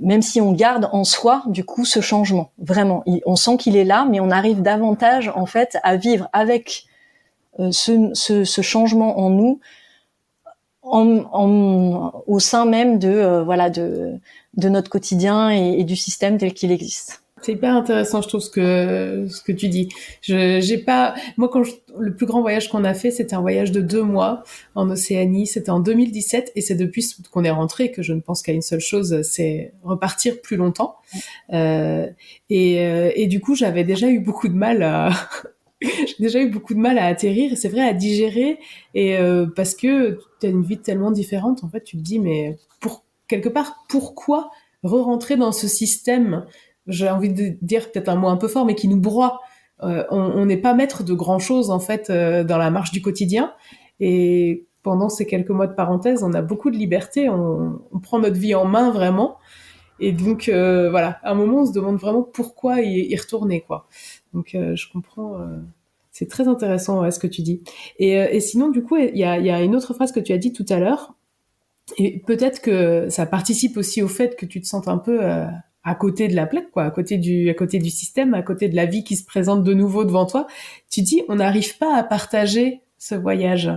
même 0.00 0.22
si 0.22 0.40
on 0.40 0.52
garde 0.52 0.88
en 0.90 1.04
soi 1.04 1.44
du 1.46 1.64
coup 1.64 1.84
ce 1.84 2.00
changement. 2.00 2.50
Vraiment, 2.58 3.04
on 3.24 3.36
sent 3.36 3.56
qu'il 3.58 3.76
est 3.76 3.84
là, 3.84 4.06
mais 4.10 4.18
on 4.20 4.30
arrive 4.30 4.62
davantage 4.62 5.30
en 5.34 5.46
fait 5.46 5.78
à 5.84 5.96
vivre 5.96 6.28
avec 6.32 6.86
euh, 7.60 7.70
ce, 7.70 8.10
ce, 8.14 8.44
ce, 8.44 8.62
changement 8.62 9.20
en 9.20 9.30
nous, 9.30 9.60
en, 10.82 11.24
en, 11.32 12.24
au 12.26 12.40
sein 12.40 12.64
même 12.64 12.98
de 12.98 13.08
euh, 13.08 13.44
voilà 13.44 13.70
de, 13.70 14.18
de 14.56 14.68
notre 14.68 14.90
quotidien 14.90 15.50
et 15.50 15.84
du 15.84 15.94
système 15.94 16.36
tel 16.38 16.52
qu'il 16.52 16.72
existe. 16.72 17.22
C'est 17.42 17.52
hyper 17.52 17.76
intéressant, 17.76 18.22
je 18.22 18.28
trouve 18.28 18.40
ce 18.40 18.48
que 18.48 19.26
ce 19.28 19.42
que 19.42 19.52
tu 19.52 19.68
dis. 19.68 19.90
Je 20.22 20.58
j'ai 20.60 20.78
pas 20.78 21.14
moi 21.36 21.50
quand 21.50 21.62
le 21.98 22.16
plus 22.16 22.24
grand 22.24 22.40
voyage 22.40 22.70
qu'on 22.70 22.82
a 22.82 22.94
fait, 22.94 23.10
c'était 23.10 23.34
un 23.34 23.42
voyage 23.42 23.72
de 23.72 23.82
deux 23.82 24.02
mois 24.02 24.42
en 24.74 24.88
Océanie. 24.88 25.46
C'était 25.46 25.70
en 25.70 25.80
2017 25.80 26.52
et 26.56 26.62
c'est 26.62 26.76
depuis 26.76 27.06
qu'on 27.30 27.44
est 27.44 27.50
rentré 27.50 27.92
que 27.92 28.02
je 28.02 28.14
ne 28.14 28.20
pense 28.20 28.42
qu'à 28.42 28.52
une 28.52 28.62
seule 28.62 28.80
chose, 28.80 29.20
c'est 29.22 29.74
repartir 29.82 30.40
plus 30.40 30.56
longtemps. 30.56 30.96
Euh, 31.52 32.06
et 32.48 32.80
euh, 32.86 33.12
et 33.14 33.26
du 33.26 33.40
coup, 33.40 33.54
j'avais 33.54 33.84
déjà 33.84 34.08
eu 34.08 34.18
beaucoup 34.20 34.48
de 34.48 34.54
mal 34.54 34.82
à 34.82 35.10
j'ai 35.82 36.16
déjà 36.18 36.40
eu 36.40 36.48
beaucoup 36.48 36.72
de 36.72 36.80
mal 36.80 36.96
à 36.96 37.04
atterrir 37.04 37.56
c'est 37.58 37.68
vrai 37.68 37.86
à 37.86 37.92
digérer 37.92 38.58
et 38.94 39.18
euh, 39.18 39.46
parce 39.54 39.74
que 39.74 40.20
tu 40.40 40.46
as 40.46 40.48
une 40.48 40.62
vie 40.62 40.78
tellement 40.78 41.10
différente 41.10 41.64
en 41.64 41.68
fait 41.68 41.84
tu 41.84 41.98
te 41.98 42.02
dis 42.02 42.18
mais 42.18 42.56
pour 42.80 43.04
quelque 43.28 43.50
part 43.50 43.84
pourquoi 43.90 44.50
re-rentrer 44.82 45.36
dans 45.36 45.52
ce 45.52 45.68
système 45.68 46.46
j'ai 46.86 47.08
envie 47.08 47.32
de 47.32 47.56
dire 47.62 47.90
peut-être 47.90 48.08
un 48.08 48.16
mot 48.16 48.28
un 48.28 48.36
peu 48.36 48.48
fort, 48.48 48.64
mais 48.64 48.74
qui 48.74 48.88
nous 48.88 49.00
broie. 49.00 49.40
Euh, 49.82 50.04
on 50.10 50.46
n'est 50.46 50.56
pas 50.56 50.72
maître 50.72 51.04
de 51.04 51.12
grand 51.12 51.38
chose 51.38 51.70
en 51.70 51.80
fait 51.80 52.08
euh, 52.08 52.44
dans 52.44 52.56
la 52.56 52.70
marche 52.70 52.92
du 52.92 53.02
quotidien. 53.02 53.52
Et 54.00 54.66
pendant 54.82 55.08
ces 55.08 55.26
quelques 55.26 55.50
mois 55.50 55.66
de 55.66 55.74
parenthèse, 55.74 56.22
on 56.22 56.32
a 56.32 56.42
beaucoup 56.42 56.70
de 56.70 56.76
liberté, 56.76 57.28
on, 57.28 57.80
on 57.92 57.98
prend 57.98 58.18
notre 58.18 58.36
vie 58.38 58.54
en 58.54 58.64
main 58.64 58.90
vraiment. 58.90 59.36
Et 60.00 60.12
donc 60.12 60.48
euh, 60.48 60.90
voilà, 60.90 61.18
à 61.22 61.32
un 61.32 61.34
moment, 61.34 61.62
on 61.62 61.66
se 61.66 61.72
demande 61.72 61.96
vraiment 61.96 62.22
pourquoi 62.22 62.80
y, 62.80 63.10
y 63.10 63.16
retourner 63.16 63.62
quoi. 63.62 63.86
Donc 64.32 64.54
euh, 64.54 64.76
je 64.76 64.90
comprends. 64.90 65.40
Euh, 65.40 65.58
c'est 66.10 66.28
très 66.28 66.48
intéressant 66.48 67.02
ouais, 67.02 67.10
ce 67.10 67.18
que 67.18 67.26
tu 67.26 67.42
dis. 67.42 67.62
Et, 67.98 68.12
et 68.12 68.40
sinon, 68.40 68.70
du 68.70 68.82
coup, 68.82 68.96
il 68.96 69.16
y 69.18 69.24
a, 69.24 69.38
y 69.38 69.50
a 69.50 69.60
une 69.60 69.76
autre 69.76 69.92
phrase 69.92 70.12
que 70.12 70.20
tu 70.20 70.32
as 70.32 70.38
dit 70.38 70.52
tout 70.52 70.64
à 70.70 70.78
l'heure. 70.78 71.14
Et 71.98 72.20
peut-être 72.26 72.62
que 72.62 73.10
ça 73.10 73.26
participe 73.26 73.76
aussi 73.76 74.02
au 74.02 74.08
fait 74.08 74.34
que 74.34 74.46
tu 74.46 74.62
te 74.62 74.66
sentes 74.66 74.88
un 74.88 74.96
peu 74.96 75.20
à 75.86 75.94
côté 75.94 76.28
de 76.28 76.34
la 76.34 76.46
plaque, 76.46 76.70
quoi, 76.72 76.84
à 76.84 76.90
côté 76.90 77.16
du, 77.16 77.48
à 77.48 77.54
côté 77.54 77.78
du 77.78 77.90
système, 77.90 78.34
à 78.34 78.42
côté 78.42 78.68
de 78.68 78.76
la 78.76 78.84
vie 78.84 79.04
qui 79.04 79.16
se 79.16 79.24
présente 79.24 79.62
de 79.62 79.72
nouveau 79.72 80.04
devant 80.04 80.26
toi. 80.26 80.48
Tu 80.90 81.00
dis, 81.00 81.22
on 81.28 81.36
n'arrive 81.36 81.78
pas 81.78 81.96
à 81.96 82.02
partager 82.02 82.82
ce 82.98 83.14
voyage. 83.14 83.70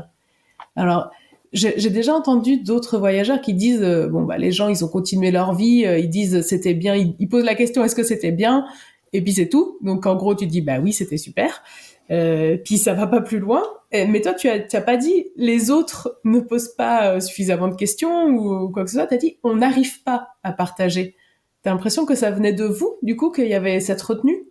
Alors, 0.75 1.11
j'ai 1.53 1.89
déjà 1.89 2.13
entendu 2.13 2.57
d'autres 2.57 2.97
voyageurs 2.97 3.41
qui 3.41 3.53
disent, 3.53 3.83
euh, 3.83 4.07
bon, 4.07 4.23
bah, 4.23 4.37
les 4.37 4.51
gens, 4.51 4.69
ils 4.69 4.83
ont 4.83 4.87
continué 4.87 5.29
leur 5.29 5.53
vie, 5.53 5.85
euh, 5.85 5.99
ils 5.99 6.09
disent 6.09 6.41
c'était 6.41 6.73
bien, 6.73 6.95
ils, 6.95 7.29
posent 7.29 7.45
la 7.45 7.55
question, 7.55 7.83
est-ce 7.83 7.95
que 7.95 8.03
c'était 8.03 8.31
bien? 8.31 8.65
Et 9.13 9.21
puis 9.21 9.33
c'est 9.33 9.47
tout. 9.47 9.77
Donc, 9.81 10.05
en 10.05 10.15
gros, 10.15 10.35
tu 10.35 10.47
dis, 10.47 10.61
bah 10.61 10.79
oui, 10.81 10.93
c'était 10.93 11.17
super. 11.17 11.63
Euh, 12.11 12.57
puis 12.57 12.77
ça 12.77 12.93
va 12.93 13.05
pas 13.05 13.21
plus 13.21 13.39
loin. 13.39 13.63
Mais 13.91 14.21
toi, 14.21 14.33
tu 14.33 14.47
as, 14.49 14.59
tu 14.59 14.75
as 14.75 14.81
pas 14.81 14.97
dit 14.97 15.27
les 15.35 15.71
autres 15.71 16.19
ne 16.23 16.39
posent 16.39 16.75
pas 16.75 17.15
euh, 17.15 17.19
suffisamment 17.19 17.67
de 17.67 17.75
questions 17.75 18.27
ou 18.27 18.69
quoi 18.69 18.83
que 18.83 18.89
ce 18.89 18.97
soit. 18.97 19.07
Tu 19.07 19.15
as 19.15 19.17
dit 19.17 19.37
on 19.43 19.55
n'arrive 19.55 20.03
pas 20.03 20.29
à 20.43 20.53
partager. 20.53 21.15
T'as 21.61 21.71
l'impression 21.71 22.05
que 22.05 22.15
ça 22.15 22.31
venait 22.31 22.53
de 22.53 22.65
vous, 22.65 22.95
du 23.01 23.15
coup, 23.15 23.31
qu'il 23.31 23.47
y 23.47 23.53
avait 23.53 23.79
cette 23.79 24.01
retenue? 24.01 24.45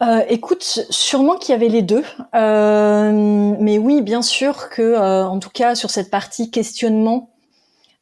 Euh, 0.00 0.22
écoute, 0.28 0.62
sûrement 0.62 1.36
qu'il 1.36 1.52
y 1.52 1.56
avait 1.56 1.68
les 1.68 1.82
deux, 1.82 2.04
euh, 2.34 3.56
mais 3.60 3.78
oui, 3.78 4.00
bien 4.00 4.22
sûr 4.22 4.70
que, 4.70 4.80
euh, 4.80 5.26
en 5.26 5.40
tout 5.40 5.50
cas, 5.50 5.74
sur 5.74 5.90
cette 5.90 6.10
partie 6.10 6.50
questionnement 6.52 7.30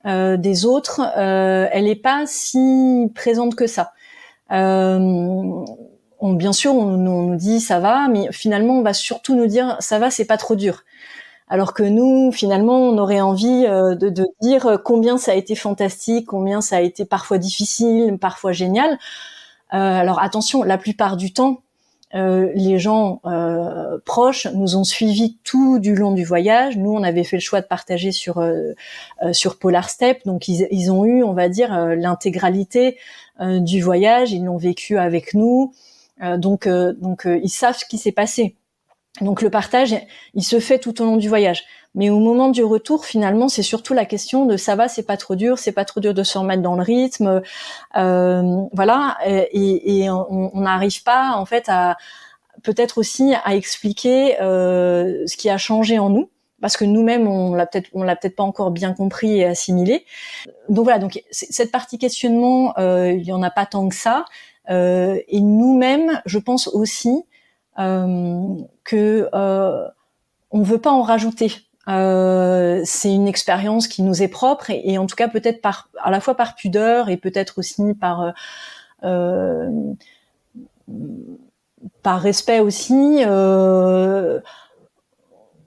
euh, 0.04 0.36
des 0.36 0.66
autres, 0.66 1.00
euh, 1.16 1.68
elle 1.72 1.84
n'est 1.84 1.96
pas 1.96 2.24
si 2.26 3.10
présente 3.14 3.54
que 3.54 3.66
ça. 3.66 3.92
On, 4.50 5.64
bien 6.34 6.52
sûr, 6.52 6.74
on, 6.74 6.94
on, 6.94 7.26
nous 7.28 7.36
dit 7.36 7.60
ça 7.60 7.80
va, 7.80 8.08
mais 8.08 8.30
finalement, 8.30 8.78
on 8.78 8.82
va 8.82 8.92
surtout 8.92 9.34
nous 9.34 9.46
dire 9.46 9.76
ça 9.80 9.98
va, 9.98 10.10
c'est 10.10 10.24
pas 10.26 10.36
trop 10.36 10.54
dur. 10.54 10.84
Alors 11.48 11.74
que 11.74 11.82
nous, 11.82 12.32
finalement, 12.32 12.78
on 12.78 12.98
aurait 12.98 13.20
envie 13.20 13.62
de, 13.62 14.08
de, 14.08 14.24
dire 14.40 14.80
combien 14.84 15.16
ça 15.16 15.32
a 15.32 15.34
été 15.34 15.54
fantastique, 15.54 16.26
combien 16.26 16.60
ça 16.60 16.76
a 16.76 16.80
été 16.80 17.04
parfois 17.04 17.38
difficile, 17.38 18.18
parfois 18.18 18.52
génial. 18.52 18.98
alors 19.70 20.20
attention, 20.20 20.64
la 20.64 20.78
plupart 20.78 21.16
du 21.16 21.32
temps, 21.32 21.62
euh, 22.14 22.50
les 22.54 22.78
gens 22.78 23.20
euh, 23.26 23.98
proches 24.04 24.46
nous 24.54 24.76
ont 24.76 24.84
suivis 24.84 25.38
tout 25.42 25.78
du 25.78 25.94
long 25.94 26.12
du 26.12 26.24
voyage. 26.24 26.76
Nous, 26.76 26.90
on 26.90 27.02
avait 27.02 27.24
fait 27.24 27.36
le 27.36 27.42
choix 27.42 27.60
de 27.60 27.66
partager 27.66 28.12
sur 28.12 28.38
euh, 28.38 28.72
sur 29.32 29.58
Polar 29.58 29.90
Step, 29.90 30.20
donc 30.24 30.48
ils, 30.48 30.68
ils, 30.70 30.90
ont 30.92 31.04
eu, 31.04 31.22
on 31.24 31.32
va 31.32 31.48
dire, 31.48 31.74
l'intégralité 31.96 32.98
du 33.40 33.82
voyage. 33.82 34.32
Ils 34.32 34.44
l'ont 34.44 34.56
vécu 34.56 34.98
avec 34.98 35.34
nous, 35.34 35.74
donc 36.38 36.68
donc 36.68 37.26
ils 37.26 37.50
savent 37.50 37.76
ce 37.76 37.84
qui 37.84 37.98
s'est 37.98 38.12
passé. 38.12 38.56
Donc 39.20 39.42
le 39.42 39.50
partage, 39.50 39.94
il 40.34 40.42
se 40.42 40.60
fait 40.60 40.78
tout 40.78 41.00
au 41.00 41.04
long 41.04 41.16
du 41.16 41.28
voyage. 41.28 41.64
Mais 41.94 42.10
au 42.10 42.18
moment 42.18 42.50
du 42.50 42.62
retour, 42.62 43.06
finalement, 43.06 43.48
c'est 43.48 43.62
surtout 43.62 43.94
la 43.94 44.04
question 44.04 44.44
de 44.44 44.58
ça 44.58 44.76
va, 44.76 44.86
c'est 44.86 45.04
pas 45.04 45.16
trop 45.16 45.34
dur, 45.34 45.58
c'est 45.58 45.72
pas 45.72 45.86
trop 45.86 46.00
dur 46.00 46.12
de 46.12 46.22
se 46.22 46.36
remettre 46.36 46.62
dans 46.62 46.76
le 46.76 46.82
rythme, 46.82 47.40
euh, 47.96 48.62
voilà. 48.72 49.16
Et, 49.24 50.02
et 50.02 50.10
on 50.10 50.60
n'arrive 50.60 51.02
pas 51.02 51.32
en 51.36 51.46
fait 51.46 51.64
à 51.68 51.96
peut-être 52.62 52.98
aussi 52.98 53.34
à 53.44 53.54
expliquer 53.54 54.40
euh, 54.40 55.26
ce 55.26 55.36
qui 55.36 55.48
a 55.48 55.58
changé 55.58 55.98
en 55.98 56.10
nous 56.10 56.30
parce 56.60 56.76
que 56.76 56.84
nous-mêmes 56.84 57.28
on 57.28 57.54
l'a 57.54 57.66
peut-être 57.66 57.88
on 57.92 58.02
l'a 58.02 58.16
peut-être 58.16 58.36
pas 58.36 58.42
encore 58.42 58.70
bien 58.70 58.92
compris 58.92 59.38
et 59.38 59.44
assimilé. 59.44 60.04
Donc 60.68 60.84
voilà, 60.84 60.98
donc 60.98 61.22
cette 61.30 61.70
partie 61.70 61.98
questionnement, 61.98 62.74
euh, 62.78 63.12
il 63.12 63.24
y 63.24 63.32
en 63.32 63.42
a 63.42 63.50
pas 63.50 63.66
tant 63.66 63.88
que 63.88 63.94
ça. 63.94 64.24
Euh, 64.68 65.18
et 65.28 65.40
nous-mêmes, 65.40 66.20
je 66.26 66.38
pense 66.38 66.68
aussi 66.68 67.24
que 67.76 69.28
euh, 69.34 69.88
on 70.50 70.62
veut 70.62 70.78
pas 70.78 70.90
en 70.90 71.02
rajouter. 71.02 71.52
Euh, 71.88 72.80
c'est 72.84 73.12
une 73.12 73.28
expérience 73.28 73.86
qui 73.86 74.02
nous 74.02 74.22
est 74.22 74.28
propre 74.28 74.70
et, 74.70 74.98
en 74.98 75.06
tout 75.06 75.14
cas 75.14 75.28
peut-être 75.28 75.62
par 75.62 75.88
à 76.02 76.10
la 76.10 76.18
fois 76.18 76.34
par 76.34 76.56
pudeur 76.56 77.08
et 77.10 77.16
peut-être 77.16 77.58
aussi 77.58 77.94
par 77.94 78.22
euh, 78.22 78.30
euh 79.04 79.70
par 82.02 82.20
respect 82.20 82.60
aussi. 82.60 83.22
Euh, 83.24 84.40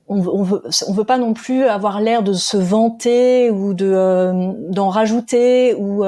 on, 0.07 0.25
on, 0.27 0.43
veut, 0.43 0.63
on 0.87 0.93
veut 0.93 1.03
pas 1.03 1.17
non 1.17 1.33
plus 1.33 1.65
avoir 1.65 2.01
l'air 2.01 2.23
de 2.23 2.33
se 2.33 2.57
vanter 2.57 3.51
ou 3.51 3.73
de 3.73 3.85
euh, 3.85 4.53
d'en 4.69 4.89
rajouter 4.89 5.75
ou 5.75 6.03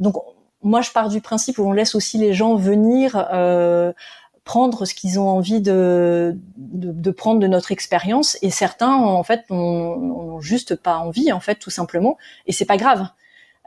donc 0.00 0.16
moi 0.62 0.80
je 0.80 0.90
pars 0.90 1.08
du 1.08 1.20
principe 1.20 1.58
où 1.58 1.64
on 1.64 1.72
laisse 1.72 1.94
aussi 1.94 2.18
les 2.18 2.32
gens 2.34 2.56
venir 2.56 3.28
euh, 3.32 3.92
prendre 4.48 4.86
ce 4.86 4.94
qu'ils 4.94 5.20
ont 5.20 5.28
envie 5.28 5.60
de, 5.60 6.34
de, 6.56 7.10
prendre 7.10 7.38
de 7.38 7.46
notre 7.46 7.70
expérience. 7.70 8.38
Et 8.40 8.48
certains 8.48 8.94
en 8.94 9.22
fait 9.22 9.42
n'ont 9.50 10.40
juste 10.40 10.74
pas 10.74 10.96
envie 10.96 11.32
en 11.32 11.40
fait 11.40 11.56
tout 11.56 11.68
simplement. 11.68 12.16
Et 12.46 12.52
c'est 12.52 12.64
pas 12.64 12.78
grave. 12.78 13.08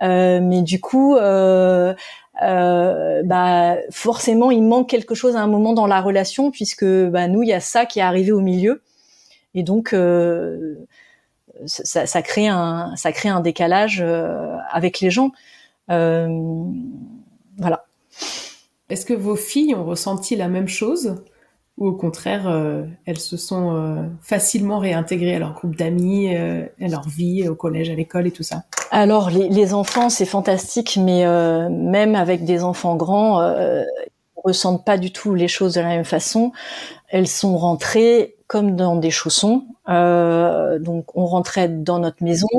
Euh, 0.02 0.40
mais 0.42 0.64
du 0.64 0.82
coup 0.82 1.16
euh, 1.16 1.94
euh, 2.42 3.22
bah 3.24 3.76
forcément 3.92 4.50
il 4.50 4.64
manque 4.64 4.90
quelque 4.90 5.14
chose 5.14 5.36
à 5.36 5.42
un 5.42 5.48
moment 5.48 5.74
dans 5.74 5.86
la 5.86 6.02
relation 6.02 6.50
puisque 6.50 6.84
bah, 6.84 7.28
nous 7.28 7.44
il 7.44 7.50
y 7.50 7.54
a 7.54 7.60
ça 7.60 7.86
qui 7.86 8.00
est 8.00 8.02
arrivé 8.02 8.32
au 8.32 8.42
milieu. 8.42 8.82
Et 9.54 9.62
donc 9.62 9.96
ça, 11.68 12.08
ça, 12.08 12.22
crée 12.24 12.48
un 12.48 12.96
ça 12.96 13.12
crée 13.12 13.30
un 13.30 13.42
décalage 13.42 14.04
avec 14.72 15.00
les 15.00 15.12
gens 15.12 15.32
est-ce 18.92 19.06
que 19.06 19.14
vos 19.14 19.36
filles 19.36 19.74
ont 19.74 19.86
ressenti 19.86 20.36
la 20.36 20.50
même 20.50 20.68
chose 20.68 21.16
ou 21.78 21.88
au 21.88 21.94
contraire, 21.94 22.48
euh, 22.48 22.84
elles 23.06 23.20
se 23.20 23.38
sont 23.38 23.74
euh, 23.74 24.04
facilement 24.22 24.78
réintégrées 24.78 25.36
à 25.36 25.40
leur 25.40 25.54
groupe 25.54 25.76
d'amis, 25.76 26.36
euh, 26.36 26.66
à 26.80 26.88
leur 26.88 27.08
vie, 27.08 27.48
au 27.48 27.56
collège, 27.56 27.90
à 27.90 27.96
l'école 27.96 28.28
et 28.28 28.32
tout 28.32 28.44
ça? 28.44 28.64
Alors, 28.92 29.30
les, 29.30 29.74
enfants, 29.74 30.10
c'est 30.10 30.26
fantastique, 30.26 31.00
mais 31.02 31.26
même 31.70 32.14
avec 32.14 32.44
des 32.44 32.62
enfants 32.64 32.98
grands, 32.98 33.42
ne 33.42 33.86
ressentent 34.36 34.86
pas 34.86 34.98
du 34.98 35.14
tout 35.14 35.34
les 35.34 35.48
choses 35.48 35.76
de 35.76 35.80
la 35.80 35.88
même 35.88 36.04
façon. 36.04 36.52
Elles 37.08 37.28
sont 37.28 37.58
rentrées 37.58 38.36
comme 38.48 38.76
dans 38.76 38.98
des 38.98 39.12
chaussons. 39.12 39.64
donc, 39.88 41.16
on 41.16 41.26
rentrait 41.26 41.70
dans 41.70 42.00
notre 42.00 42.22
maison, 42.22 42.50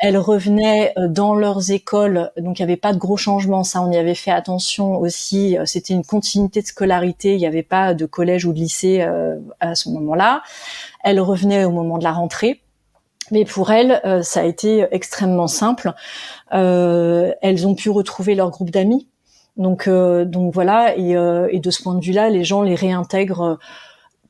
elles 0.00 0.16
revenaient 0.16 0.92
euh, 0.96 1.08
dans 1.08 1.34
leurs 1.34 1.72
écoles, 1.72 2.30
donc 2.36 2.58
il 2.58 2.62
n'y 2.62 2.70
avait 2.70 2.76
pas 2.76 2.92
de 2.92 2.98
gros 2.98 3.16
changements, 3.16 3.64
ça 3.64 3.82
on 3.82 3.90
y 3.90 3.96
avait 3.96 4.14
fait 4.14 4.30
attention 4.30 4.96
aussi. 4.96 5.58
Euh, 5.58 5.66
c'était 5.66 5.92
une 5.92 6.04
continuité 6.04 6.62
de 6.62 6.66
scolarité, 6.66 7.34
il 7.34 7.38
n'y 7.38 7.46
avait 7.46 7.64
pas 7.64 7.92
de 7.92 8.06
collège 8.06 8.44
ou 8.46 8.52
de 8.52 8.58
lycée 8.58 9.04
à 9.60 9.74
ce 9.74 9.88
moment-là. 9.90 10.42
Elles 11.02 11.20
revenaient 11.20 11.64
au 11.64 11.72
moment 11.72 11.98
de 11.98 12.04
la 12.04 12.12
rentrée. 12.12 12.60
Mais 13.30 13.44
pour 13.44 13.70
elles, 13.70 14.00
ça 14.22 14.40
a 14.40 14.44
été 14.44 14.86
extrêmement 14.90 15.46
simple. 15.46 15.92
elles 16.50 17.66
ont 17.66 17.74
pu 17.74 17.88
retrouver 17.88 18.34
leur 18.34 18.50
groupe 18.50 18.70
d'amis. 18.70 19.08
Donc, 19.56 19.88
donc 19.88 20.52
voilà. 20.52 20.96
Et, 20.96 21.12
et, 21.50 21.60
de 21.60 21.70
ce 21.70 21.82
point 21.82 21.94
de 21.94 22.04
vue-là, 22.04 22.28
les 22.30 22.44
gens 22.44 22.62
les 22.62 22.74
réintègrent 22.74 23.58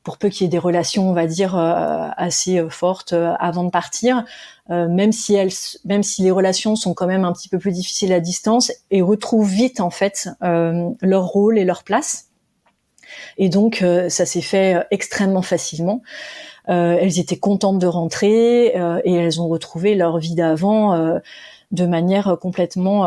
pour 0.03 0.17
peu 0.17 0.29
qu'il 0.29 0.43
y 0.43 0.45
ait 0.45 0.49
des 0.49 0.59
relations, 0.59 1.09
on 1.09 1.13
va 1.13 1.27
dire, 1.27 1.55
assez 1.55 2.63
fortes 2.69 3.13
avant 3.39 3.63
de 3.63 3.71
partir. 3.71 4.23
Euh, 4.69 4.87
même 4.87 5.11
si 5.11 5.33
elles, 5.33 5.51
même 5.83 6.03
si 6.03 6.23
les 6.23 6.31
relations 6.31 6.77
sont 6.77 6.93
quand 6.93 7.07
même 7.07 7.25
un 7.25 7.33
petit 7.33 7.49
peu 7.49 7.59
plus 7.59 7.71
difficiles 7.71 8.13
à 8.13 8.21
distance, 8.21 8.71
et 8.91 9.01
retrouvent 9.01 9.49
vite 9.49 9.81
en 9.81 9.89
fait 9.89 10.29
euh, 10.41 10.89
leur 11.01 11.25
rôle 11.25 11.57
et 11.57 11.65
leur 11.65 11.83
place. 11.83 12.29
Et 13.37 13.49
donc 13.49 13.81
euh, 13.81 14.07
ça 14.07 14.25
s'est 14.25 14.41
fait 14.41 14.85
extrêmement 14.89 15.41
facilement. 15.41 16.01
elles 16.67 17.19
étaient 17.19 17.37
contentes 17.37 17.79
de 17.79 17.87
rentrer 17.87 18.67
et 18.67 19.13
elles 19.13 19.41
ont 19.41 19.49
retrouvé 19.49 19.95
leur 19.95 20.17
vie 20.17 20.35
d'avant 20.35 21.19
de 21.71 21.85
manière 21.85 22.37
complètement 22.39 23.03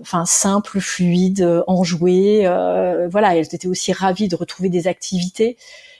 enfin 0.00 0.24
simple, 0.26 0.80
fluide, 0.80 1.64
enjouée. 1.66 2.46
voilà, 3.10 3.36
elles 3.36 3.52
étaient 3.52 3.66
aussi 3.66 3.92
ravies 3.92 4.28
de 4.28 4.36
retrouver 4.36 4.68
des 4.68 4.86
activités 4.86 5.56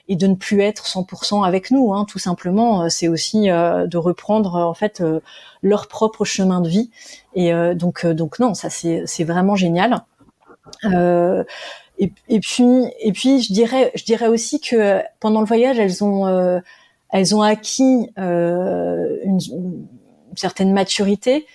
et 0.09 0.17
de 0.17 0.27
ne 0.27 0.35
plus 0.35 0.61
être 0.61 0.87
100% 0.87 1.47
avec 1.47 1.71
nous. 1.71 1.93
Hein, 1.93 2.05
tout 2.09 2.19
simplement, 2.19 2.83
euh, 2.83 2.89
c'est 2.89 3.09
aussi 3.09 3.51
euh, 3.51 3.87
de 3.87 3.97
reprendre 3.97 4.57
euh, 4.57 4.65
en 4.65 4.75
fait 4.75 5.03
leur 5.63 5.89
propre 5.89 6.25
chemin 6.25 6.61
de 6.61 6.69
vie. 6.69 6.91
Et 7.35 7.53
donc, 7.75 8.07
donc 8.07 8.39
non, 8.39 8.55
ça 8.55 8.71
c'est 8.71 9.03
c'est 9.07 9.25
vraiment 9.25 9.57
génial. 9.57 10.05
Et, 11.99 12.13
et, 12.29 12.41
puis 12.41 12.65
et 13.01 13.13
puis 13.13 13.41
je 13.41 13.53
dirais 13.53 13.91
je 13.95 14.05
dirais 14.05 14.29
aussi 14.29 14.61
que 14.61 15.01
pendant 15.19 15.41
le 15.41 15.47
voyage 15.47 15.79
elles 15.79 16.05
ont 16.05 16.61
elles 17.11 17.35
ont 17.35 17.43
acquis 17.43 18.11
une, 18.17 19.39
une, 19.51 19.87
certaine 20.35 20.73
maturité 20.73 21.47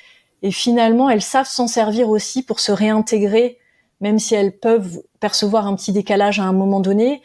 et 0.41 0.51
finalement 0.51 1.09
elles 1.09 1.21
savent 1.21 1.47
s'en 1.47 1.67
servir 1.67 2.09
aussi 2.09 2.41
pour 2.43 2.59
se 2.59 2.71
réintégrer 2.71 3.59
même 4.01 4.17
si 4.17 4.33
elles 4.33 4.57
peuvent 4.57 5.01
percevoir 5.19 5.67
un 5.67 5.75
petit 5.75 5.91
décalage 5.91 6.39
à 6.39 6.43
un 6.43 6.53
moment 6.53 6.79
donné 6.79 7.21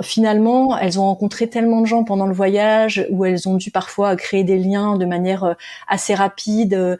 finalement, 0.00 0.78
elles 0.78 0.98
ont 0.98 1.04
rencontré 1.04 1.48
tellement 1.48 1.82
de 1.82 1.86
gens 1.86 2.04
pendant 2.04 2.26
le 2.26 2.32
voyage 2.32 3.06
où 3.10 3.24
elles 3.24 3.48
ont 3.48 3.56
dû 3.56 3.70
parfois 3.70 4.16
créer 4.16 4.44
des 4.44 4.58
liens 4.58 4.96
de 4.96 5.04
manière 5.04 5.44
euh, 5.44 5.54
assez 5.88 6.14
rapide 6.14 6.74
euh, 6.74 6.96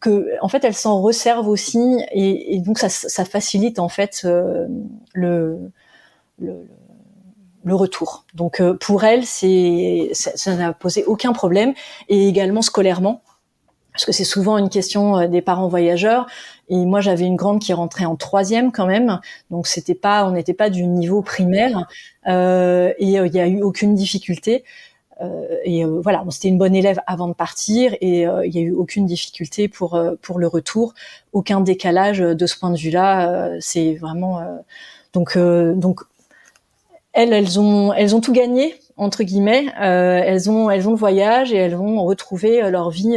que, 0.00 0.28
en 0.42 0.48
fait, 0.48 0.62
elles 0.64 0.74
s'en 0.74 1.00
resservent 1.00 1.48
aussi 1.48 2.04
et, 2.12 2.60
donc 2.60 2.78
ça, 2.78 3.24
facilite 3.24 3.78
en 3.78 3.88
fait 3.88 4.22
euh, 4.24 4.66
le, 5.14 5.70
le, 6.38 6.66
le 7.64 7.74
retour. 7.74 8.26
Donc 8.34 8.62
pour 8.80 9.04
elles, 9.04 9.24
c'est 9.24 10.10
ça 10.12 10.54
n'a 10.54 10.74
posé 10.74 11.04
aucun 11.04 11.32
problème 11.32 11.72
et 12.10 12.28
également 12.28 12.60
scolairement 12.60 13.22
parce 13.92 14.04
que 14.04 14.12
c'est 14.12 14.24
souvent 14.24 14.58
une 14.58 14.68
question 14.68 15.26
des 15.26 15.40
parents 15.40 15.68
voyageurs. 15.68 16.26
Et 16.68 16.84
moi, 16.84 17.00
j'avais 17.00 17.26
une 17.26 17.36
grande 17.36 17.60
qui 17.60 17.72
rentrait 17.72 18.06
en 18.06 18.16
troisième 18.16 18.72
quand 18.72 18.86
même, 18.86 19.20
donc 19.50 19.66
c'était 19.66 19.94
pas, 19.94 20.26
on 20.26 20.32
n'était 20.32 20.54
pas 20.54 20.70
du 20.70 20.86
niveau 20.86 21.22
primaire, 21.22 21.86
euh, 22.26 22.92
et 22.98 23.18
euh, 23.18 23.26
il 23.26 23.32
n'y 23.32 23.40
a 23.40 23.46
eu 23.46 23.62
aucune 23.62 23.94
difficulté. 23.94 24.64
Euh, 25.22 25.46
et 25.64 25.84
euh, 25.84 26.00
voilà, 26.02 26.24
c'était 26.30 26.48
une 26.48 26.58
bonne 26.58 26.74
élève 26.74 27.00
avant 27.06 27.28
de 27.28 27.34
partir, 27.34 27.94
et 28.00 28.22
il 28.22 28.50
n'y 28.50 28.58
a 28.58 28.62
eu 28.62 28.72
aucune 28.72 29.06
difficulté 29.06 29.68
pour 29.68 30.00
pour 30.22 30.38
le 30.38 30.46
retour, 30.48 30.94
aucun 31.32 31.60
décalage 31.60 32.18
de 32.18 32.46
ce 32.46 32.58
point 32.58 32.70
de 32.70 32.76
vue-là. 32.78 33.50
c'est 33.60 33.94
vraiment 33.94 34.40
donc 35.12 35.38
donc 35.38 36.00
elles, 37.12 37.32
elles 37.32 37.58
ont 37.60 37.92
elles 37.94 38.14
ont 38.14 38.20
tout 38.20 38.32
gagné 38.32 38.74
entre 38.96 39.22
guillemets. 39.22 39.66
elles 39.78 40.50
ont 40.50 40.70
elles 40.70 40.88
ont 40.88 40.92
le 40.92 40.98
voyage 40.98 41.52
et 41.52 41.56
elles 41.56 41.76
vont 41.76 42.04
retrouver 42.04 42.70
leur 42.70 42.90
vie 42.90 43.16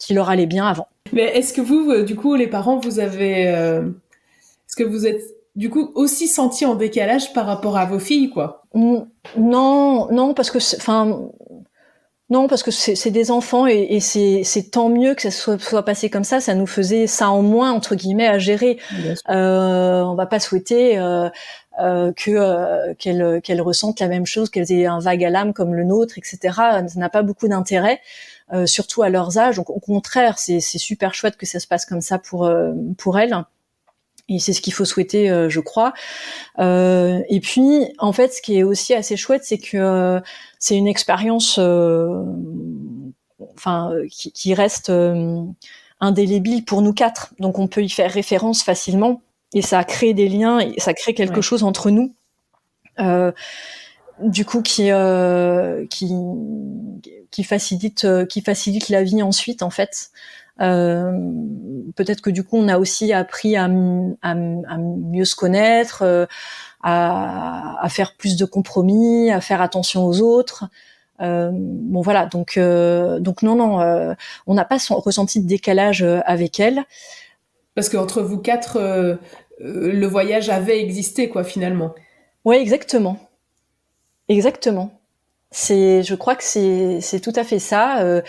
qui 0.00 0.14
leur 0.14 0.28
allait 0.28 0.46
bien 0.46 0.66
avant. 0.66 0.88
Mais 1.12 1.26
est-ce 1.36 1.52
que 1.52 1.60
vous, 1.60 1.90
euh, 1.90 2.02
du 2.02 2.16
coup, 2.16 2.34
les 2.34 2.48
parents, 2.48 2.78
vous 2.78 2.98
avez, 2.98 3.46
euh, 3.48 3.82
est-ce 3.82 4.74
que 4.74 4.82
vous 4.82 5.06
êtes 5.06 5.22
du 5.54 5.70
coup 5.70 5.92
aussi 5.94 6.26
senti 6.26 6.64
en 6.64 6.74
décalage 6.74 7.32
par 7.32 7.46
rapport 7.46 7.76
à 7.76 7.84
vos 7.84 7.98
filles, 8.00 8.30
quoi? 8.30 8.64
Non, 8.74 10.08
non, 10.10 10.34
parce 10.34 10.50
que, 10.50 10.58
enfin, 10.76 11.30
Non, 12.30 12.46
parce 12.46 12.62
que 12.62 12.70
c'est 12.70 13.10
des 13.10 13.32
enfants 13.32 13.66
et, 13.66 13.88
et 13.90 13.98
c'est 13.98 14.70
tant 14.70 14.88
mieux 14.88 15.16
que 15.16 15.22
ça 15.22 15.32
soit, 15.32 15.58
soit, 15.58 15.84
passé 15.84 16.08
comme 16.10 16.22
ça. 16.22 16.40
Ça 16.40 16.54
nous 16.54 16.68
faisait 16.68 17.08
ça 17.08 17.28
en 17.28 17.42
moins 17.42 17.72
entre 17.72 17.96
guillemets 17.96 18.28
à 18.28 18.38
gérer. 18.38 18.78
Euh, 19.28 20.02
on 20.04 20.14
va 20.14 20.26
pas 20.26 20.38
souhaiter 20.38 20.96
euh, 20.96 21.28
euh, 21.80 22.12
que 22.12 22.30
euh, 22.30 22.94
qu'elles 22.96 23.40
qu'elles 23.42 23.60
ressentent 23.60 23.98
la 23.98 24.06
même 24.06 24.26
chose, 24.26 24.48
qu'elles 24.48 24.70
aient 24.70 24.86
un 24.86 25.00
vague 25.00 25.24
à 25.24 25.30
l'âme 25.30 25.52
comme 25.52 25.74
le 25.74 25.82
nôtre, 25.82 26.18
etc. 26.18 26.38
Ça 26.54 26.82
n'a 27.00 27.08
pas 27.08 27.22
beaucoup 27.22 27.48
d'intérêt, 27.48 28.00
euh, 28.52 28.66
surtout 28.66 29.02
à 29.02 29.08
leurs 29.08 29.38
âges. 29.38 29.56
Donc 29.56 29.70
au 29.70 29.80
contraire, 29.80 30.38
c'est 30.38 30.60
super 30.60 31.14
chouette 31.14 31.36
que 31.36 31.46
ça 31.46 31.60
se 31.60 31.66
passe 31.66 31.86
comme 31.86 32.00
ça 32.00 32.18
pour 32.18 32.50
pour 32.98 33.18
elles. 33.18 33.36
Et 34.28 34.38
c'est 34.38 34.52
ce 34.52 34.60
qu'il 34.60 34.72
faut 34.72 34.84
souhaiter, 34.84 35.26
je 35.48 35.58
crois. 35.58 35.92
et 36.58 37.40
puis, 37.42 37.92
en 37.98 38.12
fait, 38.12 38.32
ce 38.32 38.40
qui 38.40 38.58
est 38.58 38.62
aussi 38.62 38.94
assez 38.94 39.16
chouette, 39.16 39.42
c'est 39.44 39.58
que 39.58 40.20
c'est 40.60 40.76
une 40.76 40.86
expérience, 40.86 41.58
euh, 41.58 42.22
enfin, 43.56 43.92
qui, 44.10 44.30
qui, 44.30 44.54
reste 44.54 44.90
euh, 44.90 45.42
indélébile 45.98 46.64
pour 46.64 46.82
nous 46.82 46.92
quatre. 46.92 47.32
Donc, 47.40 47.58
on 47.58 47.66
peut 47.66 47.82
y 47.82 47.88
faire 47.88 48.12
référence 48.12 48.62
facilement, 48.62 49.22
et 49.54 49.62
ça 49.62 49.82
crée 49.84 50.12
des 50.12 50.28
liens, 50.28 50.60
et 50.60 50.78
ça 50.78 50.94
crée 50.94 51.14
quelque 51.14 51.40
chose 51.40 51.64
entre 51.64 51.90
nous. 51.90 52.14
Euh, 52.98 53.32
du 54.22 54.44
coup, 54.44 54.62
qui 54.62 54.90
qui 55.90 56.14
qui 57.30 57.44
facilite 57.44 58.06
qui 58.28 58.40
facilite 58.40 58.88
la 58.88 59.02
vie 59.02 59.22
ensuite, 59.22 59.62
en 59.62 59.70
fait. 59.70 60.10
Euh, 60.60 61.12
peut-être 61.96 62.20
que 62.20 62.28
du 62.28 62.44
coup 62.44 62.58
on 62.58 62.68
a 62.68 62.76
aussi 62.78 63.14
appris 63.14 63.56
à, 63.56 63.64
à, 63.64 64.30
à 64.32 64.34
mieux 64.76 65.24
se 65.24 65.34
connaître, 65.34 66.28
à, 66.82 67.82
à, 67.82 67.88
faire 67.88 68.14
plus 68.16 68.36
de 68.36 68.44
compromis, 68.44 69.30
à 69.30 69.40
faire 69.40 69.62
attention 69.62 70.04
aux 70.04 70.20
autres. 70.20 70.64
Euh, 71.20 71.50
bon 71.52 72.00
voilà, 72.00 72.26
donc 72.26 72.56
euh, 72.56 73.20
donc 73.20 73.42
non 73.42 73.54
non, 73.54 73.80
euh, 73.80 74.14
on 74.46 74.54
n'a 74.54 74.64
pas 74.64 74.78
ressenti 74.88 75.40
de 75.40 75.46
décalage 75.46 76.02
euh, 76.02 76.20
avec 76.24 76.60
elle. 76.60 76.84
Parce 77.74 77.88
qu'entre 77.88 78.22
vous 78.22 78.38
quatre, 78.38 78.76
euh, 78.76 79.16
le 79.58 80.06
voyage 80.06 80.48
avait 80.48 80.80
existé 80.80 81.28
quoi 81.28 81.44
finalement. 81.44 81.94
Oui 82.44 82.56
exactement, 82.56 83.18
exactement. 84.36 84.92
C'est, 85.50 86.02
je 86.02 86.14
crois 86.14 86.36
que 86.36 86.44
c'est 86.44 87.00
c'est 87.00 87.20
tout 87.20 87.32
à 87.36 87.44
fait 87.44 87.58
ça. 87.58 88.02
Euh, 88.02 88.22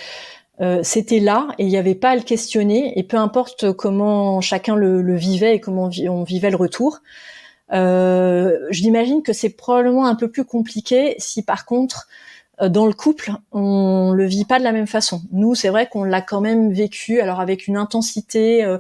c'était 0.84 1.20
là 1.20 1.48
et 1.58 1.64
il 1.64 1.70
n'y 1.70 1.78
avait 1.78 1.96
pas 1.96 2.12
à 2.12 2.16
le 2.16 2.22
questionner 2.22 2.98
et 3.00 3.04
peu 3.04 3.18
importe 3.18 3.72
comment 3.74 4.42
chacun 4.42 4.76
le, 4.76 5.02
le 5.02 5.16
vivait 5.16 5.56
et 5.56 5.60
comment 5.60 5.90
on 6.10 6.24
vivait 6.24 6.52
le 6.52 6.58
retour, 6.58 7.00
euh, 7.74 8.60
J'imagine 8.70 9.24
que 9.24 9.34
c'est 9.34 9.50
probablement 9.50 10.06
un 10.06 10.16
peu 10.16 10.30
plus 10.30 10.46
compliqué 10.46 11.16
si 11.20 11.44
par 11.44 11.66
contre 11.66 12.08
euh, 12.62 12.70
dans 12.70 12.86
le 12.86 12.94
couple, 12.94 13.32
on 13.52 14.12
le 14.12 14.26
vit 14.26 14.46
pas 14.46 14.60
de 14.60 14.64
la 14.64 14.72
même 14.72 14.88
façon. 14.88 15.22
Nous, 15.32 15.56
c'est 15.56 15.70
vrai 15.70 15.88
qu'on 15.88 16.04
l'a 16.04 16.22
quand 16.22 16.42
même 16.42 16.72
vécu, 16.72 17.22
alors 17.22 17.40
avec 17.40 17.68
une 17.68 17.78
intensité 17.78 18.64
euh, 18.64 18.78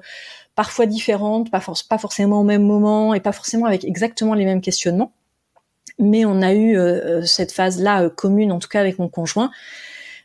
parfois 0.55 0.85
différente, 0.85 1.49
pas, 1.51 1.61
pas, 1.89 1.97
forcément 1.97 2.41
au 2.41 2.43
même 2.43 2.63
moment 2.63 3.13
et 3.13 3.19
pas 3.21 3.31
forcément 3.31 3.65
avec 3.65 3.85
exactement 3.85 4.33
les 4.33 4.45
mêmes 4.45 4.61
questionnements. 4.61 5.11
Mais 6.01 6.25
on 6.25 6.41
a 6.41 6.53
eu 6.53 6.77
euh, 6.77 7.23
cette 7.23 7.51
phase-là 7.51 8.09
commune, 8.09 8.51
en 8.51 8.59
tout 8.59 8.67
cas 8.67 8.81
avec 8.81 8.99
mon 8.99 9.07
conjoint. 9.07 9.51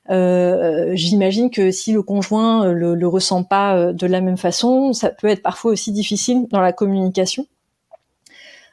J'imagine 0.09 1.51
que 1.51 1.71
si 1.71 1.93
le 1.93 2.03
conjoint 2.03 2.73
le, 2.73 2.95
le 2.95 3.09
ressent 3.09 3.43
pas 3.43 3.93
de 3.93 4.07
la 4.07 4.21
même 4.21 4.37
façon, 4.37 4.93
ça 4.93 5.11
peut 5.11 5.27
être 5.27 5.43
parfois 5.43 5.73
aussi 5.73 5.93
difficile 5.93 6.47
dans 6.51 6.61
la 6.61 6.73
communication. 6.73 7.47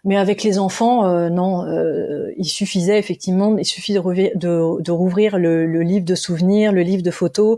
Mais 0.06 0.18
avec 0.18 0.44
les 0.44 0.60
enfants, 0.60 1.06
euh, 1.06 1.30
non, 1.30 1.66
euh, 1.66 2.34
il 2.38 2.46
suffisait 2.46 3.00
effectivement, 3.00 3.58
il 3.58 3.66
suffit 3.66 3.94
de, 3.94 4.02
de, 4.38 4.82
de 4.82 4.92
rouvrir 4.92 5.38
le, 5.38 5.66
livre 5.82 6.04
de 6.06 6.16
souvenirs, 6.16 6.74
le 6.74 6.82
livre 6.82 7.04
de 7.04 7.12
photos, 7.12 7.58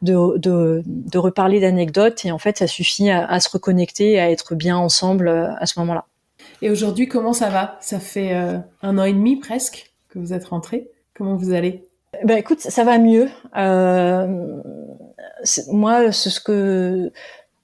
de, 0.00 1.18
reparler 1.18 1.60
d'anecdotes, 1.60 2.24
et 2.24 2.32
en 2.32 2.38
fait, 2.38 2.58
ça 2.58 2.66
suffit 2.66 3.10
à, 3.10 3.38
se 3.40 3.50
reconnecter, 3.50 4.18
à 4.18 4.30
être 4.30 4.54
bien 4.54 4.76
ensemble 4.76 5.28
euh, 5.28 5.54
à 5.58 5.66
ce 5.66 5.78
moment-là. 5.80 6.06
Et 6.62 6.70
aujourd'hui, 6.70 7.08
comment 7.08 7.32
ça 7.32 7.50
va? 7.50 7.76
Ça 7.80 7.98
fait 7.98 8.34
euh, 8.34 8.56
un 8.82 8.96
an 8.96 9.04
et 9.04 9.12
demi 9.12 9.36
presque 9.36 9.92
que 10.08 10.20
vous 10.20 10.32
êtes 10.32 10.44
rentré. 10.44 10.88
Comment 11.12 11.34
vous 11.34 11.52
allez? 11.52 11.88
Ben 12.24 12.38
écoute, 12.38 12.60
ça 12.60 12.84
va 12.84 12.98
mieux. 12.98 13.28
Euh, 13.56 14.62
moi, 15.72 16.12
ce 16.12 16.40
que 16.40 17.10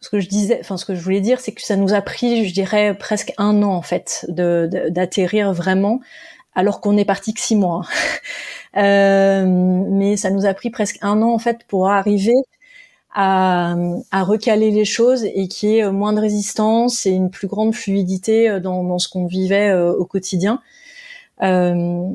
ce 0.01 0.11
que 0.11 0.19
je 0.19 0.29
disais, 0.29 0.59
enfin 0.61 0.77
ce 0.77 0.85
que 0.85 0.97
je 0.97 1.01
voulais 1.01 1.21
dire, 1.21 1.39
c'est 1.39 1.53
que 1.53 1.63
ça 1.63 1.77
nous 1.77 1.95
a 1.95 2.01
pris, 2.03 2.45
je 2.45 2.53
dirais, 2.53 2.97
presque 2.99 3.33
un 3.39 3.63
an 3.63 3.73
en 3.73 3.83
fait 3.83 4.27
d'atterrir 4.29 5.53
vraiment, 5.53 6.01
alors 6.57 6.81
qu'on 6.81 6.97
est 6.97 7.05
parti 7.05 7.35
que 7.35 7.41
six 7.41 7.55
mois. 7.55 7.83
euh, 8.77 9.45
mais 9.47 10.17
ça 10.17 10.31
nous 10.31 10.45
a 10.45 10.55
pris 10.55 10.71
presque 10.71 10.99
un 11.03 11.23
an 11.23 11.33
en 11.33 11.39
fait 11.39 11.65
pour 11.69 11.89
arriver 11.89 12.35
à, 13.15 13.75
à 14.11 14.23
recaler 14.23 14.71
les 14.71 14.85
choses 14.85 15.25
et 15.25 15.49
qu'il 15.49 15.71
y 15.71 15.79
ait 15.79 15.91
moins 15.91 16.13
de 16.13 16.21
résistance 16.21 17.07
et 17.07 17.11
une 17.11 17.31
plus 17.31 17.49
grande 17.49 17.75
fluidité 17.75 18.49
euh, 18.49 18.61
dans, 18.61 18.85
dans 18.85 18.99
ce 18.99 19.09
qu'on 19.09 19.27
vivait 19.27 19.71
euh, 19.71 19.93
au 19.93 20.05
quotidien. 20.05 20.61
Euh, 21.43 22.09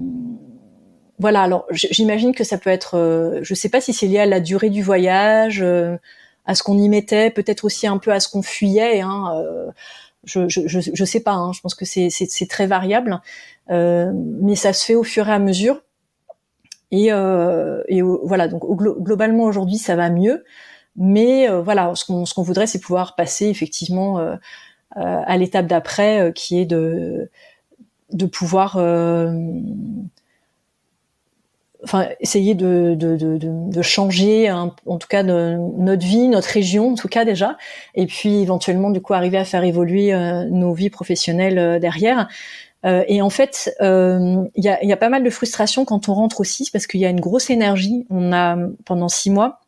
voilà. 1.20 1.42
Alors 1.42 1.66
j'imagine 1.72 2.34
que 2.34 2.44
ça 2.44 2.58
peut 2.58 2.70
être, 2.70 2.98
euh, 2.98 3.40
je 3.42 3.54
sais 3.54 3.70
pas 3.70 3.82
si 3.82 3.94
c'est 3.94 4.08
lié 4.08 4.20
à 4.20 4.26
la 4.26 4.40
durée 4.40 4.70
du 4.70 4.84
voyage 4.84 5.64
à 6.46 6.56
ce 6.56 6.64
qu'on 6.64 6.78
y 6.78 6.90
mettait, 6.90 7.30
peut-être 7.30 7.66
aussi 7.66 7.88
un 7.88 7.98
peu 7.98 8.12
à 8.12 8.20
ce 8.20 8.28
qu'on 8.30 8.42
fuyait. 8.42 9.02
Hein, 9.02 9.34
euh, 9.36 9.72
je, 10.24 10.48
je, 10.48 10.62
je, 10.68 11.06
sais 11.06 11.20
pas. 11.20 11.34
Hein, 11.34 11.52
je 11.54 11.62
pense 11.62 11.76
que 11.76 11.86
c'est 11.86 12.48
très 12.50 12.68
variable, 12.68 13.22
euh, 13.70 14.12
mais 14.16 14.56
ça 14.56 14.74
se 14.74 14.86
fait 14.86 14.96
au 14.96 15.04
fur 15.04 15.28
et 15.30 15.32
à 15.32 15.40
mesure. 15.40 15.82
Et, 16.92 17.12
euh, 17.12 17.82
et 17.88 18.02
voilà. 18.02 18.48
Donc 18.48 18.64
globalement 18.66 19.46
aujourd'hui 19.46 19.78
ça 19.78 19.96
va 19.96 20.10
mieux, 20.10 20.44
mais 20.96 21.48
voilà, 21.62 21.94
ce 21.96 22.06
qu'on 22.06 22.26
ce 22.26 22.34
qu'on 22.34 22.44
voudrait 22.44 22.68
c'est 22.68 22.80
pouvoir 22.80 23.16
passer 23.16 23.48
effectivement 23.48 24.20
à 24.96 25.38
l'étape 25.38 25.68
d'après, 25.68 26.32
qui 26.36 26.60
est 26.60 26.66
de 26.66 27.30
de 28.12 28.26
pouvoir 28.26 28.78
enfin 31.84 32.08
essayer 32.20 32.56
de, 32.56 32.96
de, 32.98 33.16
de, 33.16 33.38
de 33.42 33.82
changer 33.82 34.52
en 34.52 34.98
tout 34.98 35.08
cas 35.08 35.24
notre 35.24 36.06
vie, 36.06 36.28
notre 36.30 36.50
région 36.50 36.92
en 36.92 36.96
tout 36.96 37.08
cas 37.08 37.26
déjà, 37.26 37.58
et 37.96 38.06
puis 38.06 38.36
éventuellement 38.42 38.90
du 38.90 39.02
coup 39.02 39.14
arriver 39.14 39.38
à 39.38 39.46
faire 39.46 39.64
évoluer 39.64 40.14
euh, 40.14 40.46
nos 40.46 40.74
vies 40.74 40.90
professionnelles 40.90 41.60
euh, 41.60 41.80
derrière. 41.80 42.28
Euh, 42.86 43.04
et 43.08 43.22
en 43.22 43.30
fait, 43.30 43.74
il 43.80 44.50
y, 44.58 44.68
a, 44.68 44.84
y, 44.84 44.92
a, 44.92 44.98
pas 44.98 45.08
mal 45.08 45.24
de 45.24 45.30
frustration 45.30 45.86
quand 45.86 46.10
on 46.10 46.14
rentre 46.14 46.42
aussi 46.42 46.70
parce 46.70 46.86
qu'il 46.86 47.00
y 47.00 47.06
a 47.06 47.10
une 47.10 47.22
grosse 47.22 47.50
énergie. 47.50 48.06
On 48.10 48.34
a 48.34 48.58
pendant 48.84 49.08
six 49.08 49.30
mois 49.30 49.62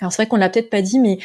alors 0.00 0.12
c'est 0.12 0.22
vrai 0.22 0.28
qu'on 0.28 0.36
l'a 0.36 0.48
peut-être 0.48 0.70
pas 0.70 0.82
dit, 0.82 1.00
mais 1.00 1.18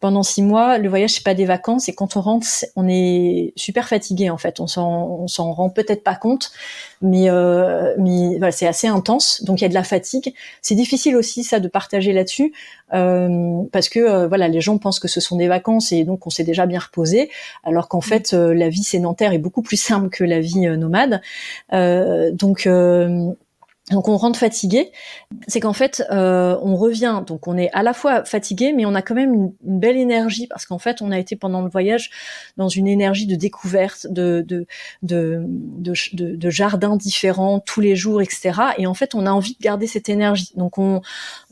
pendant 0.00 0.22
six 0.22 0.42
mois, 0.42 0.78
le 0.78 0.88
voyage 0.88 1.12
c'est 1.14 1.24
pas 1.24 1.34
des 1.34 1.44
vacances 1.44 1.88
et 1.88 1.94
quand 1.94 2.16
on 2.16 2.20
rentre, 2.20 2.46
on 2.74 2.88
est 2.88 3.52
super 3.56 3.88
fatigué 3.88 4.30
en 4.30 4.36
fait. 4.36 4.58
On 4.60 4.66
s'en, 4.66 5.20
on 5.20 5.28
s'en 5.28 5.52
rend 5.52 5.70
peut-être 5.70 6.02
pas 6.02 6.16
compte, 6.16 6.50
mais 7.00 7.30
euh, 7.30 7.94
mais 7.98 8.36
voilà, 8.38 8.50
c'est 8.50 8.66
assez 8.66 8.88
intense. 8.88 9.44
Donc 9.44 9.60
il 9.60 9.62
y 9.62 9.64
a 9.64 9.68
de 9.68 9.74
la 9.74 9.84
fatigue. 9.84 10.34
C'est 10.60 10.74
difficile 10.74 11.16
aussi 11.16 11.44
ça 11.44 11.60
de 11.60 11.68
partager 11.68 12.12
là-dessus 12.12 12.52
euh, 12.94 13.62
parce 13.72 13.88
que 13.88 14.00
euh, 14.00 14.28
voilà, 14.28 14.48
les 14.48 14.60
gens 14.60 14.78
pensent 14.78 15.00
que 15.00 15.08
ce 15.08 15.20
sont 15.20 15.36
des 15.36 15.48
vacances 15.48 15.92
et 15.92 16.04
donc 16.04 16.26
on 16.26 16.30
s'est 16.30 16.44
déjà 16.44 16.66
bien 16.66 16.80
reposé, 16.80 17.30
alors 17.64 17.88
qu'en 17.88 17.98
mmh. 17.98 18.02
fait 18.02 18.34
euh, 18.34 18.54
la 18.54 18.68
vie 18.68 18.84
sédentaire 18.84 19.32
est 19.32 19.38
beaucoup 19.38 19.62
plus 19.62 19.76
simple 19.80 20.08
que 20.10 20.24
la 20.24 20.40
vie 20.40 20.66
euh, 20.66 20.76
nomade. 20.76 21.22
donc 22.32 22.68
donc 23.90 24.08
on 24.08 24.16
rentre 24.16 24.38
fatigué, 24.38 24.90
c'est 25.46 25.60
qu'en 25.60 25.72
fait 25.72 26.02
euh, 26.10 26.58
on 26.60 26.74
revient, 26.74 27.22
donc 27.24 27.46
on 27.46 27.56
est 27.56 27.70
à 27.72 27.84
la 27.84 27.92
fois 27.92 28.24
fatigué, 28.24 28.72
mais 28.72 28.84
on 28.84 28.96
a 28.96 29.02
quand 29.02 29.14
même 29.14 29.32
une, 29.32 29.52
belle 29.62 29.96
énergie 29.96 30.48
parce 30.48 30.66
qu'en 30.66 30.78
fait 30.78 31.02
on 31.02 31.12
a 31.12 31.18
été 31.18 31.36
pendant 31.36 31.62
le 31.62 31.70
voyage 31.70 32.10
dans 32.56 32.68
une 32.68 32.88
énergie 32.88 33.26
de 33.26 33.36
découverte, 33.36 34.08
de 34.10 34.44
de 34.48 34.66
de, 35.02 35.46
de, 36.12 36.50
jardins 36.50 36.96
différents 36.96 37.60
tous 37.60 37.80
les 37.80 37.94
jours, 37.94 38.20
etc. 38.22 38.60
Et 38.78 38.88
en 38.88 38.94
fait 38.94 39.14
on 39.14 39.24
a 39.24 39.30
envie 39.30 39.54
de 39.54 39.62
garder 39.62 39.86
cette 39.86 40.08
énergie. 40.08 40.52
Donc 40.56 40.78
on 40.78 41.00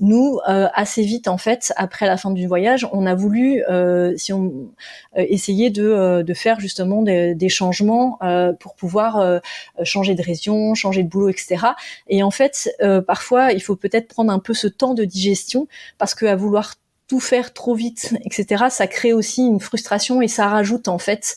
nous 0.00 0.40
euh, 0.48 0.66
assez 0.74 1.02
vite 1.02 1.28
en 1.28 1.38
fait 1.38 1.72
après 1.76 2.06
la 2.06 2.16
fin 2.16 2.32
du 2.32 2.48
voyage, 2.48 2.88
on 2.92 3.06
a 3.06 3.14
voulu 3.14 3.62
euh, 3.70 4.14
si 4.16 4.32
on 4.32 4.70
euh, 5.16 5.24
essayer 5.28 5.70
de 5.70 5.84
euh, 5.84 6.22
de 6.22 6.34
faire 6.34 6.58
justement 6.58 7.02
des, 7.02 7.34
des 7.34 7.48
changements 7.48 8.18
pour 8.58 8.74
pouvoir 8.74 9.40
changer 9.82 10.14
de 10.14 10.22
région, 10.22 10.74
changer 10.74 11.02
de 11.02 11.08
boulot, 11.08 11.28
etc. 11.28 11.66
Et 12.08 12.22
en 12.24 12.30
fait, 12.30 12.74
euh, 12.82 13.00
parfois, 13.00 13.52
il 13.52 13.60
faut 13.60 13.76
peut-être 13.76 14.08
prendre 14.08 14.32
un 14.32 14.38
peu 14.38 14.54
ce 14.54 14.66
temps 14.66 14.94
de 14.94 15.04
digestion 15.04 15.68
parce 15.98 16.14
que 16.14 16.26
à 16.26 16.36
vouloir 16.36 16.74
tout 17.06 17.20
faire 17.20 17.52
trop 17.52 17.74
vite, 17.74 18.14
etc., 18.24 18.64
ça 18.70 18.86
crée 18.86 19.12
aussi 19.12 19.42
une 19.42 19.60
frustration 19.60 20.22
et 20.22 20.28
ça 20.28 20.48
rajoute 20.48 20.88
en 20.88 20.98
fait 20.98 21.36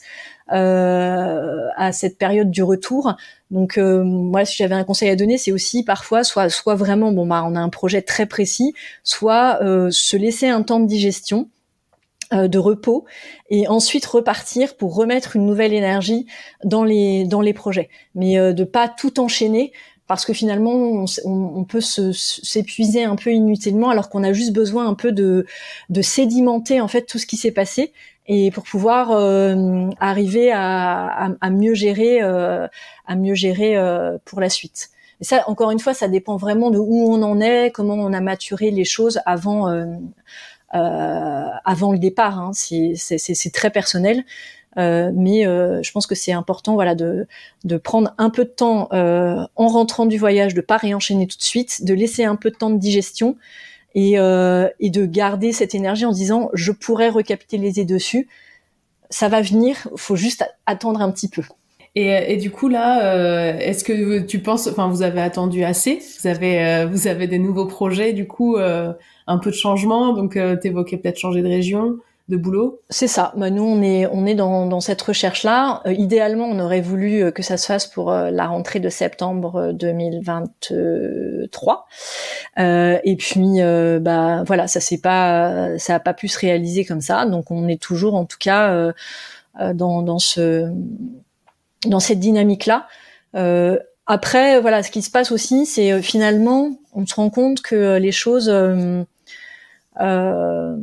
euh, 0.54 1.68
à 1.76 1.92
cette 1.92 2.18
période 2.18 2.50
du 2.50 2.64
retour. 2.64 3.16
Donc 3.52 3.78
euh, 3.78 4.04
moi, 4.04 4.46
si 4.46 4.56
j'avais 4.56 4.76
un 4.76 4.86
conseil 4.86 5.10
à 5.10 5.16
donner, 5.16 5.38
c'est 5.38 5.52
aussi 5.52 5.84
parfois 5.84 6.24
soit 6.24 6.50
soit 6.50 6.76
vraiment 6.76 7.12
bon 7.12 7.28
bah 7.28 7.44
on 7.46 7.56
a 7.56 7.60
un 7.60 7.70
projet 7.70 8.02
très 8.02 8.26
précis, 8.26 8.74
soit 9.04 9.60
se 9.92 10.16
laisser 10.16 10.48
un 10.48 10.64
temps 10.64 10.80
de 10.80 10.88
digestion 10.88 11.50
de 12.32 12.58
repos 12.58 13.06
et 13.50 13.70
ensuite 13.70 14.06
repartir 14.06 14.76
pour 14.76 14.96
remettre 14.96 15.38
une 15.38 15.46
nouvelle 15.46 15.74
énergie 15.74 16.28
dans 16.66 16.84
les 16.84 17.24
dans 17.24 17.40
les 17.40 17.54
projets 17.54 17.90
mais 18.16 18.54
de 18.54 18.64
pas 18.66 18.90
tout 18.90 19.22
enchaîner 19.22 19.72
parce 20.08 20.26
que 20.26 20.34
finalement 20.34 20.74
on, 20.74 21.06
on 21.26 21.64
peut 21.64 21.82
s'épuiser 21.82 23.04
un 23.04 23.16
peu 23.16 23.32
inutilement 23.32 23.90
alors 23.90 24.10
qu'on 24.10 24.24
a 24.24 24.34
juste 24.34 24.54
besoin 24.54 24.88
un 24.88 24.94
peu 24.94 25.12
de, 25.12 25.46
de 25.90 26.02
sédimenter 26.02 26.82
en 26.82 26.88
fait 26.88 27.04
tout 27.04 27.18
ce 27.18 27.26
qui 27.26 27.38
s'est 27.38 27.52
passé 27.52 27.92
et 28.28 28.52
pour 28.52 28.64
pouvoir 28.64 29.12
euh, 29.12 29.90
arriver 30.00 30.52
à, 30.52 31.32
à, 31.40 31.50
mieux 31.50 31.74
gérer 31.74 32.22
euh, 32.22 32.68
à 33.06 33.16
mieux 33.16 33.36
gérer 33.36 33.78
euh, 33.78 34.18
pour 34.26 34.42
la 34.42 34.50
suite. 34.50 34.90
Et 35.22 35.24
ça, 35.24 35.44
encore 35.48 35.72
une 35.72 35.80
fois, 35.80 35.94
ça 35.94 36.08
dépend 36.08 36.38
vraiment 36.38 36.70
de 36.70 36.78
où 36.78 37.12
on 37.12 37.24
en 37.24 37.40
est, 37.40 37.72
comment 37.72 37.96
on 37.96 38.14
a 38.14 38.22
maturé 38.22 38.70
les 38.70 38.86
choses 38.86 39.20
avant 39.26 39.68
avant 40.72 41.92
le 41.92 41.98
départ. 41.98 42.38
Hein. 42.40 42.52
C'est 42.54 43.52
très 43.54 43.72
personnel. 43.72 44.24
Euh, 44.78 45.12
mais 45.14 45.46
euh, 45.46 45.82
je 45.82 45.92
pense 45.92 46.06
que 46.06 46.16
c'est 46.16 46.32
important, 46.32 46.76
voilà, 46.76 46.94
de, 46.94 47.28
de 47.64 47.78
prendre 47.78 48.14
un 48.18 48.30
peu 48.30 48.46
de 48.46 48.50
temps 48.50 48.90
euh, 48.94 49.44
en 49.56 49.68
rentrant 49.68 50.06
du 50.06 50.18
voyage, 50.18 50.54
de 50.54 50.62
pas 50.62 50.78
réenchaîner 50.78 51.28
tout 51.28 51.38
de 51.38 51.44
suite, 51.44 51.84
de 51.84 51.94
laisser 51.94 52.26
un 52.26 52.36
peu 52.36 52.52
de 52.52 52.56
temps 52.56 52.70
de 52.70 52.78
digestion 52.78 53.38
et, 53.96 54.14
et 54.14 54.90
de 54.92 55.06
garder 55.08 55.52
cette 55.52 55.74
énergie 55.74 56.06
en 56.06 56.12
disant 56.12 56.52
je 56.54 56.72
pourrais 56.72 57.10
recapitaliser 57.10 57.84
dessus. 57.84 58.28
Ça 59.10 59.28
va 59.28 59.42
venir, 59.42 59.88
faut 59.96 60.16
juste 60.16 60.46
attendre 60.68 61.02
un 61.02 61.10
petit 61.10 61.30
peu. 61.30 61.42
Et, 61.96 62.34
et, 62.34 62.38
du 62.38 62.52
coup 62.52 62.68
là, 62.68 63.56
est-ce 63.56 63.84
que 63.84 64.20
tu 64.20 64.38
penses, 64.40 64.68
enfin 64.68 64.88
vous 64.88 65.02
avez 65.02 65.22
attendu 65.22 65.64
assez, 65.64 66.00
vous 66.22 66.28
avez 66.28 66.86
vous 66.86 67.08
avez 67.08 67.26
des 67.26 67.40
nouveaux 67.40 67.66
projets, 67.66 68.14
du 68.14 68.28
coup 68.28 68.58
un 68.58 69.38
peu 69.40 69.50
de 69.50 69.56
changement, 69.56 70.14
donc 70.14 70.34
tu 70.34 70.68
évoquais 70.68 70.98
peut-être 70.98 71.18
changer 71.18 71.42
de 71.42 71.48
région 71.48 71.98
de 72.30 72.38
boulot 72.38 72.82
C'est 72.90 73.08
ça. 73.08 73.34
Bah, 73.38 73.50
nous, 73.50 73.64
on 73.64 73.82
est, 73.82 74.36
dans, 74.36 74.80
cette 74.82 75.02
recherche-là. 75.02 75.82
Euh, 75.86 75.94
idéalement, 75.94 76.46
on 76.46 76.60
aurait 76.60 76.82
voulu 76.82 77.24
euh, 77.24 77.32
que 77.32 77.42
ça 77.42 77.58
se 77.58 77.66
fasse 77.66 77.88
pour 77.88 78.12
euh, 78.12 78.32
la 78.32 78.48
rentrée 78.48 78.80
de 78.80 78.90
septembre 78.90 79.72
2023. 79.74 81.88
et 82.58 83.16
puis, 83.18 83.60
bah 84.02 84.44
voilà, 84.46 84.68
ça 84.68 84.80
s'est 84.80 85.00
pas, 85.00 85.78
pu 86.18 86.28
se 86.28 86.40
réaliser 86.40 86.86
comme 86.86 87.02
ça. 87.02 87.26
Donc, 87.26 87.52
on 87.52 87.68
est 87.68 87.82
toujours, 87.82 88.16
en 88.16 88.26
tout 88.26 88.38
cas, 88.40 88.94
dans, 89.74 90.02
dans 90.02 90.20
ce, 90.20 90.72
dans 91.86 92.00
cette 92.00 92.20
dynamique-là. 92.20 92.88
après, 94.06 94.60
voilà, 94.60 94.84
ce 94.84 94.92
qui 94.92 95.02
se 95.02 95.12
passe 95.12 95.32
aussi, 95.32 95.66
c'est 95.66 96.02
finalement, 96.02 96.72
on 96.94 97.06
se 97.06 97.16
rend 97.16 97.30
compte 97.30 97.62
que 97.62 97.98
les 97.98 98.12
choses 98.12 98.50
euh, 100.00 100.78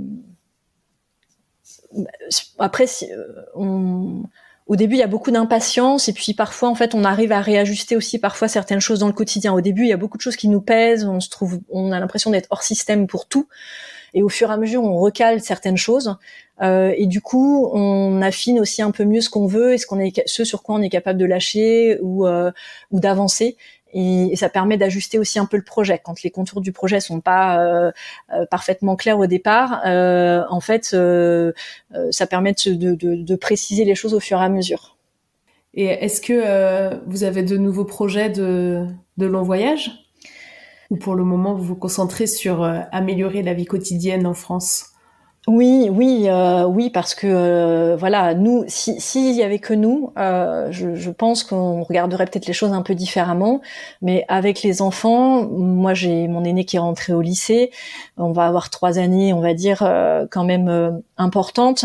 après, 2.58 2.86
euh, 3.02 3.44
on, 3.54 4.24
au 4.66 4.76
début, 4.76 4.94
il 4.94 4.98
y 4.98 5.02
a 5.02 5.08
beaucoup 5.08 5.30
d'impatience 5.30 6.08
et 6.08 6.14
puis 6.14 6.32
parfois, 6.32 6.70
en 6.70 6.74
fait, 6.74 6.94
on 6.94 7.04
arrive 7.04 7.32
à 7.32 7.40
réajuster 7.40 7.96
aussi 7.96 8.18
parfois 8.18 8.48
certaines 8.48 8.80
choses 8.80 9.00
dans 9.00 9.06
le 9.06 9.12
quotidien. 9.12 9.52
Au 9.52 9.60
début, 9.60 9.82
il 9.82 9.88
y 9.88 9.92
a 9.92 9.98
beaucoup 9.98 10.16
de 10.16 10.22
choses 10.22 10.36
qui 10.36 10.48
nous 10.48 10.62
pèsent, 10.62 11.04
on 11.04 11.20
se 11.20 11.28
trouve, 11.28 11.60
on 11.68 11.92
a 11.92 12.00
l'impression 12.00 12.30
d'être 12.30 12.48
hors 12.50 12.62
système 12.62 13.06
pour 13.06 13.26
tout. 13.26 13.46
Et 14.14 14.22
au 14.22 14.28
fur 14.28 14.50
et 14.50 14.52
à 14.54 14.56
mesure, 14.56 14.82
on 14.82 14.96
recale 14.96 15.40
certaines 15.40 15.76
choses. 15.76 16.16
Euh, 16.62 16.94
et 16.96 17.06
du 17.06 17.20
coup, 17.20 17.68
on 17.72 18.22
affine 18.22 18.60
aussi 18.60 18.80
un 18.80 18.92
peu 18.92 19.04
mieux 19.04 19.20
ce 19.20 19.28
qu'on 19.28 19.46
veut 19.46 19.74
et 19.74 19.78
ce 19.78 19.86
qu'on 19.86 19.98
est, 19.98 20.22
ce 20.26 20.44
sur 20.44 20.62
quoi 20.62 20.76
on 20.76 20.82
est 20.82 20.88
capable 20.88 21.18
de 21.18 21.24
lâcher 21.26 21.98
ou, 22.00 22.26
euh, 22.26 22.52
ou 22.92 23.00
d'avancer 23.00 23.56
et, 23.94 24.36
ça 24.36 24.48
permet 24.48 24.76
d'ajuster 24.76 25.18
aussi 25.18 25.38
un 25.38 25.46
peu 25.46 25.56
le 25.56 25.62
projet. 25.62 26.00
Quand 26.02 26.22
les 26.22 26.30
contours 26.30 26.60
du 26.60 26.72
projet 26.72 27.00
sont 27.00 27.20
pas 27.20 27.60
euh, 27.60 27.92
euh, 28.32 28.44
parfaitement 28.46 28.96
clairs 28.96 29.18
au 29.18 29.26
départ, 29.26 29.80
euh, 29.86 30.42
en 30.50 30.60
fait, 30.60 30.96
ça 32.10 32.26
permet 32.26 32.52
de, 32.52 33.36
préciser 33.36 33.84
les 33.84 33.94
choses 33.94 34.14
au 34.14 34.20
fur 34.20 34.40
et 34.40 34.44
à 34.44 34.48
mesure. 34.48 34.96
Et 35.74 35.86
est-ce 35.86 36.20
que 36.20 36.94
vous 37.06 37.24
avez 37.24 37.42
de 37.42 37.56
nouveaux 37.56 37.84
projets 37.84 38.30
de 38.30 38.86
long 39.18 39.42
voyage? 39.42 39.90
Ou 40.90 40.96
pour 40.96 41.14
le 41.14 41.24
moment, 41.24 41.54
vous 41.54 41.64
vous 41.64 41.76
concentrez 41.76 42.26
sur 42.26 42.62
améliorer 42.92 43.42
la 43.42 43.54
vie 43.54 43.64
quotidienne 43.64 44.26
en 44.26 44.34
France? 44.34 44.93
Oui, 45.46 45.90
oui, 45.92 46.24
euh, 46.28 46.64
oui, 46.64 46.88
parce 46.88 47.14
que 47.14 47.26
euh, 47.26 47.96
voilà, 47.96 48.34
nous, 48.34 48.64
si 48.66 48.98
s'il 48.98 49.34
y 49.34 49.42
avait 49.42 49.58
que 49.58 49.74
nous, 49.74 50.10
euh, 50.16 50.68
je, 50.70 50.94
je, 50.94 51.10
pense 51.10 51.44
qu'on 51.44 51.82
regarderait 51.82 52.24
peut-être 52.24 52.46
les 52.46 52.54
choses 52.54 52.72
un 52.72 52.80
peu 52.80 52.94
différemment. 52.94 53.60
Mais 54.00 54.24
avec 54.28 54.62
les 54.62 54.80
enfants, 54.80 55.46
moi 55.46 55.92
j'ai 55.92 56.28
mon 56.28 56.44
aîné 56.44 56.64
qui 56.64 56.76
est 56.76 56.78
rentré 56.78 57.12
au 57.12 57.20
lycée, 57.20 57.70
on 58.16 58.32
va 58.32 58.46
avoir 58.46 58.70
trois 58.70 58.98
années, 58.98 59.34
on 59.34 59.40
va 59.40 59.52
dire 59.52 59.80
quand 60.30 60.44
même 60.44 61.02
importantes 61.18 61.84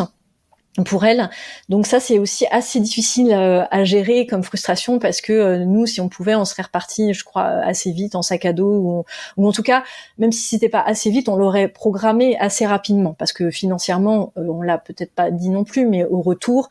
pour 0.83 1.05
elle. 1.05 1.29
Donc 1.69 1.85
ça, 1.85 1.99
c'est 1.99 2.19
aussi 2.19 2.45
assez 2.51 2.79
difficile 2.79 3.31
euh, 3.31 3.63
à 3.71 3.83
gérer 3.83 4.25
comme 4.25 4.43
frustration 4.43 4.99
parce 4.99 5.21
que 5.21 5.33
euh, 5.33 5.65
nous, 5.65 5.85
si 5.85 6.01
on 6.01 6.09
pouvait, 6.09 6.35
on 6.35 6.45
serait 6.45 6.63
reparti, 6.63 7.13
je 7.13 7.23
crois, 7.23 7.43
assez 7.43 7.91
vite 7.91 8.15
en 8.15 8.21
sac 8.21 8.45
à 8.45 8.53
dos 8.53 9.05
ou, 9.37 9.47
en 9.47 9.51
tout 9.51 9.63
cas, 9.63 9.83
même 10.17 10.31
si 10.31 10.41
c'était 10.41 10.69
pas 10.69 10.81
assez 10.81 11.09
vite, 11.09 11.29
on 11.29 11.35
l'aurait 11.35 11.67
programmé 11.67 12.37
assez 12.39 12.65
rapidement 12.65 13.13
parce 13.13 13.33
que 13.33 13.51
financièrement, 13.51 14.33
euh, 14.37 14.45
on 14.47 14.61
l'a 14.61 14.77
peut-être 14.77 15.13
pas 15.13 15.31
dit 15.31 15.49
non 15.49 15.63
plus, 15.63 15.85
mais 15.85 16.05
au 16.05 16.21
retour, 16.21 16.69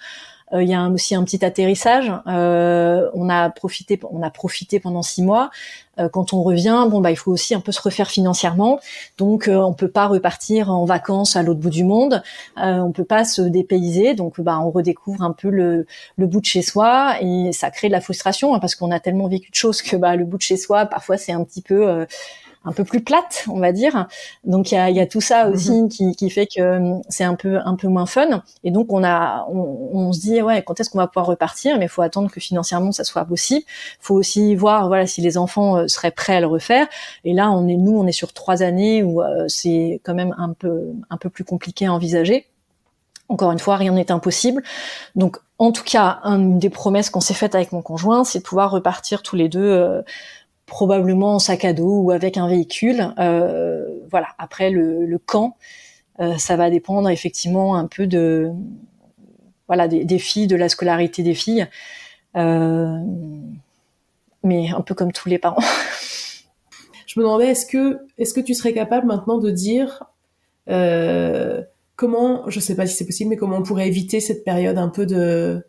il 0.53 0.69
y 0.69 0.75
a 0.75 0.89
aussi 0.89 1.15
un 1.15 1.25
petit 1.25 1.45
atterrissage. 1.45 2.13
Euh, 2.27 3.11
on 3.15 3.29
a 3.29 3.51
profité, 3.51 4.01
on 4.11 4.23
a 4.23 4.31
profité 4.31 4.81
pendant 4.81 5.03
six 5.03 5.23
mois. 5.23 5.51
Euh, 5.99 6.09
quand 6.09 6.33
on 6.33 6.43
revient, 6.43 6.87
bon 6.91 7.01
bah 7.01 7.11
il 7.11 7.17
faut 7.17 7.33
aussi 7.33 7.55
un 7.55 7.61
peu 7.61 7.73
se 7.73 7.81
refaire 7.83 8.09
financièrement. 8.09 8.81
Donc 9.19 9.51
on 9.53 9.73
peut 9.73 9.89
pas 9.89 10.07
repartir 10.07 10.71
en 10.71 10.85
vacances 10.85 11.37
à 11.37 11.43
l'autre 11.43 11.61
bout 11.61 11.71
du 11.71 11.85
monde. 11.85 12.23
on 12.57 12.93
peut 12.93 13.05
pas 13.05 13.25
se 13.25 13.43
dépayser. 13.43 14.15
Donc 14.15 14.41
bah 14.41 14.59
on 14.61 14.71
redécouvre 14.71 15.23
un 15.23 15.33
peu 15.33 15.51
le, 15.51 15.87
le 16.17 16.27
bout 16.27 16.41
de 16.41 16.47
chez 16.47 16.63
soi 16.63 17.17
et 17.21 17.53
ça 17.53 17.71
crée 17.71 17.89
de 17.89 17.93
la 17.93 18.01
frustration 18.01 18.55
hein, 18.55 18.59
parce 18.59 18.75
qu'on 18.75 18.91
a 18.91 19.01
tellement 19.01 19.29
vécu 19.29 19.51
de 19.51 19.57
choses 19.57 19.83
que 19.83 19.97
bah 19.97 20.17
le 20.17 20.25
bout 20.25 20.39
de 20.39 20.43
chez 20.43 20.57
soi 20.57 20.87
parfois 20.87 21.17
c'est 21.17 21.33
un 21.33 21.45
petit 21.45 21.63
peu 21.63 22.07
un 22.69 22.73
peu 22.73 22.85
plus 22.85 23.01
plate, 23.01 23.45
on 23.49 23.59
va 23.61 23.73
dire. 23.73 24.07
Donc 24.45 24.71
il 24.71 24.75
y 24.75 24.79
a, 24.79 24.91
y 24.91 25.01
a, 25.01 25.07
tout 25.07 25.23
ça 25.23 25.49
aussi 25.49 25.83
mhm. 25.83 25.89
qui, 25.89 26.15
qui, 26.15 26.29
fait 26.29 26.47
que 26.47 26.61
euh, 26.61 26.95
c'est 27.09 27.25
un 27.25 27.35
peu 27.35 27.59
un 27.65 27.77
peu 27.77 27.89
moins 27.89 28.07
fun. 28.07 28.43
Et 28.63 28.71
donc 28.71 28.93
on 28.93 29.03
a, 29.03 29.47
on, 29.51 29.91
on 29.93 30.13
se 30.13 30.21
dit 30.21 30.43
ouais, 30.43 30.63
quand 30.63 30.79
est-ce 30.79 30.91
qu'on 30.91 30.99
va 30.99 31.07
pouvoir 31.07 31.27
repartir? 31.27 31.79
Mais 31.79 31.87
il 31.87 31.89
faut 31.89 32.03
attendre 32.03 32.31
que 32.31 32.41
financièrement 32.41 32.93
ça 32.93 33.05
soit 33.05 33.25
possible. 33.25 33.65
Il 33.67 34.05
faut 34.05 34.15
aussi 34.15 34.55
voir 34.55 34.89
voilà 34.89 35.07
si 35.07 35.23
les 35.23 35.39
enfants 35.39 35.79
euh, 35.79 35.89
seraient 35.89 36.11
prêts 36.11 36.37
à 36.37 36.41
le 36.41 36.47
refaire. 36.47 36.87
Et 37.25 37.33
là 37.33 37.51
on 37.51 37.67
est 37.69 37.77
nous 37.77 37.99
on 37.99 38.07
est 38.07 38.13
sur 38.13 38.35
trois 38.35 38.63
années 38.63 39.03
où 39.03 39.23
euh, 39.23 39.47
c'est 39.49 40.01
quand 40.05 40.15
même 40.15 40.35
un 40.37 40.53
peu 40.53 40.93
un 41.09 41.17
peu 41.17 41.31
plus 41.31 41.45
compliqué 41.45 41.87
à 41.87 41.93
envisager. 41.93 42.47
Encore 43.31 43.53
une 43.53 43.59
fois, 43.59 43.77
rien 43.77 43.93
n'est 43.93 44.11
impossible. 44.11 44.63
Donc, 45.15 45.37
en 45.59 45.71
tout 45.71 45.85
cas, 45.85 46.21
une 46.25 46.59
des 46.59 46.71
promesses 46.71 47.11
qu'on 47.11 47.21
s'est 47.21 47.35
faites 47.35 47.55
avec 47.55 47.73
mon 47.73 47.83
conjoint, 47.83 48.25
c'est 48.25 48.39
de 48.39 48.45
pouvoir 48.45 48.71
repartir 48.71 49.23
tous 49.23 49.37
les 49.37 49.51
deux 49.51 50.03
probablement 50.69 51.35
en 51.35 51.39
sac 51.41 51.65
à 51.65 51.73
dos 51.73 52.03
ou 52.03 52.11
avec 52.13 52.37
un 52.37 52.47
véhicule. 52.47 53.13
Euh, 53.19 53.85
voilà. 54.11 54.29
Après 54.39 54.71
le, 54.71 55.07
le 55.07 55.19
camp, 55.19 55.57
euh, 56.21 56.37
ça 56.37 56.57
va 56.57 56.71
dépendre 56.71 57.09
effectivement 57.09 57.75
un 57.75 57.87
peu 57.87 58.07
de 58.07 58.53
voilà 59.67 59.89
des, 59.89 60.19
filles, 60.19 60.47
de 60.47 60.57
la 60.57 60.69
scolarité 60.69 61.23
des 61.23 61.35
filles, 61.35 61.67
euh, 62.37 62.97
mais 64.43 64.71
un 64.71 64.81
peu 64.81 64.95
comme 64.95 65.13
tous 65.13 65.29
les 65.29 65.39
parents. 65.39 65.63
Je 67.07 67.19
me 67.19 67.25
demandais 67.25 67.49
est-ce 67.49 67.67
que 67.67 67.99
est-ce 68.17 68.33
que 68.33 68.41
tu 68.41 68.55
serais 68.55 68.73
capable 68.73 69.07
maintenant 69.07 69.39
de 69.39 69.51
dire 69.51 70.05
comment, 71.97 72.49
je 72.49 72.61
sais 72.61 72.77
pas 72.77 72.87
si 72.87 72.95
c'est 72.95 73.07
possible, 73.07 73.31
mais 73.31 73.37
comment 73.37 73.57
on 73.57 73.63
pourrait 73.63 73.89
éviter 73.89 74.21
cette 74.21 74.45
période 74.45 74.77
un 74.79 74.89
peu 74.89 75.07
de 75.07 75.65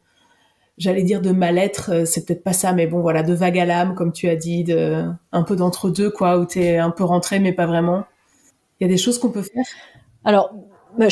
j'allais 0.80 1.04
dire 1.04 1.22
de 1.22 1.32
mal-être, 1.32 1.92
euh, 1.92 2.06
c'est 2.06 2.26
peut-être 2.26 2.44
pas 2.44 2.54
ça, 2.54 2.72
mais 2.72 2.88
bon 2.88 3.02
voilà, 3.02 3.22
de 3.22 3.34
vague 3.34 3.60
à 3.60 3.66
l'âme, 3.66 3.94
comme 3.94 4.14
tu 4.14 4.28
as 4.30 4.36
dit, 4.36 4.64
de 4.64 5.06
un 5.32 5.44
peu 5.44 5.56
d'entre 5.56 5.90
deux, 5.90 6.10
quoi, 6.10 6.40
où 6.40 6.46
t'es 6.46 6.78
un 6.78 6.90
peu 6.90 7.04
rentré, 7.04 7.40
mais 7.40 7.52
pas 7.52 7.68
vraiment. 7.68 8.06
Il 8.80 8.88
y 8.88 8.90
a 8.90 8.90
des 8.90 8.98
choses 8.98 9.20
qu'on 9.20 9.30
peut 9.30 9.44
faire? 9.44 9.66
Alors, 10.24 10.54
bah, 10.98 11.08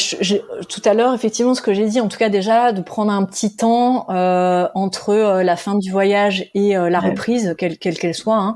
tout 0.70 0.82
à 0.86 0.93
l'heure, 0.93 1.13
effectivement, 1.13 1.53
ce 1.53 1.61
que 1.61 1.74
j'ai 1.74 1.86
dit, 1.88 1.99
en 1.99 2.07
tout 2.07 2.18
cas 2.18 2.30
déjà, 2.30 2.72
de 2.72 2.82
prendre 2.82 3.11
un 3.11 3.26
petit 3.26 3.55
temps 3.55 4.09
euh, 4.09 4.68
entre 4.74 5.09
euh, 5.09 5.43
la 5.43 5.57
fin 5.57 5.76
du 5.76 5.91
voyage 5.91 6.49
et 6.55 6.74
la 6.74 6.99
reprise, 6.99 7.53
quelle 7.57 7.78
qu'elle 7.78 8.15
soit, 8.15 8.38
hein, 8.38 8.55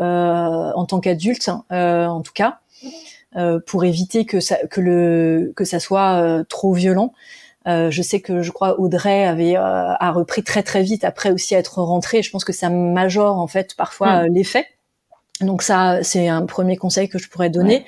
en 0.00 0.84
tant 0.84 0.98
qu'adulte, 0.98 1.48
en 1.70 2.22
tout 2.22 2.32
cas, 2.34 2.58
pour 3.66 3.84
éviter 3.84 4.26
que 4.26 4.40
ça, 4.40 4.56
que 4.66 4.80
le, 4.80 5.52
que 5.54 5.64
ça 5.64 5.78
soit 5.78 6.44
trop 6.48 6.72
violent. 6.72 7.12
Euh, 7.68 7.90
je 7.90 8.00
sais 8.00 8.20
que 8.20 8.40
je 8.40 8.50
crois 8.52 8.80
Audrey 8.80 9.26
avait 9.26 9.56
euh, 9.56 9.60
a 9.60 10.12
repris 10.12 10.42
très 10.42 10.62
très 10.62 10.82
vite 10.82 11.04
après 11.04 11.30
aussi 11.30 11.54
être 11.54 11.82
rentrée. 11.82 12.22
Je 12.22 12.30
pense 12.30 12.44
que 12.44 12.54
ça 12.54 12.70
majore 12.70 13.38
en 13.38 13.46
fait 13.46 13.74
parfois 13.76 14.22
mm. 14.22 14.24
euh, 14.24 14.28
l'effet. 14.30 14.66
Donc 15.42 15.62
ça, 15.62 16.02
c'est 16.02 16.28
un 16.28 16.44
premier 16.46 16.76
conseil 16.76 17.08
que 17.08 17.18
je 17.18 17.28
pourrais 17.28 17.50
donner. 17.50 17.84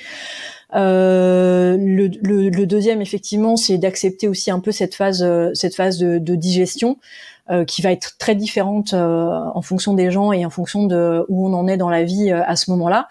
Euh, 0.75 1.77
le, 1.79 2.11
le, 2.23 2.49
le, 2.49 2.67
deuxième, 2.67 3.03
effectivement, 3.03 3.57
c'est 3.57 3.77
d'accepter 3.77 4.27
aussi 4.27 4.51
un 4.51 4.59
peu 4.59 4.73
cette 4.73 4.95
phase, 4.95 5.23
cette 5.53 5.75
phase 5.75 5.99
de, 5.99 6.17
de 6.17 6.35
digestion, 6.35 6.97
euh, 7.51 7.67
qui 7.67 7.83
va 7.83 7.93
être 7.93 8.17
très 8.17 8.35
différente 8.35 8.95
en 8.95 9.61
fonction 9.61 9.93
des 9.93 10.11
gens 10.11 10.33
et 10.33 10.47
en 10.47 10.51
fonction 10.51 10.87
de 10.87 11.27
où 11.29 11.47
on 11.47 11.53
en 11.53 11.69
est 11.69 11.77
dans 11.77 11.91
la 11.91 12.05
vie 12.05 12.33
à 12.33 12.57
ce 12.57 12.71
moment-là, 12.71 13.07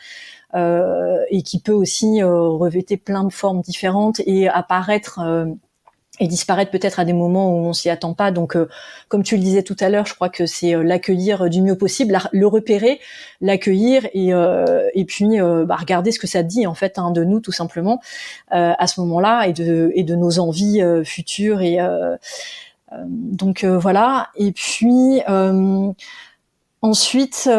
et 1.29 1.43
qui 1.43 1.59
peut 1.59 1.71
aussi 1.71 2.23
revêter 2.23 2.97
plein 2.97 3.23
de 3.23 3.31
formes 3.31 3.61
différentes 3.61 4.21
et 4.25 4.47
apparaître 4.49 5.19
et 6.21 6.27
disparaître 6.27 6.69
peut-être 6.69 6.99
à 6.99 7.05
des 7.05 7.13
moments 7.13 7.49
où 7.49 7.65
on 7.65 7.73
s'y 7.73 7.89
attend 7.89 8.13
pas. 8.13 8.29
Donc, 8.29 8.55
euh, 8.55 8.69
comme 9.07 9.23
tu 9.23 9.35
le 9.35 9.41
disais 9.41 9.63
tout 9.63 9.75
à 9.79 9.89
l'heure, 9.89 10.05
je 10.05 10.13
crois 10.13 10.29
que 10.29 10.45
c'est 10.45 10.75
euh, 10.75 10.83
l'accueillir 10.83 11.49
du 11.49 11.63
mieux 11.63 11.75
possible, 11.75 12.17
le 12.31 12.47
repérer, 12.47 12.99
l'accueillir 13.41 14.07
et 14.13 14.31
euh, 14.31 14.87
et 14.93 15.03
puis 15.03 15.39
bah, 15.65 15.75
regarder 15.75 16.11
ce 16.11 16.19
que 16.19 16.27
ça 16.27 16.43
dit 16.43 16.67
en 16.67 16.75
fait 16.75 16.99
hein, 16.99 17.09
de 17.09 17.23
nous 17.23 17.39
tout 17.39 17.51
simplement 17.51 17.99
à 18.49 18.85
ce 18.85 18.99
moment-là 19.01 19.47
et 19.47 19.53
de 19.53 19.91
et 19.95 20.03
de 20.03 20.15
nos 20.15 20.39
envies 20.39 20.81
futures 21.03 21.61
et 21.61 21.79
donc 23.07 23.63
voilà. 23.63 24.29
Et 24.35 24.51
puis 24.51 25.21
ensuite 26.81 27.49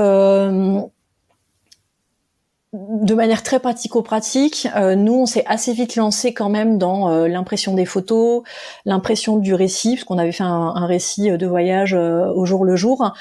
de 2.73 3.15
manière 3.15 3.43
très 3.43 3.61
pratico-pratique, 3.61 4.67
euh, 4.77 4.95
nous 4.95 5.13
on 5.13 5.27
s'est 5.27 5.45
assez 5.47 5.75
vite 5.75 5.95
lancé 5.97 6.33
quand 6.33 6.49
même 6.49 6.79
dans 6.79 7.11
euh, 7.11 7.29
l'impression 7.29 7.75
des 7.75 7.85
photos, 7.85 8.45
l'impression 8.87 9.37
du 9.37 9.53
récit, 9.53 9.97
parce 9.97 10.05
qu'on 10.05 10.17
avait 10.17 10.33
fait 10.33 10.43
un, 10.43 10.87
récit 10.87 11.31
de 11.37 11.47
voyage 11.47 11.93
euh, 11.93 12.33
au 12.33 12.47
jour 12.47 12.65
le 12.65 12.75
jour. 12.77 13.13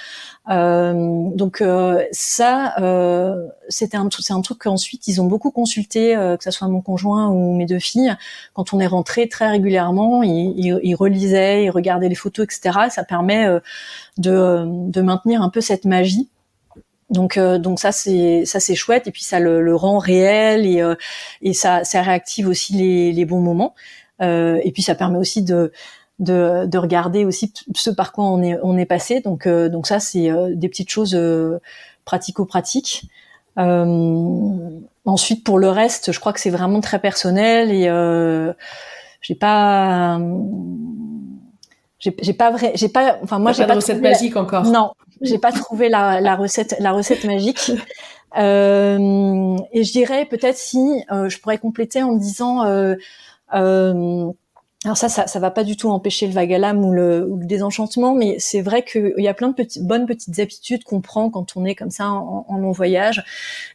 donc 0.47 1.64
ça, 2.12 2.76
c'était 3.68 3.97
un, 3.97 4.10
c'est 4.20 4.34
un 4.34 4.41
truc 4.41 4.60
qu'ensuite 4.60 5.08
ils 5.10 5.22
ont 5.22 5.26
beaucoup 5.26 5.52
consulté, 5.52 6.16
que 6.16 6.43
ce 6.43 6.52
soit 6.52 6.68
mon 6.70 6.82
conjoint 6.82 7.28
ou 7.30 7.54
mes 7.56 7.66
deux 7.66 7.80
filles. 7.80 8.16
Quand 8.54 8.74
on 8.74 8.80
est 8.80 8.88
rentré 8.88 9.28
très 9.28 9.49
régulièrement, 9.49 10.24
ils, 10.24 10.80
ils, 10.84 10.95
relisaient, 10.95 11.66
ils 11.66 11.70
regardaient 11.70 12.10
les 12.10 12.16
photos, 12.16 12.45
etc. 12.45 12.89
Ça 12.89 13.04
permet 13.04 13.47
de, 14.18 14.66
de 14.66 15.02
maintenir 15.02 15.41
un 15.41 15.49
peu 15.49 15.62
cette 15.62 15.86
magie. 15.86 16.30
Donc, 17.12 17.38
euh, 17.38 17.59
donc 17.59 17.80
ça 17.80 17.91
c'est 17.91 18.45
ça 18.45 18.59
c'est 18.59 18.76
chouette. 18.76 19.07
Et 19.07 19.12
puis 19.12 19.24
ça 19.24 19.39
le, 19.39 19.62
le 19.62 19.76
rend 19.76 19.99
réel 19.99 20.66
et 20.66 20.82
euh, 20.82 20.95
et 21.41 21.53
ça 21.53 21.84
ça 21.84 22.01
réactive 22.01 22.47
aussi 22.47 22.74
les, 22.74 23.12
les 23.12 23.26
bons 23.26 23.41
moments. 23.41 23.76
Euh, 24.22 24.59
et 24.64 24.72
puis 24.72 24.82
ça 24.82 24.95
permet 24.95 25.18
aussi 25.18 25.43
de 25.43 25.72
de, 26.20 26.66
de 26.68 26.78
regarder 26.78 27.26
aussi 27.26 27.53
ce 27.76 27.89
par 27.89 28.14
quoi 28.14 28.26
on 28.26 28.41
est 28.41 28.57
on 28.64 28.78
est 28.78 28.86
passé. 28.86 29.20
Donc 29.20 29.45
euh, 29.45 29.70
donc 29.70 29.88
ça 29.88 29.99
c'est 29.99 30.32
des 30.55 30.70
petites 30.70 30.89
choses 30.89 31.18
pratico-pratiques. 32.05 33.03
ensuite 35.05 35.43
pour 35.43 35.59
le 35.59 35.70
reste 35.70 36.12
je 36.14 36.20
crois 36.20 36.34
que 36.34 36.39
c'est 36.39 36.49
vraiment 36.49 36.80
très 36.82 36.99
personnel 36.99 37.72
et 37.72 37.89
j'ai 39.22 39.36
pas 39.36 40.18
j'ai 42.02 42.34
pas 42.34 42.52
vrai 42.52 42.72
j'ai 42.76 42.89
pas 42.89 43.18
enfin 43.24 43.39
moi 43.39 43.52
j'ai 43.52 43.64
pas, 43.64 43.68
pas 43.68 43.74
de 43.76 43.80
recette 43.80 44.02
magique 44.02 44.36
encore 44.36 44.66
non 44.66 44.91
j'ai 45.22 45.38
pas 45.38 45.52
trouvé 45.52 45.89
la, 45.89 46.20
la, 46.20 46.36
recette, 46.36 46.76
la 46.80 46.91
recette 46.91 47.24
magique. 47.26 47.72
Euh, 48.38 49.58
et 49.74 49.84
je 49.84 49.91
dirais 49.91 50.24
peut-être 50.24 50.56
si 50.56 51.04
euh, 51.12 51.28
je 51.28 51.38
pourrais 51.38 51.58
compléter 51.58 52.02
en 52.02 52.14
disant 52.14 52.64
euh, 52.66 52.95
euh 53.54 54.32
alors 54.84 54.98
ça, 54.98 55.10
ça, 55.10 55.28
ça 55.28 55.40
va 55.40 55.52
pas 55.52 55.64
du 55.64 55.78
tout 55.78 55.90
empêcher 55.90 56.28
le 56.28 56.58
l'âme 56.58 56.84
ou 56.84 56.92
le, 56.92 57.28
ou 57.30 57.38
le 57.38 57.46
désenchantement, 57.46 58.16
mais 58.16 58.38
c'est 58.40 58.62
vrai 58.62 58.84
qu'il 58.84 59.14
y 59.20 59.28
a 59.28 59.34
plein 59.36 59.50
de 59.50 59.54
petites, 59.54 59.86
bonnes 59.86 60.08
petites 60.08 60.40
habitudes 60.40 60.84
qu'on 60.84 61.02
prend 61.02 61.30
quand 61.30 61.56
on 61.56 61.66
est 61.66 61.76
comme 61.76 61.92
ça 61.92 62.10
en, 62.10 62.48
en 62.48 62.58
long 62.58 62.72
voyage, 62.72 63.24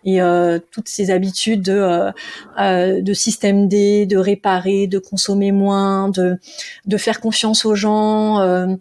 et 0.04 0.20
euh, 0.20 0.58
toutes 0.72 0.88
ces 0.88 1.12
habitudes 1.12 1.62
de, 1.62 1.72
euh, 1.72 2.10
euh, 2.58 3.00
de 3.02 3.12
système 3.14 3.68
D, 3.68 4.06
de 4.06 4.16
réparer, 4.16 4.88
de 4.88 4.98
consommer 4.98 5.52
moins, 5.52 6.08
de, 6.08 6.38
de 6.86 6.96
faire 6.96 7.20
confiance 7.20 7.64
aux 7.64 7.76
gens, 7.76 8.40
euh, 8.40 8.74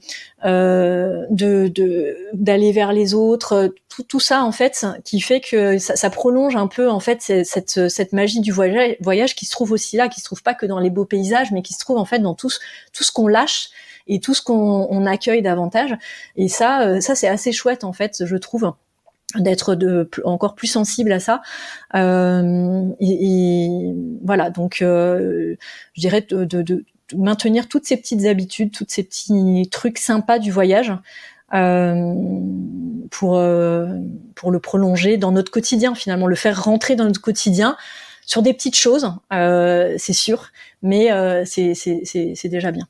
euh, 0.45 1.25
de 1.29 1.71
d'aller 2.33 2.71
vers 2.71 2.93
les 2.93 3.13
autres, 3.13 3.73
tout, 3.89 4.03
tout 4.03 4.19
ça 4.19 4.43
en 4.43 4.51
fait 4.51 4.85
qui 5.03 5.19
fait 5.19 5.41
que 5.41 5.77
ça, 5.77 5.95
ça 5.95 6.09
prolonge 6.09 6.55
un 6.55 6.67
peu 6.67 6.89
en 6.89 6.99
fait 6.99 7.21
cette, 7.21 7.89
cette 7.89 8.13
magie 8.13 8.41
du 8.41 8.51
voyage, 8.51 8.95
voyage 9.01 9.35
qui 9.35 9.45
se 9.45 9.51
trouve 9.51 9.71
aussi 9.71 9.97
là, 9.97 10.07
qui 10.07 10.19
se 10.19 10.25
trouve 10.25 10.43
pas 10.43 10.53
que 10.53 10.65
dans 10.65 10.79
les 10.79 10.89
beaux 10.89 11.05
paysages, 11.05 11.51
mais 11.51 11.61
qui 11.61 11.73
se 11.73 11.79
trouve 11.79 11.97
en 11.97 12.05
fait 12.05 12.19
dans 12.19 12.35
tout 12.35 12.51
tout 12.93 13.03
ce 13.03 13.11
qu'on 13.11 13.27
lâche 13.27 13.69
et 14.07 14.19
tout 14.19 14.33
ce 14.33 14.41
qu'on 14.41 14.87
on 14.89 15.05
accueille 15.05 15.41
davantage. 15.41 15.95
Et 16.35 16.47
ça, 16.47 16.81
euh, 16.87 17.01
ça 17.01 17.15
c'est 17.15 17.27
assez 17.27 17.51
chouette 17.51 17.83
en 17.83 17.93
fait, 17.93 18.23
je 18.25 18.35
trouve 18.37 18.73
d'être 19.35 19.75
de 19.75 20.09
encore 20.23 20.55
plus 20.55 20.67
sensible 20.67 21.11
à 21.11 21.19
ça 21.19 21.41
euh, 21.95 22.85
et, 22.99 23.07
et, 23.09 23.95
voilà 24.23 24.49
donc 24.49 24.81
euh, 24.81 25.55
je 25.93 26.01
dirais 26.01 26.21
de, 26.21 26.45
de, 26.45 26.61
de, 26.61 26.85
maintenir 27.15 27.67
toutes 27.67 27.85
ces 27.85 27.97
petites 27.97 28.25
habitudes, 28.25 28.71
toutes 28.71 28.91
ces 28.91 29.03
petits 29.03 29.67
trucs 29.71 29.99
sympas 29.99 30.39
du 30.39 30.51
voyage 30.51 30.91
euh, 31.53 32.13
pour 33.11 33.37
euh, 33.37 33.87
pour 34.33 34.51
le 34.51 34.59
prolonger 34.59 35.17
dans 35.17 35.31
notre 35.31 35.51
quotidien 35.51 35.95
finalement, 35.95 36.27
le 36.27 36.35
faire 36.35 36.63
rentrer 36.63 36.95
dans 36.95 37.05
notre 37.05 37.21
quotidien 37.21 37.77
sur 38.25 38.41
des 38.41 38.53
petites 38.53 38.75
choses, 38.75 39.11
euh, 39.31 39.93
c'est 39.97 40.13
sûr, 40.13 40.47
mais 40.81 41.11
euh, 41.11 41.43
c'est 41.45 41.73
c'est 41.75 42.49
déjà 42.49 42.71
bien. 42.71 42.87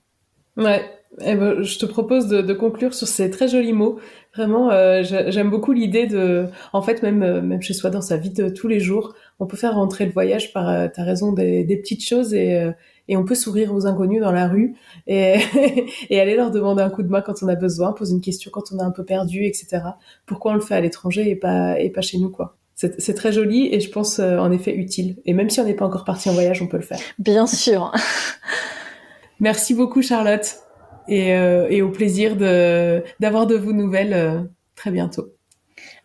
Ouais. 0.57 0.89
Eh 1.21 1.35
ben, 1.35 1.61
je 1.61 1.79
te 1.79 1.85
propose 1.85 2.27
de, 2.27 2.41
de, 2.41 2.53
conclure 2.53 2.93
sur 2.93 3.07
ces 3.07 3.29
très 3.29 3.47
jolis 3.47 3.71
mots. 3.71 3.99
Vraiment, 4.35 4.69
euh, 4.71 5.01
j'aime 5.03 5.49
beaucoup 5.49 5.71
l'idée 5.71 6.07
de, 6.07 6.47
en 6.73 6.81
fait, 6.81 7.01
même 7.01 7.19
même 7.41 7.61
chez 7.61 7.73
soi 7.73 7.89
dans 7.89 8.01
sa 8.01 8.17
vie 8.17 8.31
de 8.31 8.49
tous 8.49 8.67
les 8.67 8.79
jours, 8.79 9.15
on 9.39 9.45
peut 9.45 9.57
faire 9.57 9.75
rentrer 9.75 10.05
le 10.05 10.11
voyage 10.11 10.51
par, 10.53 10.91
t'as 10.91 11.03
raison, 11.03 11.31
des, 11.31 11.63
des, 11.63 11.77
petites 11.77 12.05
choses 12.05 12.33
et 12.33 12.71
et 13.07 13.17
on 13.17 13.23
peut 13.23 13.35
sourire 13.35 13.73
aux 13.73 13.85
inconnus 13.85 14.21
dans 14.21 14.31
la 14.31 14.47
rue 14.47 14.75
et, 15.07 15.35
et 16.09 16.19
aller 16.19 16.35
leur 16.35 16.51
demander 16.51 16.81
un 16.81 16.89
coup 16.89 17.03
de 17.03 17.07
main 17.07 17.21
quand 17.21 17.43
on 17.43 17.47
a 17.47 17.55
besoin, 17.55 17.93
poser 17.93 18.13
une 18.13 18.21
question 18.21 18.51
quand 18.51 18.71
on 18.71 18.79
est 18.79 18.83
un 18.83 18.91
peu 18.91 19.05
perdu, 19.05 19.45
etc. 19.45 19.81
Pourquoi 20.25 20.51
on 20.51 20.55
le 20.55 20.61
fait 20.61 20.75
à 20.75 20.81
l'étranger 20.81 21.29
et 21.29 21.35
pas 21.35 21.79
et 21.79 21.89
pas 21.89 22.01
chez 22.01 22.17
nous 22.17 22.29
quoi 22.29 22.57
c'est 22.77 23.13
très 23.13 23.31
joli 23.31 23.73
et 23.73 23.79
je 23.79 23.89
pense 23.89 24.19
euh, 24.19 24.37
en 24.37 24.51
effet 24.51 24.75
utile. 24.75 25.15
Et 25.25 25.33
même 25.33 25.49
si 25.49 25.61
on 25.61 25.63
n'est 25.63 25.75
pas 25.75 25.85
encore 25.85 26.03
parti 26.03 26.29
en 26.29 26.33
voyage, 26.33 26.61
on 26.61 26.67
peut 26.67 26.75
le 26.75 26.83
faire. 26.83 26.99
Bien 27.19 27.47
sûr. 27.47 27.93
Merci 29.39 29.73
beaucoup 29.73 30.01
Charlotte 30.01 30.57
et, 31.07 31.35
euh, 31.35 31.67
et 31.69 31.81
au 31.81 31.89
plaisir 31.89 32.35
d'avoir 32.35 33.47
de, 33.47 33.55
vos 33.55 33.73
nouvelles 33.73 34.13
euh, 34.13 34.39
très 34.75 34.91
bientôt. 34.91 35.27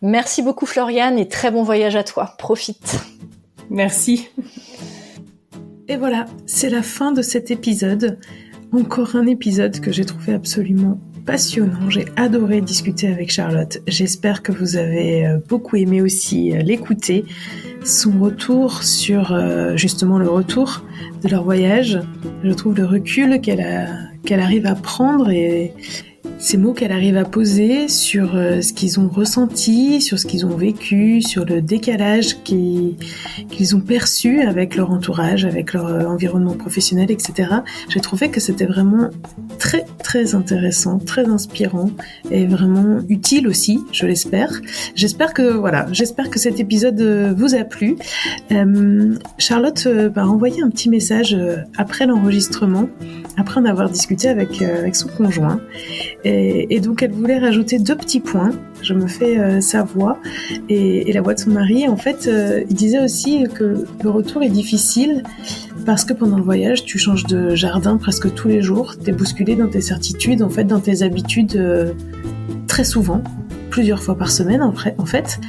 Merci 0.01 0.41
beaucoup 0.41 0.65
Floriane 0.65 1.19
et 1.19 1.27
très 1.27 1.51
bon 1.51 1.63
voyage 1.63 1.95
à 1.95 2.03
toi. 2.03 2.35
Profite. 2.37 2.99
Merci. 3.69 4.29
Et 5.87 5.97
voilà, 5.97 6.25
c'est 6.45 6.69
la 6.69 6.81
fin 6.81 7.11
de 7.11 7.21
cet 7.21 7.51
épisode. 7.51 8.19
Encore 8.73 9.15
un 9.15 9.27
épisode 9.27 9.79
que 9.81 9.91
j'ai 9.91 10.05
trouvé 10.05 10.33
absolument 10.33 10.97
passionnant. 11.25 11.89
J'ai 11.89 12.05
adoré 12.15 12.61
discuter 12.61 13.07
avec 13.07 13.31
Charlotte. 13.31 13.79
J'espère 13.85 14.41
que 14.41 14.51
vous 14.51 14.77
avez 14.77 15.27
euh, 15.27 15.37
beaucoup 15.47 15.75
aimé 15.75 16.01
aussi 16.01 16.51
l'écouter. 16.51 17.25
Son 17.83 18.19
retour 18.19 18.83
sur 18.83 19.35
justement 19.75 20.19
le 20.19 20.29
retour 20.29 20.83
de 21.23 21.29
leur 21.29 21.43
voyage. 21.43 21.99
Je 22.43 22.51
trouve 22.51 22.75
le 22.75 22.85
recul 22.85 23.41
qu'elle 23.41 24.10
qu'elle 24.25 24.39
arrive 24.39 24.65
à 24.65 24.75
prendre 24.75 25.29
et 25.29 25.73
ces 26.41 26.57
mots 26.57 26.73
qu'elle 26.73 26.91
arrive 26.91 27.17
à 27.17 27.23
poser 27.23 27.87
sur 27.87 28.35
euh, 28.35 28.61
ce 28.61 28.73
qu'ils 28.73 28.99
ont 28.99 29.07
ressenti, 29.07 30.01
sur 30.01 30.17
ce 30.17 30.25
qu'ils 30.25 30.45
ont 30.45 30.57
vécu, 30.57 31.21
sur 31.21 31.45
le 31.45 31.61
décalage 31.61 32.41
qu'ils 32.43 33.75
ont 33.75 33.79
perçu 33.79 34.41
avec 34.41 34.75
leur 34.75 34.89
entourage, 34.89 35.45
avec 35.45 35.73
leur 35.73 35.85
euh, 35.85 36.05
environnement 36.05 36.55
professionnel, 36.55 37.11
etc. 37.11 37.49
J'ai 37.89 37.99
trouvé 37.99 38.29
que 38.29 38.39
c'était 38.39 38.65
vraiment 38.65 39.11
très 39.59 39.85
très 40.03 40.33
intéressant, 40.33 40.97
très 40.97 41.25
inspirant 41.27 41.91
et 42.31 42.47
vraiment 42.47 43.01
utile 43.07 43.47
aussi, 43.47 43.79
je 43.91 44.07
l'espère. 44.07 44.61
J'espère 44.95 45.35
que 45.35 45.43
voilà, 45.43 45.85
j'espère 45.91 46.31
que 46.31 46.39
cet 46.39 46.59
épisode 46.59 46.99
euh, 47.01 47.33
vous 47.37 47.53
a 47.53 47.63
plu. 47.63 47.95
Charlotte 49.37 49.87
m'a 50.15 50.25
envoyé 50.25 50.63
un 50.63 50.69
petit 50.69 50.89
message 50.89 51.37
après 51.77 52.07
l'enregistrement, 52.07 52.89
après 53.37 53.61
en 53.61 53.65
avoir 53.65 53.89
discuté 53.89 54.27
avec 54.27 54.63
son 54.95 55.07
conjoint. 55.07 55.61
Donc 56.81 57.03
elle 57.03 57.11
voulait 57.11 57.39
rajouter 57.39 57.79
deux 57.79 57.95
petits 57.95 58.19
points. 58.19 58.51
Je 58.81 58.93
me 58.93 59.07
fais 59.07 59.39
euh, 59.39 59.61
sa 59.61 59.83
voix 59.83 60.17
et, 60.69 61.11
la 61.13 61.21
voix 61.21 61.33
de 61.33 61.39
son 61.39 61.51
mari. 61.51 61.87
En 61.87 61.97
fait, 61.97 62.27
euh, 62.27 62.63
il 62.69 62.75
disait 62.75 62.99
aussi 62.99 63.45
que 63.53 63.85
le 64.03 64.09
retour 64.09 64.43
est 64.43 64.49
difficile 64.49 65.23
parce 65.85 66.05
que 66.05 66.13
pendant 66.13 66.37
le 66.37 66.43
voyage, 66.43 66.83
tu 66.83 66.97
changes 66.97 67.25
de 67.25 67.55
jardin 67.55 67.97
presque 67.97 68.33
tous 68.33 68.47
les 68.47 68.61
jours. 68.61 68.95
T'es 68.97 69.11
bousculé 69.11 69.55
dans 69.55 69.67
tes 69.67 69.81
certitudes, 69.81 70.41
en 70.41 70.49
fait, 70.49 70.63
dans 70.63 70.79
tes 70.79 71.03
habitudes 71.03 71.55
euh, 71.55 71.93
très 72.67 72.83
souvent, 72.83 73.23
plusieurs 73.69 74.01
fois 74.01 74.17
par 74.17 74.31
semaine 74.31 74.61
en 74.61 75.05
fait. 75.05 75.39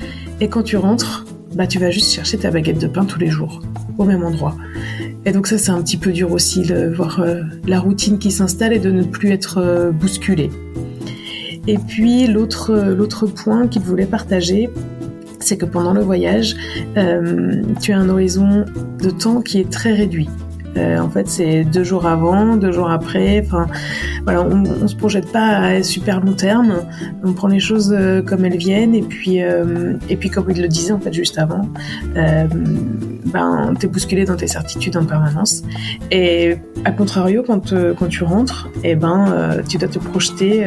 Et 0.41 0.49
quand 0.49 0.62
tu 0.62 0.76
rentres, 0.76 1.24
bah 1.55 1.66
tu 1.66 1.78
vas 1.78 1.91
juste 1.91 2.12
chercher 2.12 2.39
ta 2.39 2.51
baguette 2.51 2.78
de 2.78 2.87
pain 2.87 3.05
tous 3.05 3.18
les 3.18 3.28
jours 3.28 3.61
au 3.99 4.05
même 4.05 4.24
endroit. 4.24 4.57
Et 5.25 5.33
donc 5.33 5.47
ça 5.47 5.59
c'est 5.59 5.70
un 5.70 5.81
petit 5.83 5.97
peu 5.97 6.12
dur 6.12 6.33
aussi, 6.33 6.62
de 6.62 6.89
voir 6.89 7.20
euh, 7.20 7.43
la 7.66 7.79
routine 7.81 8.18
qui 8.18 8.31
s'installe 8.31 8.73
et 8.73 8.79
de 8.79 8.91
ne 8.91 9.03
plus 9.03 9.31
être 9.31 9.59
euh, 9.59 9.91
bousculé. 9.91 10.51
Et 11.68 11.79
puis 11.79 12.27
l'autre 12.27 12.75
l'autre 12.75 13.27
point 13.27 13.68
qu'il 13.68 13.83
voulait 13.83 14.07
partager, 14.07 14.68
c'est 15.39 15.57
que 15.57 15.64
pendant 15.64 15.93
le 15.93 16.01
voyage, 16.01 16.57
euh, 16.97 17.62
tu 17.81 17.93
as 17.93 17.99
un 17.99 18.09
horizon 18.09 18.64
de 19.01 19.11
temps 19.11 19.43
qui 19.43 19.61
est 19.61 19.70
très 19.70 19.93
réduit. 19.93 20.29
Euh, 20.77 20.99
en 20.99 21.11
fait, 21.11 21.29
c'est 21.29 21.64
deux 21.64 21.85
jours 21.85 22.07
avant, 22.07 22.57
deux 22.57 22.73
jours 22.73 22.91
après. 22.91 23.43
Enfin, 23.45 23.66
voilà, 24.25 24.43
on, 24.43 24.64
on 24.83 24.89
se 24.89 24.97
projette 24.97 25.31
pas 25.31 25.59
à 25.59 25.83
super 25.83 26.20
long 26.20 26.33
terme. 26.33 26.77
On 27.25 27.33
prend 27.33 27.49
les 27.49 27.61
choses 27.61 27.95
euh, 27.97 28.23
comme 28.23 28.45
elles 28.45 28.57
viennent 28.57 28.95
et 28.95 29.03
puis 29.03 29.43
euh, 29.43 29.95
et 30.09 30.16
puis 30.16 30.31
comme 30.31 30.51
il 30.51 30.61
le 30.61 30.68
disait 30.68 30.93
en 30.93 31.01
fait 31.01 31.12
juste 31.12 31.39
avant, 31.39 31.68
ben, 33.25 33.75
t'es 33.79 33.87
bousculé 33.87 34.25
dans 34.25 34.37
tes 34.37 34.47
certitudes 34.47 34.97
en 34.97 35.05
permanence. 35.05 35.62
Et 36.11 36.57
à 36.85 36.93
contrario, 36.93 37.43
quand, 37.47 37.75
quand 37.99 38.09
tu 38.09 38.25
rentres, 38.25 38.68
et 38.85 38.91
eh 38.91 38.95
ben, 38.95 39.62
tu 39.68 39.79
dois 39.79 39.89
te 39.89 39.99
projeter 39.99 40.66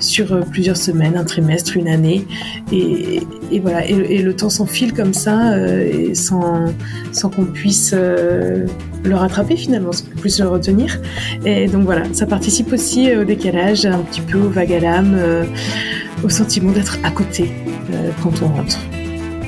sur 0.00 0.40
plusieurs 0.46 0.76
semaines, 0.76 1.16
un 1.16 1.24
trimestre, 1.24 1.76
une 1.76 1.88
année. 1.88 2.26
Et, 2.72 3.22
et 3.50 3.60
voilà, 3.60 3.86
et, 3.86 4.22
le 4.22 4.34
temps 4.34 4.50
s'enfile 4.50 4.92
comme 4.92 5.14
ça, 5.14 5.56
et 5.58 6.14
sans, 6.14 6.66
sans 7.12 7.30
qu'on 7.30 7.46
puisse 7.46 7.92
le 7.92 9.14
rattraper 9.14 9.56
finalement, 9.56 9.92
sans 9.92 10.04
le 10.44 10.48
retenir. 10.48 11.00
Et 11.44 11.66
donc 11.68 11.84
voilà, 11.84 12.02
ça 12.12 12.26
participe 12.26 12.72
aussi 12.72 13.14
au 13.16 13.24
décalage, 13.24 13.86
un 13.86 13.98
petit 13.98 14.20
peu 14.20 14.38
au 14.38 14.48
vague 14.48 14.72
à 14.72 14.80
l'âme, 14.80 15.18
au 16.22 16.28
sentiment 16.28 16.72
d'être 16.72 16.98
à 17.04 17.10
côté 17.10 17.52
quand 18.22 18.42
on 18.42 18.48
rentre. 18.48 18.78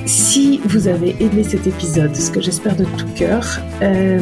Si 0.06 0.60
vous 0.64 0.88
avez 0.88 1.16
aimé 1.20 1.42
cet 1.42 1.66
épisode, 1.66 2.14
ce 2.14 2.30
que 2.30 2.40
j'espère 2.40 2.76
de 2.76 2.84
tout 2.84 3.06
cœur, 3.14 3.60
euh, 3.82 4.18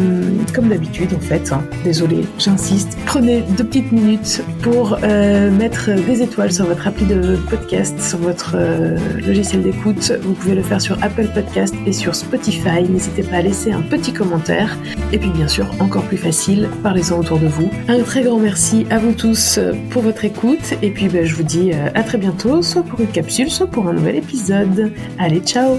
comme 0.55 0.69
d'habitude 0.69 1.11
en 1.15 1.21
fait, 1.21 1.53
hein, 1.53 1.65
désolé, 1.85 2.25
j'insiste, 2.39 2.97
prenez 3.07 3.43
deux 3.57 3.65
petites 3.65 3.93
minutes 3.93 4.43
pour 4.63 4.99
euh, 5.03 5.51
mettre 5.51 5.91
des 6.07 6.23
étoiles 6.23 6.53
sur 6.53 6.67
votre 6.67 6.87
appli 6.87 7.07
de 7.07 7.37
podcast, 7.49 8.01
sur 8.01 8.19
votre 8.19 8.53
euh, 8.55 8.97
logiciel 9.27 9.63
d'écoute. 9.63 10.13
Vous 10.23 10.35
pouvez 10.35 10.55
le 10.55 10.63
faire 10.63 10.81
sur 10.81 11.03
Apple 11.03 11.29
Podcast 11.33 11.75
et 11.87 11.93
sur 11.93 12.15
Spotify. 12.15 12.83
N'hésitez 12.89 13.23
pas 13.23 13.37
à 13.37 13.43
laisser 13.43 13.73
un 13.73 13.83
petit 13.83 14.13
commentaire. 14.13 14.77
Et 15.13 15.19
puis 15.19 15.31
bien 15.31 15.49
sûr, 15.49 15.67
encore 15.81 16.05
plus 16.05 16.19
facile, 16.19 16.69
parlez-en 16.83 17.19
autour 17.19 17.39
de 17.39 17.47
vous. 17.47 17.71
Un 17.89 18.03
très 18.03 18.23
grand 18.23 18.39
merci 18.39 18.87
à 18.91 18.99
vous 18.99 19.13
tous 19.13 19.59
pour 19.91 20.03
votre 20.03 20.25
écoute. 20.25 20.75
Et 20.83 20.91
puis 20.91 21.09
ben, 21.09 21.25
je 21.25 21.35
vous 21.35 21.43
dis 21.43 21.73
à 21.73 22.03
très 22.03 22.19
bientôt, 22.19 22.63
soit 22.63 22.83
pour 22.83 23.01
une 23.01 23.09
capsule, 23.09 23.51
soit 23.51 23.67
pour 23.67 23.89
un 23.89 23.93
nouvel 23.93 24.17
épisode. 24.17 24.93
Allez, 25.19 25.41
ciao 25.41 25.78